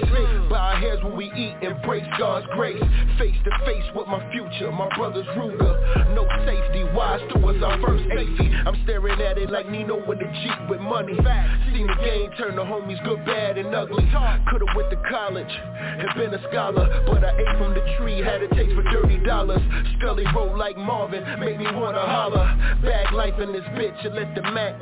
[0.48, 2.82] Bow our heads when we eat, embrace God's grace.
[3.18, 7.80] Face to face with my future, my brother's Ruger No safety, wise to us our
[7.80, 11.16] first AC I'm staring at it like Nino with a Jeep with money.
[11.72, 14.08] Seen the game turn the homies good, bad and ugly.
[14.50, 18.42] Could've went to college and been a scholar But I ate from the tree, had
[18.42, 19.60] a taste for dirty dollars.
[19.98, 22.46] Scully roll like Marvin, make me wanna holler.
[22.82, 24.80] Bag life in this bitch and let the max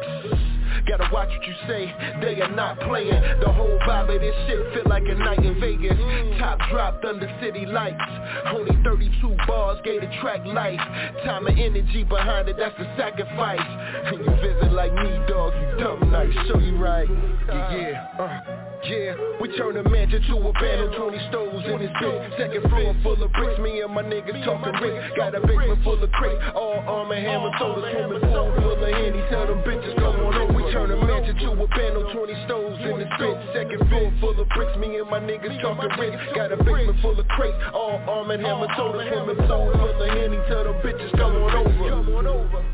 [0.86, 3.20] Gotta watch what you say, they are not playing.
[3.40, 5.98] The whole vibe of this shit feel like a night in Vegas.
[6.38, 8.00] Top dropped under city lights.
[8.46, 10.80] Only 32 bars gave the track life.
[11.24, 13.60] Time and energy behind it, that's the sacrifice.
[13.60, 17.08] And you visit like me, dog, you dumb nice Show you right,
[17.48, 21.78] yeah, yeah, uh yeah, we turn a mansion to a band on 20 stoves in
[21.80, 25.40] this bitch Second floor full of bricks, me and my niggas talking bricks Got a
[25.40, 29.22] basement full of crate, all arm and hammer Told us swimming pool full of Henny,
[29.30, 32.44] tell them bitches come on over We turn a mansion to a band on 20
[32.44, 36.20] stoves in this bitch Second floor full of bricks, me and my niggas talking bricks
[36.34, 39.96] Got a basement full of crate, all arm and hammer Told us swimming pool full
[39.96, 42.64] of Henny, tell them bitches come on over.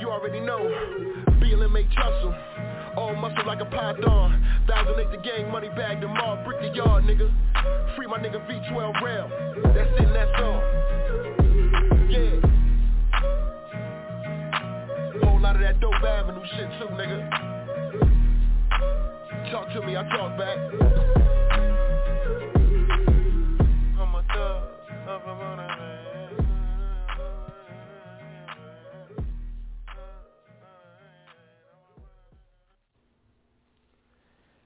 [0.00, 0.58] You already know,
[1.64, 2.34] and make tussle
[2.96, 4.44] all muscle like a python.
[4.66, 7.30] Thousand eight the gang, money bag all Brick the yard, nigga.
[7.96, 9.28] Free my nigga V12 rail.
[9.74, 10.62] That's it, that's all.
[12.08, 12.40] Yeah.
[15.22, 17.30] Whole lot of that dope avenue shit too, nigga.
[19.50, 20.58] Talk to me, I talk back.
[23.98, 24.62] I'm a thug,
[25.08, 25.73] I'm from outer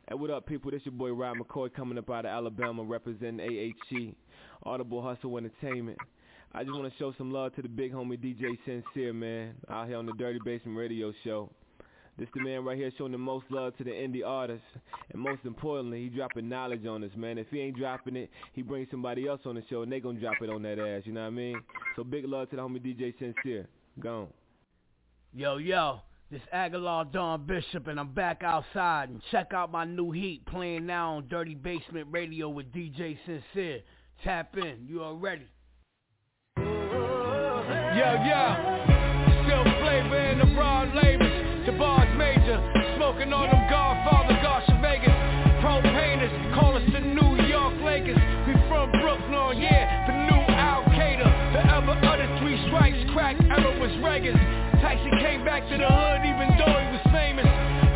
[0.08, 0.70] Hey, what up, people?
[0.70, 4.14] This your boy Rod McCoy coming up out of Alabama representing AHG,
[4.62, 5.98] Audible Hustle Entertainment.
[6.54, 9.86] I just want to show some love to the big homie DJ Sincere, man, out
[9.86, 11.50] here on the Dirty Basement Radio Show.
[12.16, 14.64] This the man right here showing the most love to the indie artists.
[15.12, 17.36] And most importantly, he dropping knowledge on us, man.
[17.36, 20.18] If he ain't dropping it, he brings somebody else on the show and they gonna
[20.18, 21.60] drop it on that ass, you know what I mean?
[21.96, 23.68] So big love to the homie DJ Sincere.
[24.00, 24.28] Gone.
[25.34, 26.00] Yo, yo,
[26.30, 29.08] this Aguilar Don Bishop, and I'm back outside.
[29.08, 33.80] And check out my new heat playing now on Dirty Basement Radio with DJ Sincere.
[34.24, 35.46] Tap in, you already.
[36.56, 36.64] Yo,
[38.28, 38.44] yo,
[39.44, 42.60] still flavor in the broad labels, the bars major,
[42.96, 45.08] smoking on them Godfather, Gosh Vegas,
[45.64, 48.18] propaners, call us the New York Lakers.
[48.46, 53.80] We from Brooklyn, yeah, the new Al Qaeda, the ever other three strikes, crack era
[53.80, 54.67] was Reagan.
[54.88, 57.44] Tyson came back to the hood even though he was famous.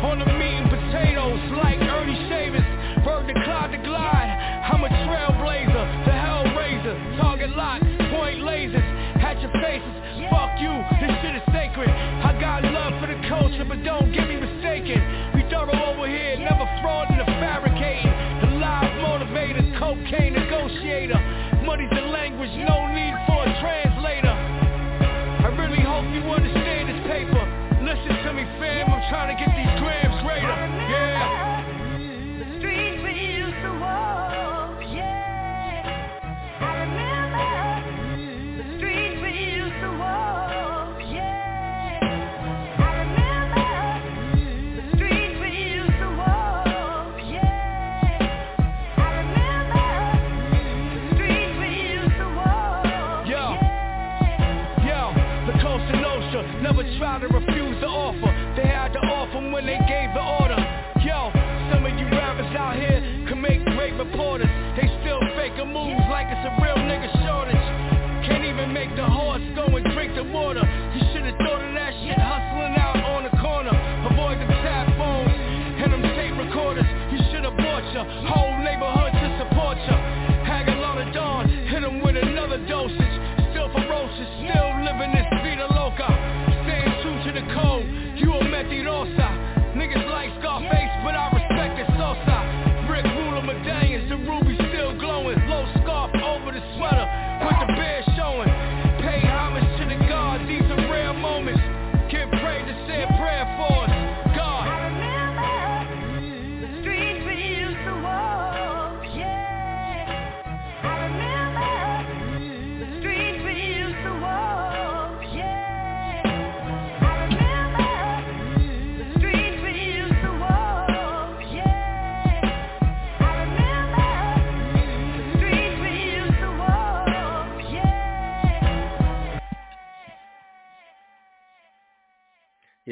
[0.05, 2.61] On the meat and potatoes like Ernie Shavers.
[3.01, 4.29] Bird the cloud to glide.
[4.29, 6.93] I'm a trailblazer, the hellraiser.
[7.17, 7.81] Target lock,
[8.13, 8.85] point lasers.
[9.25, 9.89] At your faces,
[10.29, 10.69] fuck you,
[11.01, 11.89] this shit is sacred.
[11.89, 15.01] I got love for the culture, but don't get me mistaken.
[15.33, 18.13] We thorough over here, never frauding or fabricating.
[18.45, 21.17] The live motivator, cocaine negotiator.
[21.65, 24.37] Money's the language, no need for a translator.
[25.41, 26.42] I really hope you understand
[28.59, 29.72] Fam, I'm trying to get these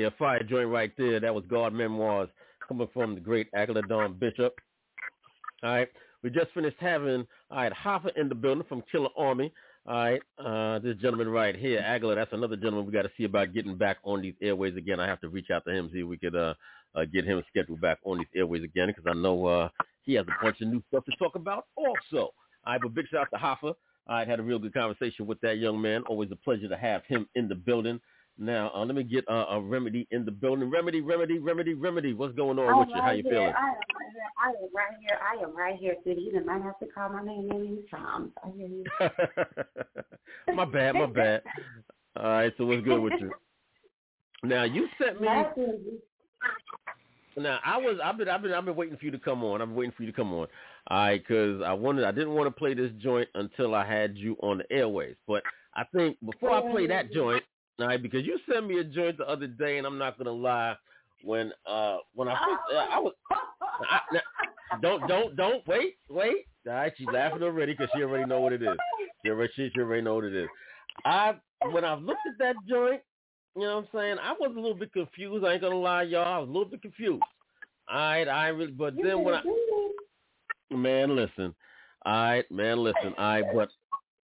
[0.01, 1.19] Yeah, fire joint right there.
[1.19, 2.29] That was God Memoirs
[2.67, 4.55] coming from the great Aguilar Don Bishop.
[5.61, 5.87] All right.
[6.23, 9.51] We just finished having, all right, Hoffa in the building from Killarmy.
[9.85, 10.21] All right.
[10.43, 13.77] Uh, this gentleman right here, Aguilar, that's another gentleman we got to see about getting
[13.77, 14.99] back on these airways again.
[14.99, 16.55] I have to reach out to him, see if we could uh,
[16.95, 19.69] uh, get him scheduled back on these airways again because I know uh,
[20.01, 22.33] he has a bunch of new stuff to talk about also.
[22.65, 23.75] All right, but big shout out to Hoffa.
[24.07, 26.01] I had a real good conversation with that young man.
[26.07, 28.01] Always a pleasure to have him in the building.
[28.41, 30.67] Now, uh, let me get uh, a remedy in the building.
[30.67, 32.13] Remedy, remedy, remedy, remedy.
[32.13, 32.95] What's going on I'm with you?
[32.95, 33.31] right How you here.
[33.33, 33.53] feeling?
[33.55, 34.29] I am right here.
[34.43, 35.19] I am right here.
[35.21, 36.31] I am right here, City.
[36.33, 38.31] You might have to call my name many times.
[38.43, 40.55] I hear you.
[40.55, 41.43] my bad, my bad.
[42.15, 43.31] All right, so what's good with you?
[44.43, 45.27] Now you sent me.
[47.37, 49.61] Now I was I've been I've been I've been waiting for you to come on.
[49.61, 50.47] I've been waiting for you to come on.
[50.87, 54.17] All right, because I wanted I didn't want to play this joint until I had
[54.17, 55.15] you on the airways.
[55.27, 55.43] But
[55.75, 57.43] I think before I play that joint,
[57.81, 60.31] all right, because you sent me a joint the other day, and I'm not gonna
[60.31, 60.75] lie,
[61.23, 63.13] when uh when I first, uh, I was
[63.89, 66.47] I, now, don't don't don't wait wait.
[66.67, 68.77] All right, she's laughing already because she already know what it is.
[69.23, 70.49] She already she, she already know what it is.
[71.05, 71.35] I
[71.71, 73.01] when I looked at that joint,
[73.55, 74.17] you know what I'm saying?
[74.21, 75.45] I was a little bit confused.
[75.45, 76.33] I ain't gonna lie, y'all.
[76.33, 77.23] I was a little bit confused.
[77.89, 79.41] All right, I really, but then when I,
[80.71, 81.53] man, listen,
[82.05, 83.69] all right, man, listen, right, but,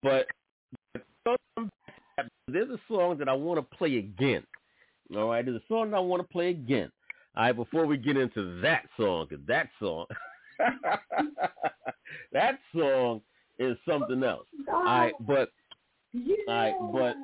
[0.02, 0.26] but,
[2.48, 4.42] there's a song that I want to play again.
[5.16, 6.90] All right, there's a song that I want to play again.
[7.36, 10.06] All right, before we get into that song, cause that song,
[12.32, 13.20] that song
[13.58, 14.46] is something else.
[14.72, 15.50] All right, but,
[16.48, 17.16] all right, but.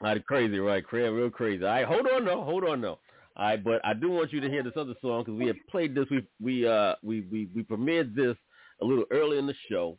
[0.00, 0.84] All right, crazy, right?
[0.84, 1.64] Crazy, real crazy.
[1.64, 2.42] All right, hold on, though.
[2.42, 2.98] Hold on, though.
[3.36, 5.56] All right, but I do want you to hear this other song because we have
[5.70, 6.06] played this.
[6.10, 8.36] We we uh we we we premiered this
[8.82, 9.96] a little early in the show.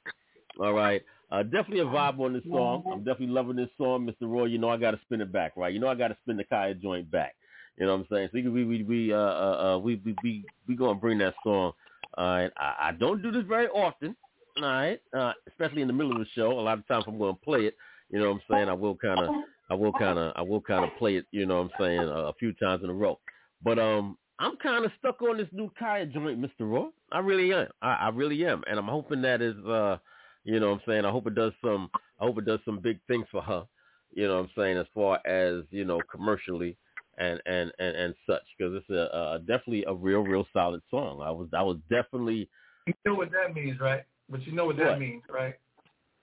[0.59, 2.83] All right, uh, definitely a vibe on this song.
[2.91, 4.29] I'm definitely loving this song, Mr.
[4.29, 4.45] Roy.
[4.45, 5.73] You know I got to spin it back, right?
[5.73, 7.35] You know I got to spin the Khia joint back.
[7.77, 8.29] You know what I'm saying?
[8.31, 11.73] So we we we uh uh, uh we we we we gonna bring that song.
[12.17, 14.15] Right, I, I don't do this very often.
[14.57, 16.51] All right, uh, especially in the middle of the show.
[16.51, 17.75] A lot of times I'm gonna play it.
[18.09, 18.69] You know what I'm saying?
[18.69, 19.29] I will kind of
[19.69, 21.99] I will kind of I will kind of play it, you know what I'm saying,
[21.99, 23.19] a, a few times in a row.
[23.63, 26.61] But um I'm kind of stuck on this new Khia joint, Mr.
[26.61, 26.87] Roy.
[27.11, 27.67] I really am.
[27.81, 29.97] I, I really am, and I'm hoping that is, uh,
[30.45, 31.05] you know, what I'm saying.
[31.05, 31.89] I hope it does some.
[32.19, 33.65] I hope it does some big things for her.
[34.13, 36.77] You know, what I'm saying as far as you know, commercially
[37.17, 41.21] and and and, and such, because it's a, a definitely a real, real solid song.
[41.21, 42.49] I was I was definitely.
[42.87, 44.03] You know what that means, right?
[44.29, 44.99] But you know what that What?
[44.99, 45.55] means, right?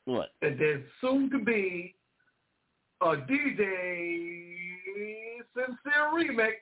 [0.04, 0.30] What?
[0.40, 1.94] That there's soon to be
[3.00, 4.62] a DJ
[5.54, 6.52] Sincere remix.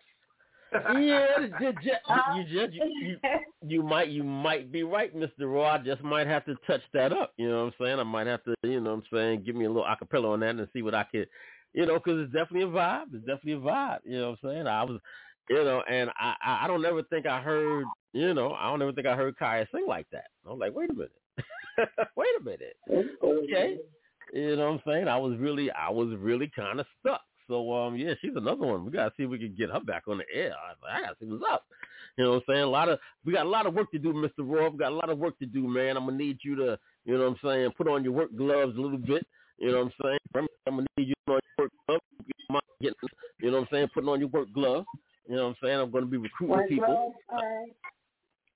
[0.72, 1.26] Yeah,
[1.58, 3.18] ju- ju- you just you, you
[3.66, 5.52] you might you might be right, Mr.
[5.52, 5.74] Raw.
[5.74, 7.32] I just might have to touch that up.
[7.36, 7.98] You know what I'm saying?
[7.98, 10.40] I might have to, you know what I'm saying, give me a little acapella on
[10.40, 11.28] that and see what I could,
[11.72, 13.06] you know, because it's definitely a vibe.
[13.14, 13.98] It's definitely a vibe.
[14.04, 14.66] You know what I'm saying?
[14.66, 15.00] I was,
[15.48, 18.82] you know, and I I I don't ever think I heard, you know, I don't
[18.82, 20.26] ever think I heard Khia sing like that.
[20.46, 21.12] I was like, wait a minute,
[22.16, 22.76] wait a minute,
[23.22, 23.78] okay.
[24.32, 25.08] You know what I'm saying?
[25.08, 27.22] I was really I was really kind of stuck.
[27.50, 28.84] So um yeah, she's another one.
[28.86, 30.54] We gotta see if we can get her back on the air.
[30.54, 31.66] I, I gotta see what's up.
[32.16, 32.62] You know what I'm saying?
[32.62, 34.30] A lot of we got a lot of work to do, Mr.
[34.38, 34.68] Raw.
[34.70, 35.96] We got a lot of work to do, man.
[35.96, 38.76] I'm gonna need you to, you know what I'm saying, put on your work gloves
[38.78, 39.26] a little bit.
[39.58, 40.18] You know what I'm saying?
[40.36, 40.46] I'm
[40.76, 42.02] gonna need you to put on your work gloves.
[42.26, 42.96] You mind getting-
[43.40, 43.88] You know what I'm saying?
[43.92, 44.86] Putting on your work gloves.
[45.28, 45.80] You know what I'm saying?
[45.80, 47.14] I'm gonna be recruiting people.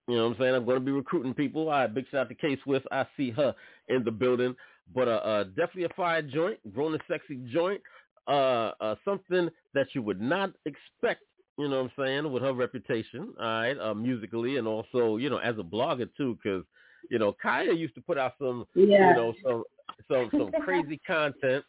[0.07, 0.55] You know what I'm saying?
[0.55, 1.63] I'm going to be recruiting people.
[1.63, 2.87] All right, big shout out to K Swift.
[2.93, 3.55] I see her
[3.89, 4.55] in the building.
[4.95, 7.81] But uh, uh definitely a fire joint, grown and sexy joint.
[8.27, 11.23] Uh, uh, something that you would not expect.
[11.59, 12.33] You know what I'm saying?
[12.33, 16.39] With her reputation, all right, uh, musically and also you know as a blogger too,
[16.43, 16.65] because
[17.11, 19.09] you know Khia used to put out some Yeah.
[19.09, 19.63] you know some
[20.09, 21.65] some some crazy content.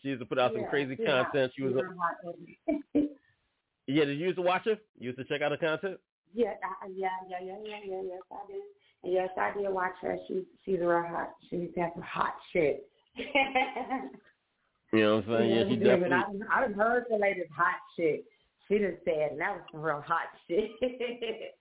[0.00, 1.24] She used to put out some Yeah, crazy yeah.
[1.24, 1.52] content.
[1.56, 1.82] She was a,
[3.86, 4.04] yeah.
[4.04, 4.78] Did you used to watch her?
[4.98, 5.98] You used to check out her content?
[6.34, 8.62] Yeah, I, yeah, yeah, yeah, yeah, yeah, yes, I did.
[9.02, 10.16] And yes, I did watch her.
[10.28, 11.30] She, she's real hot.
[11.48, 12.88] She used to have some hot shit.
[14.92, 15.50] You know what I'm saying?
[15.50, 16.46] Yeah, she we do, but definitely.
[16.50, 18.24] I, I heard the latest hot shit.
[18.68, 20.70] She just said and that was some real hot shit.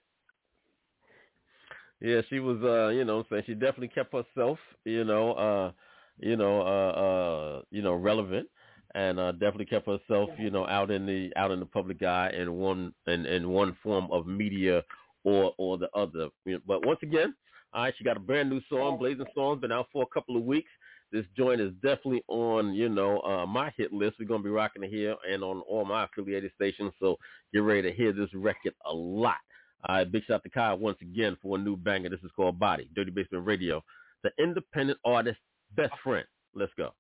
[2.00, 5.34] Yeah, she was uh, you know, what I'm saying she definitely kept herself, you know,
[5.34, 5.72] uh,
[6.20, 8.48] you know, uh uh, you know, relevant
[8.94, 12.30] and uh definitely kept herself, you know, out in the out in the public eye
[12.38, 14.84] in one in, in one form of media
[15.24, 16.30] or or the other.
[16.68, 17.34] But once again,
[17.74, 20.38] all right, she got a brand new song, Blazing Song's been out for a couple
[20.38, 20.70] of weeks.
[21.12, 24.18] This joint is definitely on, you know, uh, my hit list.
[24.20, 26.94] We're gonna be rocking it here and on all my affiliated stations.
[27.00, 27.18] So
[27.54, 29.38] get ready to hear this record a lot.
[29.88, 32.10] All right, big shout out to Kyle once again for a new banger.
[32.10, 33.84] This is called Body, Dirty Basement Radio,
[34.24, 35.38] the independent artist
[35.76, 36.26] best friend.
[36.54, 36.94] Let's go.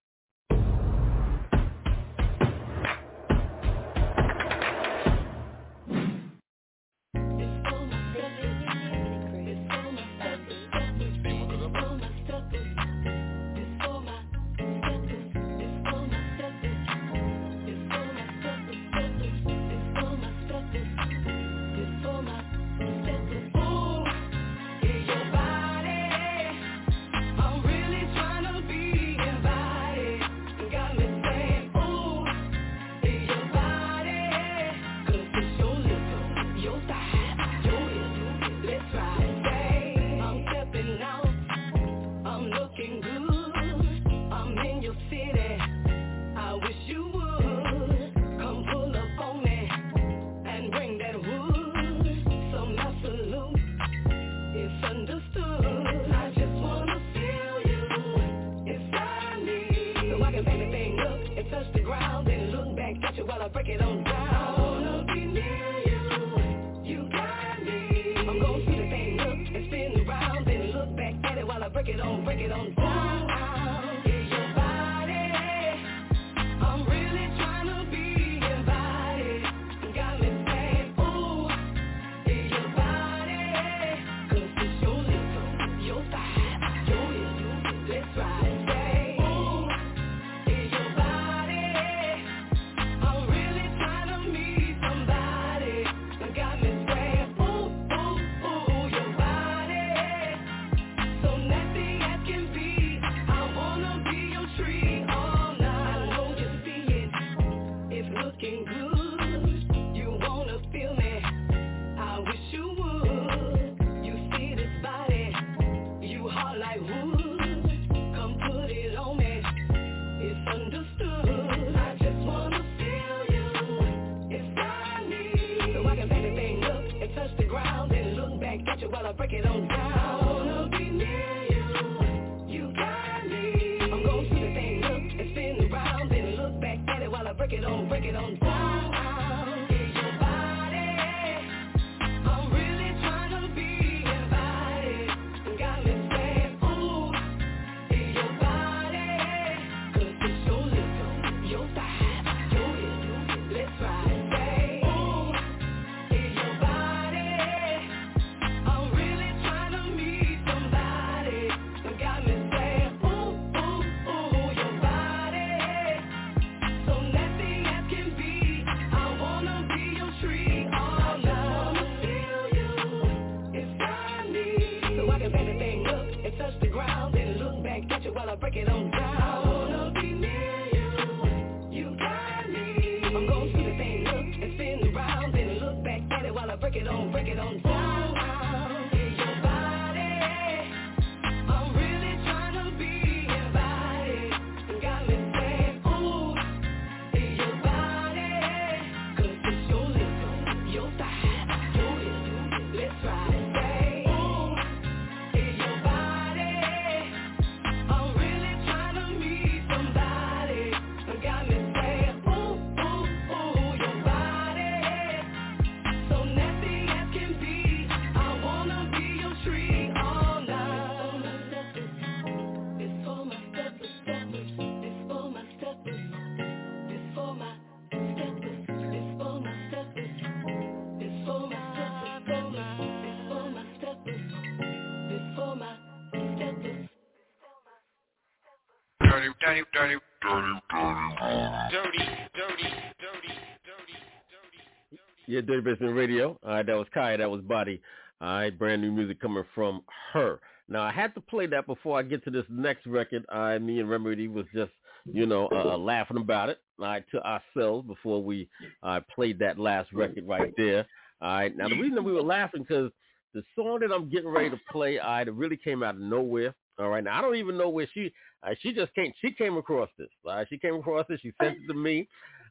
[245.27, 246.39] Yeah, Dirty Basement Radio.
[246.43, 247.17] All right, that was Khia.
[247.17, 247.81] That was Body.
[248.21, 249.83] All right, brand new music coming from
[250.13, 250.39] her.
[250.69, 253.25] Now, I had to play that before I get to this next record.
[253.29, 254.71] I, me and Remedy was just,
[255.05, 256.59] you know, uh, laughing about it.
[256.79, 258.49] All right, to ourselves before we
[258.83, 260.85] uh, played that last record right there.
[261.21, 261.55] All right.
[261.55, 262.91] Now, the reason we were laughing because
[263.33, 266.53] the song that I'm getting ready to play, right, it really came out of nowhere.
[266.79, 267.03] All right.
[267.03, 268.11] Now, I don't even know where she,
[268.43, 270.09] uh, she just came, she came across this.
[270.25, 270.47] All right.
[270.49, 271.19] She came across this.
[271.21, 272.07] She sent it to me.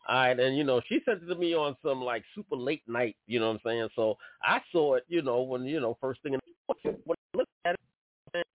[0.08, 2.82] All right, and you know, she sent it to me on some like super late
[2.86, 3.88] night, you know what I'm saying?
[3.96, 7.16] So I saw it, you know, when you know, first thing in the morning, when
[7.34, 7.74] I looked at
[8.34, 8.46] it,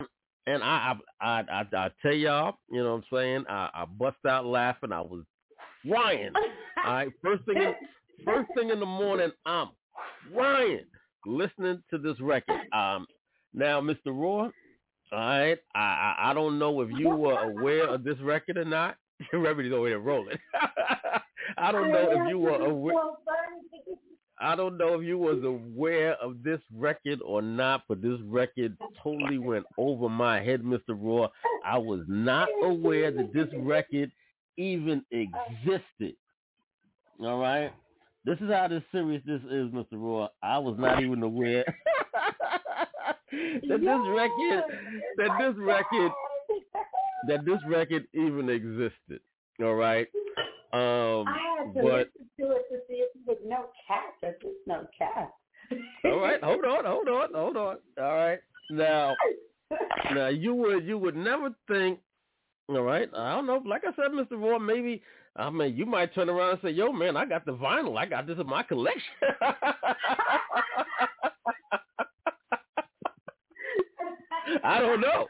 [0.00, 0.08] and,
[0.46, 3.44] and I, I, I, I, I tell y'all, you know what I'm saying?
[3.50, 4.92] I, I bust out laughing.
[4.92, 5.24] I was
[5.86, 6.32] crying.
[6.86, 7.74] All right, first thing, in,
[8.24, 9.68] first thing in the morning, I'm
[10.34, 10.86] crying
[11.26, 12.60] listening to this record.
[12.72, 13.06] Um,
[13.52, 13.98] now, Mr.
[14.06, 14.48] Raw,
[15.12, 18.64] all right, I, I, I don't know if you were aware of this record or
[18.64, 18.96] not.
[19.32, 20.36] Remedy's over there rolling.
[21.58, 22.94] I don't know if you were aware.
[24.40, 28.76] I don't know if you was aware of this record or not, but this record
[29.02, 30.90] totally went over my head, Mr.
[30.90, 31.28] Raw.
[31.64, 34.12] I was not aware that this record
[34.56, 36.14] even existed.
[37.20, 37.72] All right?
[38.24, 39.94] This is how this serious this is, Mr.
[39.94, 40.28] Raw.
[40.42, 41.64] I was not even aware
[43.68, 44.62] that this record
[45.16, 46.12] that this record
[47.28, 49.20] that this record even existed.
[49.60, 50.06] All right.
[50.72, 54.14] Um I had to but listen to it to see if it was no cat.
[54.20, 54.36] There's
[54.66, 55.32] no cat.
[56.04, 57.76] all right, hold on, hold on, hold on.
[58.00, 58.38] All right.
[58.70, 59.14] Now
[60.14, 62.00] now you would you would never think
[62.68, 63.08] all right.
[63.14, 63.62] I don't know.
[63.64, 64.38] Like I said, Mr.
[64.38, 65.02] Raw, maybe
[65.36, 67.96] I mean you might turn around and say, Yo man, I got the vinyl.
[67.98, 69.02] I got this in my collection.
[74.64, 75.26] I don't know.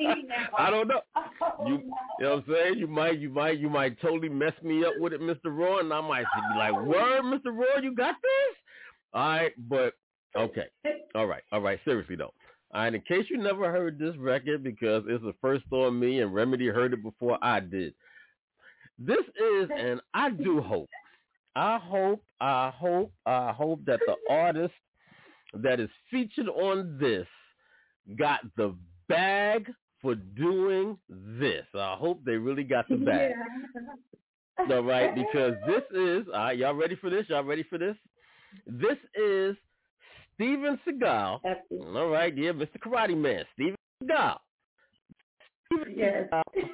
[0.58, 1.00] I don't know.
[1.16, 2.78] Oh, you, you know what I'm saying?
[2.78, 5.46] You might, you might, you might totally mess me up with it, Mr.
[5.46, 6.84] Roy, and I might be like, oh.
[6.84, 7.46] "Word, Mr.
[7.46, 8.56] Roy, you got this."
[9.14, 9.94] All right, but
[10.36, 10.66] okay.
[11.14, 11.78] All right, all right.
[11.84, 12.32] Seriously though.
[12.74, 16.20] All right, in case you never heard this record because it's the first on me
[16.20, 17.92] and Remedy heard it before I did.
[18.98, 20.88] This is, and I do hope,
[21.54, 24.74] I hope, I hope, I hope that the artist
[25.54, 27.26] that is featured on this
[28.18, 28.74] got the
[29.08, 29.70] bag
[30.00, 31.64] for doing this.
[31.74, 33.32] I hope they really got the bag.
[34.58, 34.74] Yeah.
[34.76, 37.26] All right, because this is, all right, y'all ready for this?
[37.28, 37.96] Y'all ready for this?
[38.66, 39.56] This is
[40.34, 41.40] Steven Seagal.
[41.94, 42.78] All right, yeah, Mr.
[42.84, 44.36] Karate Man, Steven Seagal.
[45.72, 46.28] Steven Yes.
[46.32, 46.68] Seagal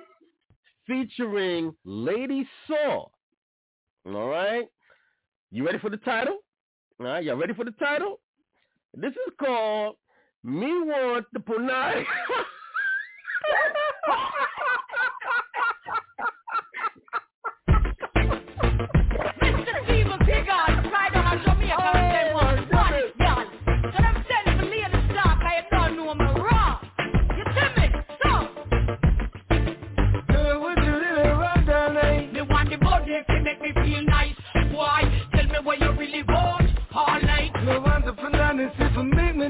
[0.87, 3.07] featuring Lady Saw.
[4.07, 4.67] All right,
[5.51, 6.39] you ready for the title?
[6.99, 8.21] All right, y'all ready for the title?
[8.97, 9.97] This is called
[10.45, 12.05] Me Want the Punani.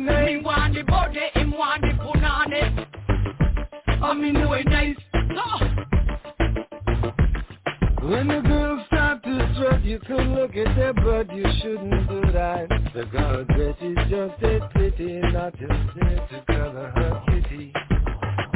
[0.06, 2.86] the body, him want the punani.
[4.02, 4.96] I mean, nice.
[8.02, 12.20] When the girls start to strut, you could look at their butt, you shouldn't do
[12.32, 12.68] that.
[12.94, 17.72] The girl dress is just a pity, not just there to cover her kitty.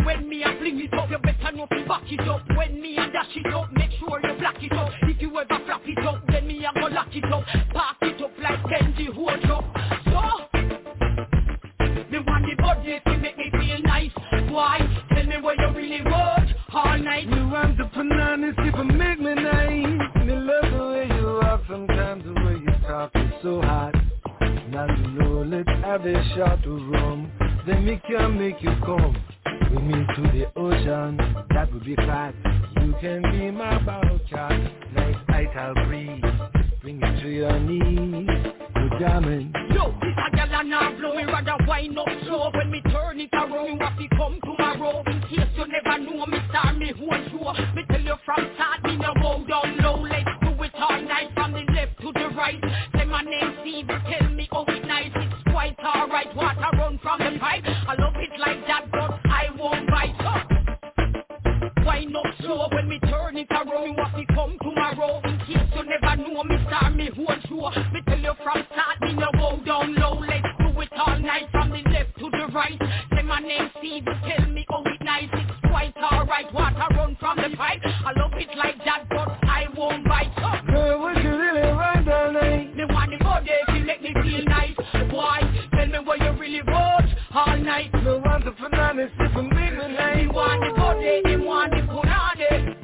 [0.05, 2.43] When me a fling it up, you better know fi back it up.
[2.57, 4.91] When me a dash it up, make sure you black it up.
[5.03, 7.45] If you ever flap it up, then me a go lock it up.
[7.73, 8.02] Park
[14.53, 14.79] Why?
[15.15, 17.25] Tell me what you really want all night.
[17.25, 20.27] You want the bananas if you make me nice.
[20.27, 23.95] Me love the way you walk, sometimes the way you talk is so hot.
[24.69, 27.33] Now you know, let's have a shot of rum.
[27.67, 29.17] Then me can make you come
[29.73, 31.17] with me to the ocean.
[31.55, 32.35] That would be fat.
[32.83, 34.61] You can be my bow cat.
[34.95, 36.23] Nice vital breeze.
[36.83, 38.52] Bring it to your knees.
[39.03, 39.53] Jamming.
[39.75, 42.53] Yo, this a gal and now blow me rather wind up slow.
[42.55, 45.03] When me turn it around, you have come tomorrow.
[45.09, 48.49] In case you never know me, star me who and sure Me tell you from
[48.55, 50.07] start, me no go down low.
[50.07, 52.63] Let's do it all night, from the left to the right.
[52.95, 55.11] Say my name Steve, tell me how it nice.
[55.17, 57.65] It's quite alright, water run from the pipe.
[57.67, 60.15] I love it like that, but I won't bite.
[60.21, 60.47] Up
[61.85, 62.69] Wind up slow.
[62.71, 65.21] When me turn it around You have come tomorrow.
[65.25, 68.63] In case you never know me, star me who and sure Me tell you from
[68.73, 72.31] start, me no go down low Let's do it all night from the left to
[72.31, 72.79] the right
[73.15, 77.37] Say my name Steve, tell me how it nice It's quite alright, water run from
[77.37, 81.31] the pipe I love it like that, but I won't bite up Girl, would you
[81.31, 82.35] really run down?
[82.77, 84.77] Me want the body to make me feel nice
[85.11, 85.41] Why?
[85.75, 89.95] Tell me what you really want all night Me want the bananas you make me
[89.95, 90.17] nice.
[90.17, 90.23] Me want the body, him want the punani Oh.
[90.23, 90.23] I mean, do it nice Huh.
[90.23, 90.23] Girl, would you really run down there?
[90.23, 90.23] Me want the body to make me feel nice Why?
[90.23, 90.23] Tell me what you really want all night Me want the bananas if you make
[90.23, 90.23] me nice.
[90.23, 92.77] Me want the body, him want the punani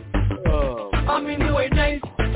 [1.09, 2.18] I mean, do it nice Me want the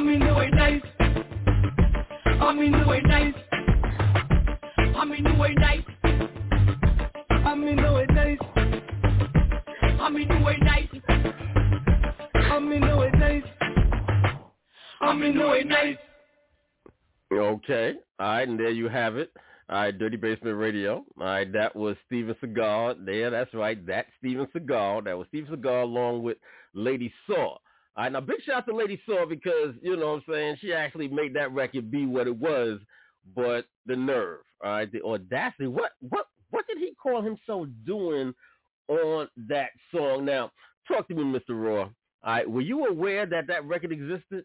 [0.00, 0.80] I mean, do it nice
[2.24, 3.34] I mean, do it nice
[4.96, 5.84] I mean, do it nice
[7.28, 8.38] I mean, know it nice.
[10.00, 10.88] I mean, do it nice
[12.34, 13.42] I mean, know it nice.
[15.02, 15.98] I mean, do it nice
[17.30, 17.96] Okay.
[18.18, 19.30] All right, and there you have it.
[19.68, 21.04] All right, Dirty Basement Radio.
[21.20, 23.04] All right, that was Steven Seagal.
[23.04, 23.86] There, that's right.
[23.86, 25.04] That's Steven Seagal.
[25.04, 26.38] That was Steven Seagal along with
[26.72, 27.58] Lady Saw.
[27.96, 30.56] All right, now big shout out to Lady Saw because, you know what I'm saying,
[30.60, 32.78] she actually made that record be what it was,
[33.34, 35.66] but the nerve, all right, the audacity.
[35.66, 38.32] What what what did he call himself doing
[38.88, 40.24] on that song?
[40.24, 40.50] Now,
[40.86, 41.50] talk to me, Mr.
[41.50, 41.82] Raw.
[41.82, 41.90] All
[42.24, 44.44] right, were you aware that that record existed?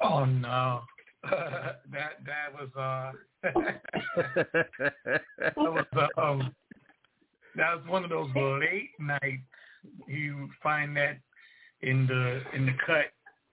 [0.00, 0.82] Oh no,
[1.24, 3.12] that that was uh,
[5.38, 5.86] that was
[6.16, 6.54] um,
[7.56, 9.42] that was one of those late nights.
[10.06, 11.18] You find that
[11.82, 13.06] in the in the cut,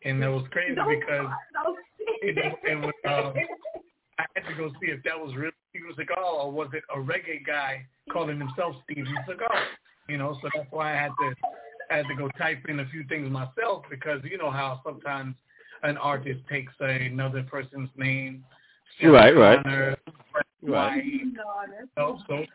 [0.03, 1.27] and that was crazy because
[2.21, 2.93] it, it was.
[3.05, 3.33] Um,
[4.19, 6.99] I had to go see if that was really Steven Seagal or was it a
[6.99, 9.63] reggae guy calling himself Steven Seagal.
[10.07, 11.33] You know, so that's why I had to
[11.89, 15.35] I had to go type in a few things myself because you know how sometimes
[15.83, 18.43] an artist takes another person's name.
[19.01, 19.61] Right, right.
[19.63, 19.97] Connor,
[20.65, 21.03] Right.
[21.97, 22.45] So, so,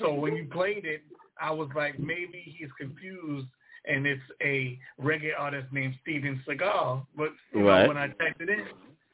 [0.00, 1.02] so when you played it,
[1.40, 3.46] I was like, maybe he's confused,
[3.86, 7.06] and it's a reggae artist named Steven Seagal.
[7.16, 7.82] But Right.
[7.82, 8.66] know, when I typed it in,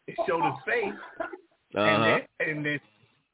[0.06, 2.20] it showed his face, and Uh-huh.
[2.38, 2.80] then, and then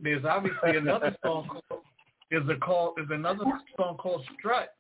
[0.01, 1.49] there's obviously another song.
[1.49, 1.85] Called,
[2.31, 2.95] there's a call.
[2.95, 3.45] There's another
[3.77, 4.75] song called Strut.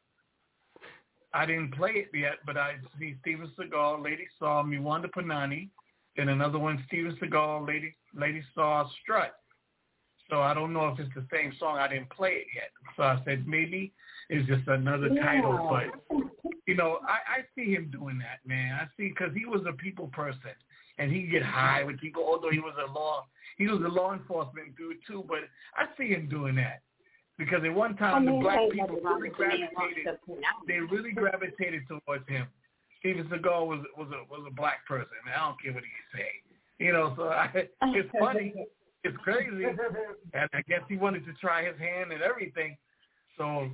[1.32, 5.68] I didn't play it yet, but I see Steven Seagal, Lady Saw, Miwanda Panani,
[6.16, 9.34] and another one, Steven Seagal, Lady Lady Saw, Strut.
[10.30, 11.78] So I don't know if it's the same song.
[11.78, 12.70] I didn't play it yet.
[12.96, 13.92] So I said maybe
[14.28, 15.68] it's just another title.
[15.68, 16.20] But
[16.66, 18.78] you know, I, I see him doing that, man.
[18.80, 20.54] I see because he was a people person,
[20.98, 22.24] and he get high with people.
[22.24, 23.26] Although he was a law,
[23.58, 25.24] he was a law enforcement dude too.
[25.26, 25.40] But
[25.76, 26.82] I see him doing that
[27.38, 30.04] because at one time I mean, the black people really with the man wants gravitated.
[30.04, 30.66] to put out.
[30.68, 32.46] They really gravitated towards him.
[33.00, 35.16] Steven Seagal was was a was a black person.
[35.26, 36.28] I don't care what he say.
[36.78, 37.50] You know, so I,
[37.82, 38.54] it's funny.
[39.04, 39.64] It's crazy.
[39.64, 42.76] And I guess he wanted to try his hand and everything.
[43.38, 43.70] So,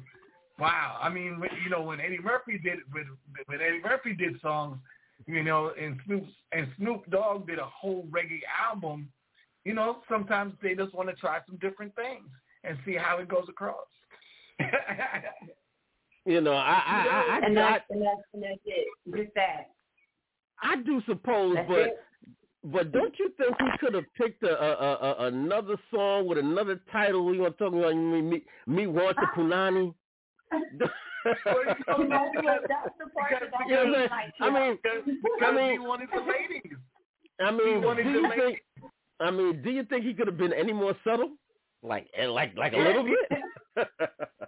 [0.58, 0.98] wow.
[1.00, 3.16] I mean, when- you know, when Eddie Murphy did when
[3.46, 4.78] when Eddie Murphy did songs,
[5.26, 9.12] you know, and Snoop and Snoop Dogg did a whole reggae album.
[9.64, 12.28] You know, sometimes they just want to try some different things
[12.62, 13.88] and see how it goes across.
[16.28, 18.88] You know, I I I, I, and I, that's, and that's, and that's it.
[19.16, 19.70] Just that.
[20.60, 21.96] I do suppose, That's but it.
[22.72, 24.92] But don't you think he could have picked a, a, a,
[25.24, 27.24] a another song with another title?
[27.24, 29.36] We want to talk about me me, me want the ah.
[29.36, 29.94] punani.
[31.26, 32.30] You know,
[32.68, 34.10] that's the part that I You know what I'm really saying?
[34.10, 34.34] like.
[34.40, 34.78] I mean,
[35.42, 36.78] I mean, he wanted the ladies.
[37.40, 38.44] I mean, He wanted do the you ladies.
[38.44, 38.92] think?
[39.18, 41.30] I mean, do you think he could have been any more subtle?
[41.82, 43.18] Like, and like, like a little bit.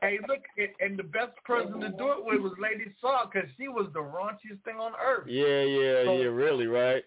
[0.01, 3.51] Hey, look, and- and the best person to do it with was Lady Saw because
[3.59, 5.27] she was the raunchiest thing on earth.
[5.27, 6.27] yeah, yeah, So- yeah.
[6.29, 7.03] Really, right?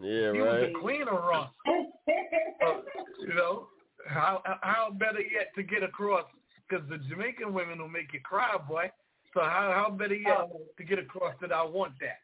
[0.00, 0.72] Yeah, She was right.
[0.72, 1.50] the queen of raunch.
[2.60, 2.82] So,
[3.20, 3.68] you know,
[4.06, 6.24] how how better yet to get across?
[6.68, 8.90] Because the Jamaican women will make you cry, boy.
[9.34, 10.46] So how how better yet uh.
[10.78, 12.18] to get across that I want that?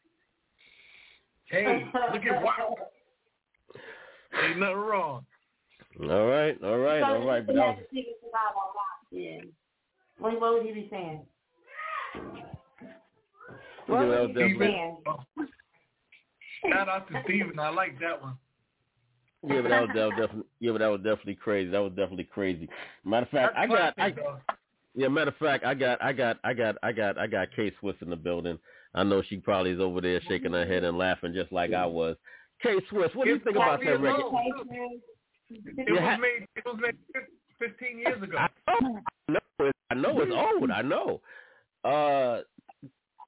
[1.45, 2.75] Hey, look at wow.
[4.43, 5.25] Ain't nothing wrong.
[6.01, 7.45] All right, all right, all right.
[7.45, 7.77] But was,
[9.11, 9.39] Yeah.
[10.19, 11.25] What, what would you be saying?
[13.87, 14.97] What would you be saying?
[16.69, 17.59] Shout out to Steven.
[17.59, 18.35] I like that one.
[19.47, 21.69] Yeah, but that was, that was definitely yeah, but that was definitely crazy.
[21.69, 22.67] That was definitely crazy.
[23.05, 24.37] Matter of fact, I got I though.
[24.95, 25.07] yeah.
[25.07, 27.95] Matter of fact, I got I got I got I got I got K Swiss
[28.01, 28.57] in the building.
[28.95, 31.85] I know she probably is over there shaking her head and laughing just like I
[31.85, 32.15] was.
[32.63, 34.33] K Swiss, what do you think about that Bobby record?
[35.49, 36.47] It was made.
[36.55, 36.95] It was made
[37.59, 38.37] 15 years ago.
[38.37, 38.71] I
[39.29, 40.71] know, it- I know it's old.
[40.71, 41.21] I know.
[41.85, 42.41] Uh,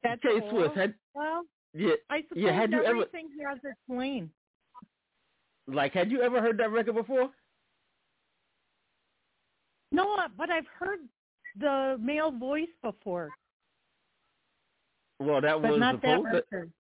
[0.04, 0.50] That's K cool.
[0.50, 1.44] Swiss, had Well,
[1.74, 4.32] yeah I suppose yeah had you ever everything has its lane.
[5.68, 7.30] like had you ever heard that record before?
[9.92, 11.00] No, uh, but I've heard
[11.60, 13.30] the male voice before,
[15.20, 16.72] Well, that but was not that supposed to, record.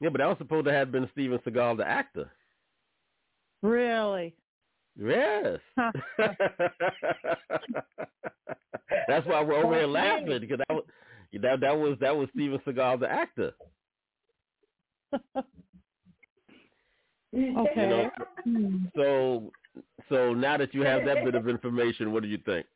[0.00, 2.30] yeah, but that was supposed to have been Steven Seagal, the actor.
[3.62, 4.34] Really?
[4.98, 5.60] Yes.
[9.08, 10.84] That's why we're over here laughing because that was
[11.40, 13.52] that that was that was Steven Seagal, the actor.
[17.32, 17.80] Okay.
[17.82, 18.10] You know,
[18.44, 18.84] Hmm.
[18.96, 19.52] so
[20.08, 22.66] so now that you have that bit of information, what do you think?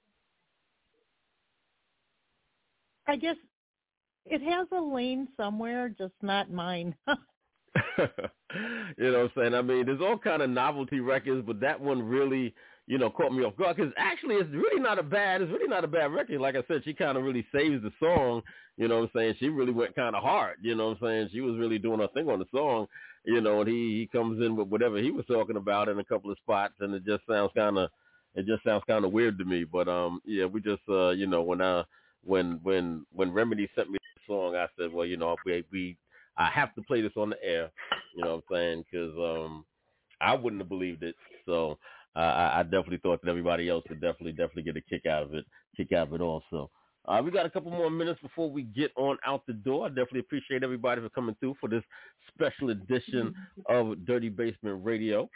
[3.07, 3.37] I guess
[4.27, 6.95] it has a lane somewhere, just not mine.
[7.99, 9.55] you know what I'm saying?
[9.55, 12.55] I mean, there's all kind of novelty records, but that one really,
[12.87, 15.69] you know, caught me off guard because actually it's really not a bad, it's really
[15.69, 16.41] not a bad record.
[16.41, 18.43] Like I said, she kind of really saves the song.
[18.77, 19.35] You know what I'm saying?
[19.39, 20.57] She really went kind of hard.
[20.61, 21.29] You know what I'm saying?
[21.33, 22.87] She was really doing her thing on the song.
[23.25, 26.05] You know, and he he comes in with whatever he was talking about in a
[26.05, 27.89] couple of spots, and it just sounds kind of,
[28.35, 29.65] it just sounds kind of weird to me.
[29.65, 31.85] But um, yeah, we just uh, you know, when I
[32.23, 35.97] when when when Remedy sent me the song, I said, well, you know, we we
[36.37, 37.71] I have to play this on the air.
[38.15, 38.85] You know what I'm saying?
[38.91, 39.65] Because um,
[40.21, 41.15] I wouldn't have believed it.
[41.47, 41.79] So
[42.17, 45.25] uh, I, I definitely thought that everybody else would definitely definitely get a kick out
[45.25, 45.45] of it,
[45.77, 46.71] kick out of it also.
[47.07, 49.85] Uh, we got a couple more minutes before we get on out the door.
[49.85, 51.83] I definitely appreciate everybody for coming through for this
[52.35, 53.35] special edition
[53.69, 55.29] of Dirty Basement Radio.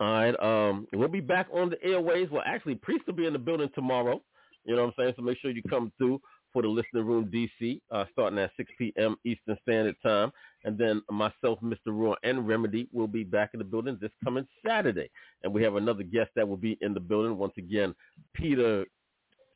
[0.00, 2.28] All right, um, we'll be back on the airways.
[2.30, 4.20] Well, actually, Priest will be in the building tomorrow.
[4.64, 5.14] You know what I'm saying?
[5.16, 6.20] So make sure you come through
[6.52, 9.16] for the listening room DC, uh, starting at 6 p.m.
[9.24, 10.30] Eastern Standard Time.
[10.64, 11.76] And then myself, Mr.
[11.88, 15.10] Raw, and Remedy will be back in the building this coming Saturday.
[15.42, 17.36] And we have another guest that will be in the building.
[17.38, 17.94] Once again,
[18.34, 18.84] Peter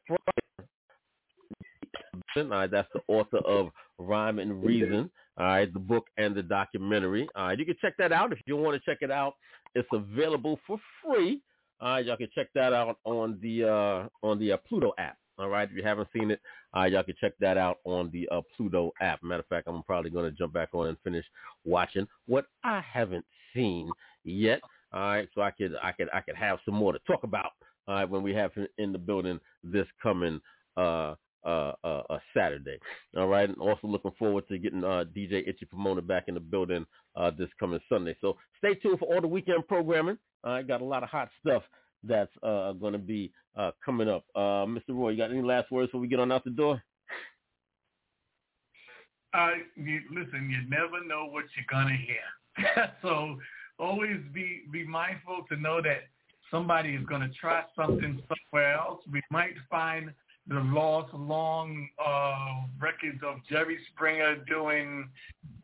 [0.09, 0.19] Spirer.
[2.37, 5.11] Uh, that's the author of Rhyme and Reason.
[5.37, 7.29] All right, the book and the documentary.
[7.37, 9.35] All right, you can check that out if you want to check it out.
[9.75, 11.41] It's available for free.
[11.81, 15.17] All right, y'all can check that out on the uh, on the uh, Pluto app.
[15.39, 16.41] All right, if you haven't seen it,
[16.77, 19.23] uh, y'all can check that out on the uh, Pluto app.
[19.23, 21.25] Matter of fact, I'm probably going to jump back on and finish
[21.65, 23.25] watching what I haven't
[23.55, 23.91] seen
[24.25, 24.61] yet.
[24.93, 27.51] All right, so I could I could I could have some more to talk about.
[27.89, 30.41] All right, when we have him in the building this coming
[30.77, 32.79] uh, uh, uh, uh, Saturday.
[33.17, 36.41] All right, and also looking forward to getting uh, DJ Itchy Pomona back in the
[36.41, 36.87] building
[37.17, 38.17] uh, this coming Sunday.
[38.21, 40.19] So stay tuned for all the weekend programming.
[40.43, 41.63] I got a lot of hot stuff
[42.07, 44.25] that's uh, going to be uh, coming up.
[44.35, 44.91] Uh, Mr.
[44.91, 46.83] Roy, you got any last words before we get on out the door?
[49.33, 53.37] Uh, you, listen, you never know what you're gonna hear, so
[53.81, 56.05] always be be mindful to know that
[56.53, 59.01] somebody is gonna try something somewhere else.
[59.11, 60.13] We might find
[60.47, 65.09] the lost long uh, records of Jerry Springer doing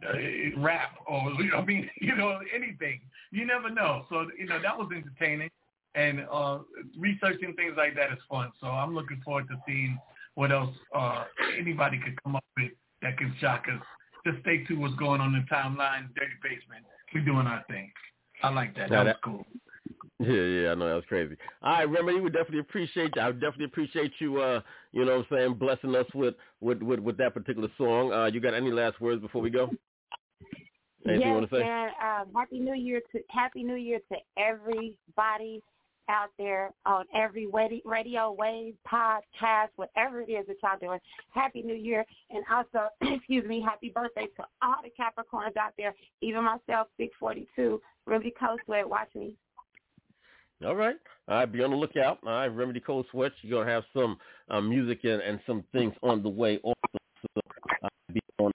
[0.04, 3.00] uh, rap or I mean, you know, anything.
[3.30, 4.04] You never know.
[4.08, 5.50] So you know that was entertaining
[5.94, 6.58] and uh,
[6.98, 8.50] researching things like that is fun.
[8.60, 9.98] So I'm looking forward to seeing
[10.34, 11.24] what else uh,
[11.58, 12.70] anybody could come up with
[13.02, 13.82] that can shock us.
[14.26, 16.84] Just stay tuned what's going on in the timeline, Dirty Basement.
[17.14, 17.90] We're doing our thing.
[18.42, 18.90] I like that.
[18.90, 19.46] That was cool.
[20.18, 21.34] Yeah, yeah, I know that was crazy.
[21.62, 23.22] All right, Remedy, we definitely appreciate you.
[23.22, 24.38] I definitely appreciate you.
[24.38, 24.60] Uh,
[24.92, 28.12] you know, what I'm saying, blessing us with with with, with that particular song.
[28.12, 29.70] Uh, you got any last words before we go?
[31.06, 31.62] Anything yes, you want to say?
[31.62, 31.88] man.
[32.02, 35.62] Um, happy New Year to Happy New Year to everybody
[36.10, 37.46] out there on every
[37.84, 40.98] radio wave, podcast, whatever it is that y'all doing.
[41.32, 42.04] Happy New Year.
[42.30, 47.80] And also, excuse me, happy birthday to all the Capricorns out there, even myself, 642,
[48.06, 49.34] Remedy Coast Sweat, watch me.
[50.66, 50.96] All right.
[51.28, 52.18] All right, be on the lookout.
[52.26, 53.34] All right, Remedy Cold Sweats.
[53.40, 54.18] You're going to have some
[54.50, 56.74] uh, music and, and some things on the way also.
[57.34, 57.40] So,
[57.84, 58.52] uh, be on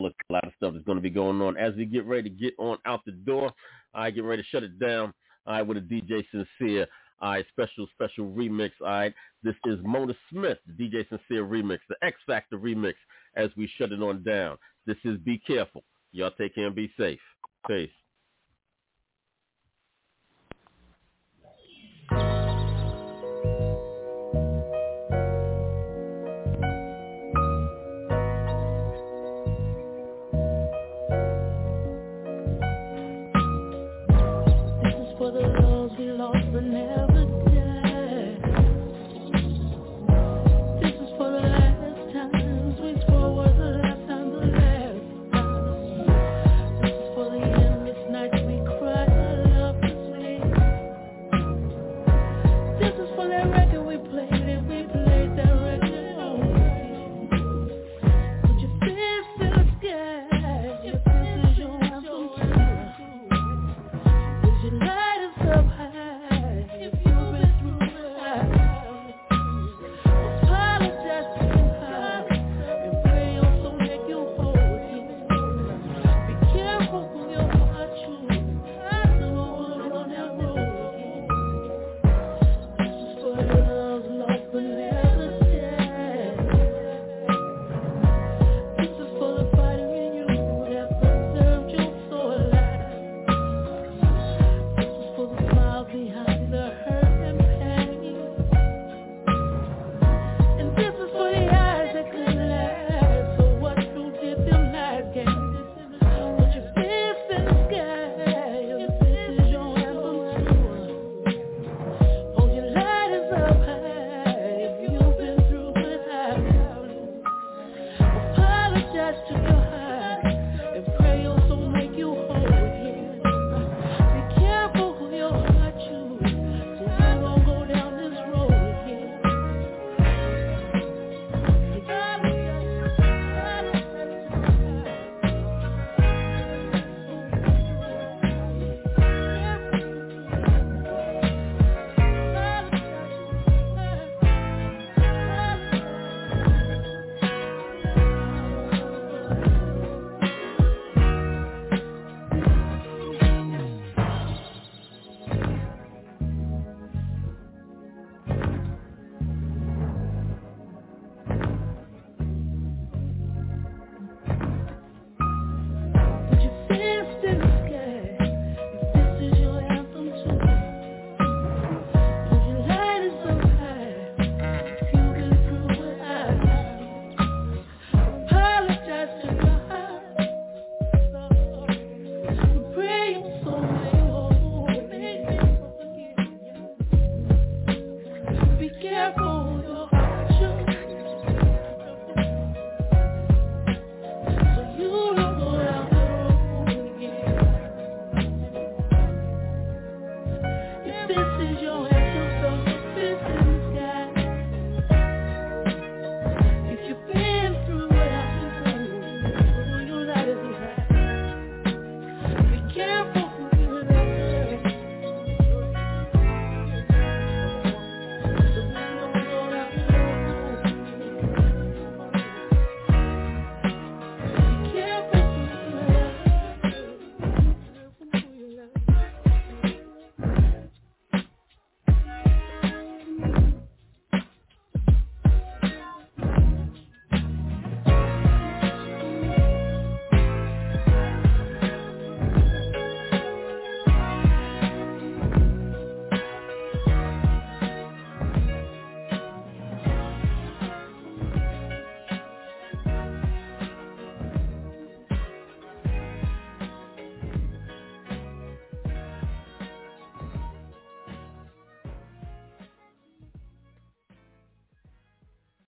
[0.00, 2.30] look, a lot of stuff is going to be going on as we get ready
[2.30, 3.50] to get on out the door.
[3.94, 5.12] I right, get ready to shut it down.
[5.48, 6.86] Right, with a DJ Sincere.
[7.20, 8.70] All right, special, special remix.
[8.80, 12.94] All right, this is Mona Smith, the DJ Sincere remix, the X Factor remix
[13.34, 14.56] as we shut it on down.
[14.86, 15.82] This is Be Careful.
[16.12, 17.20] Y'all take care and be safe.
[17.66, 17.90] Peace.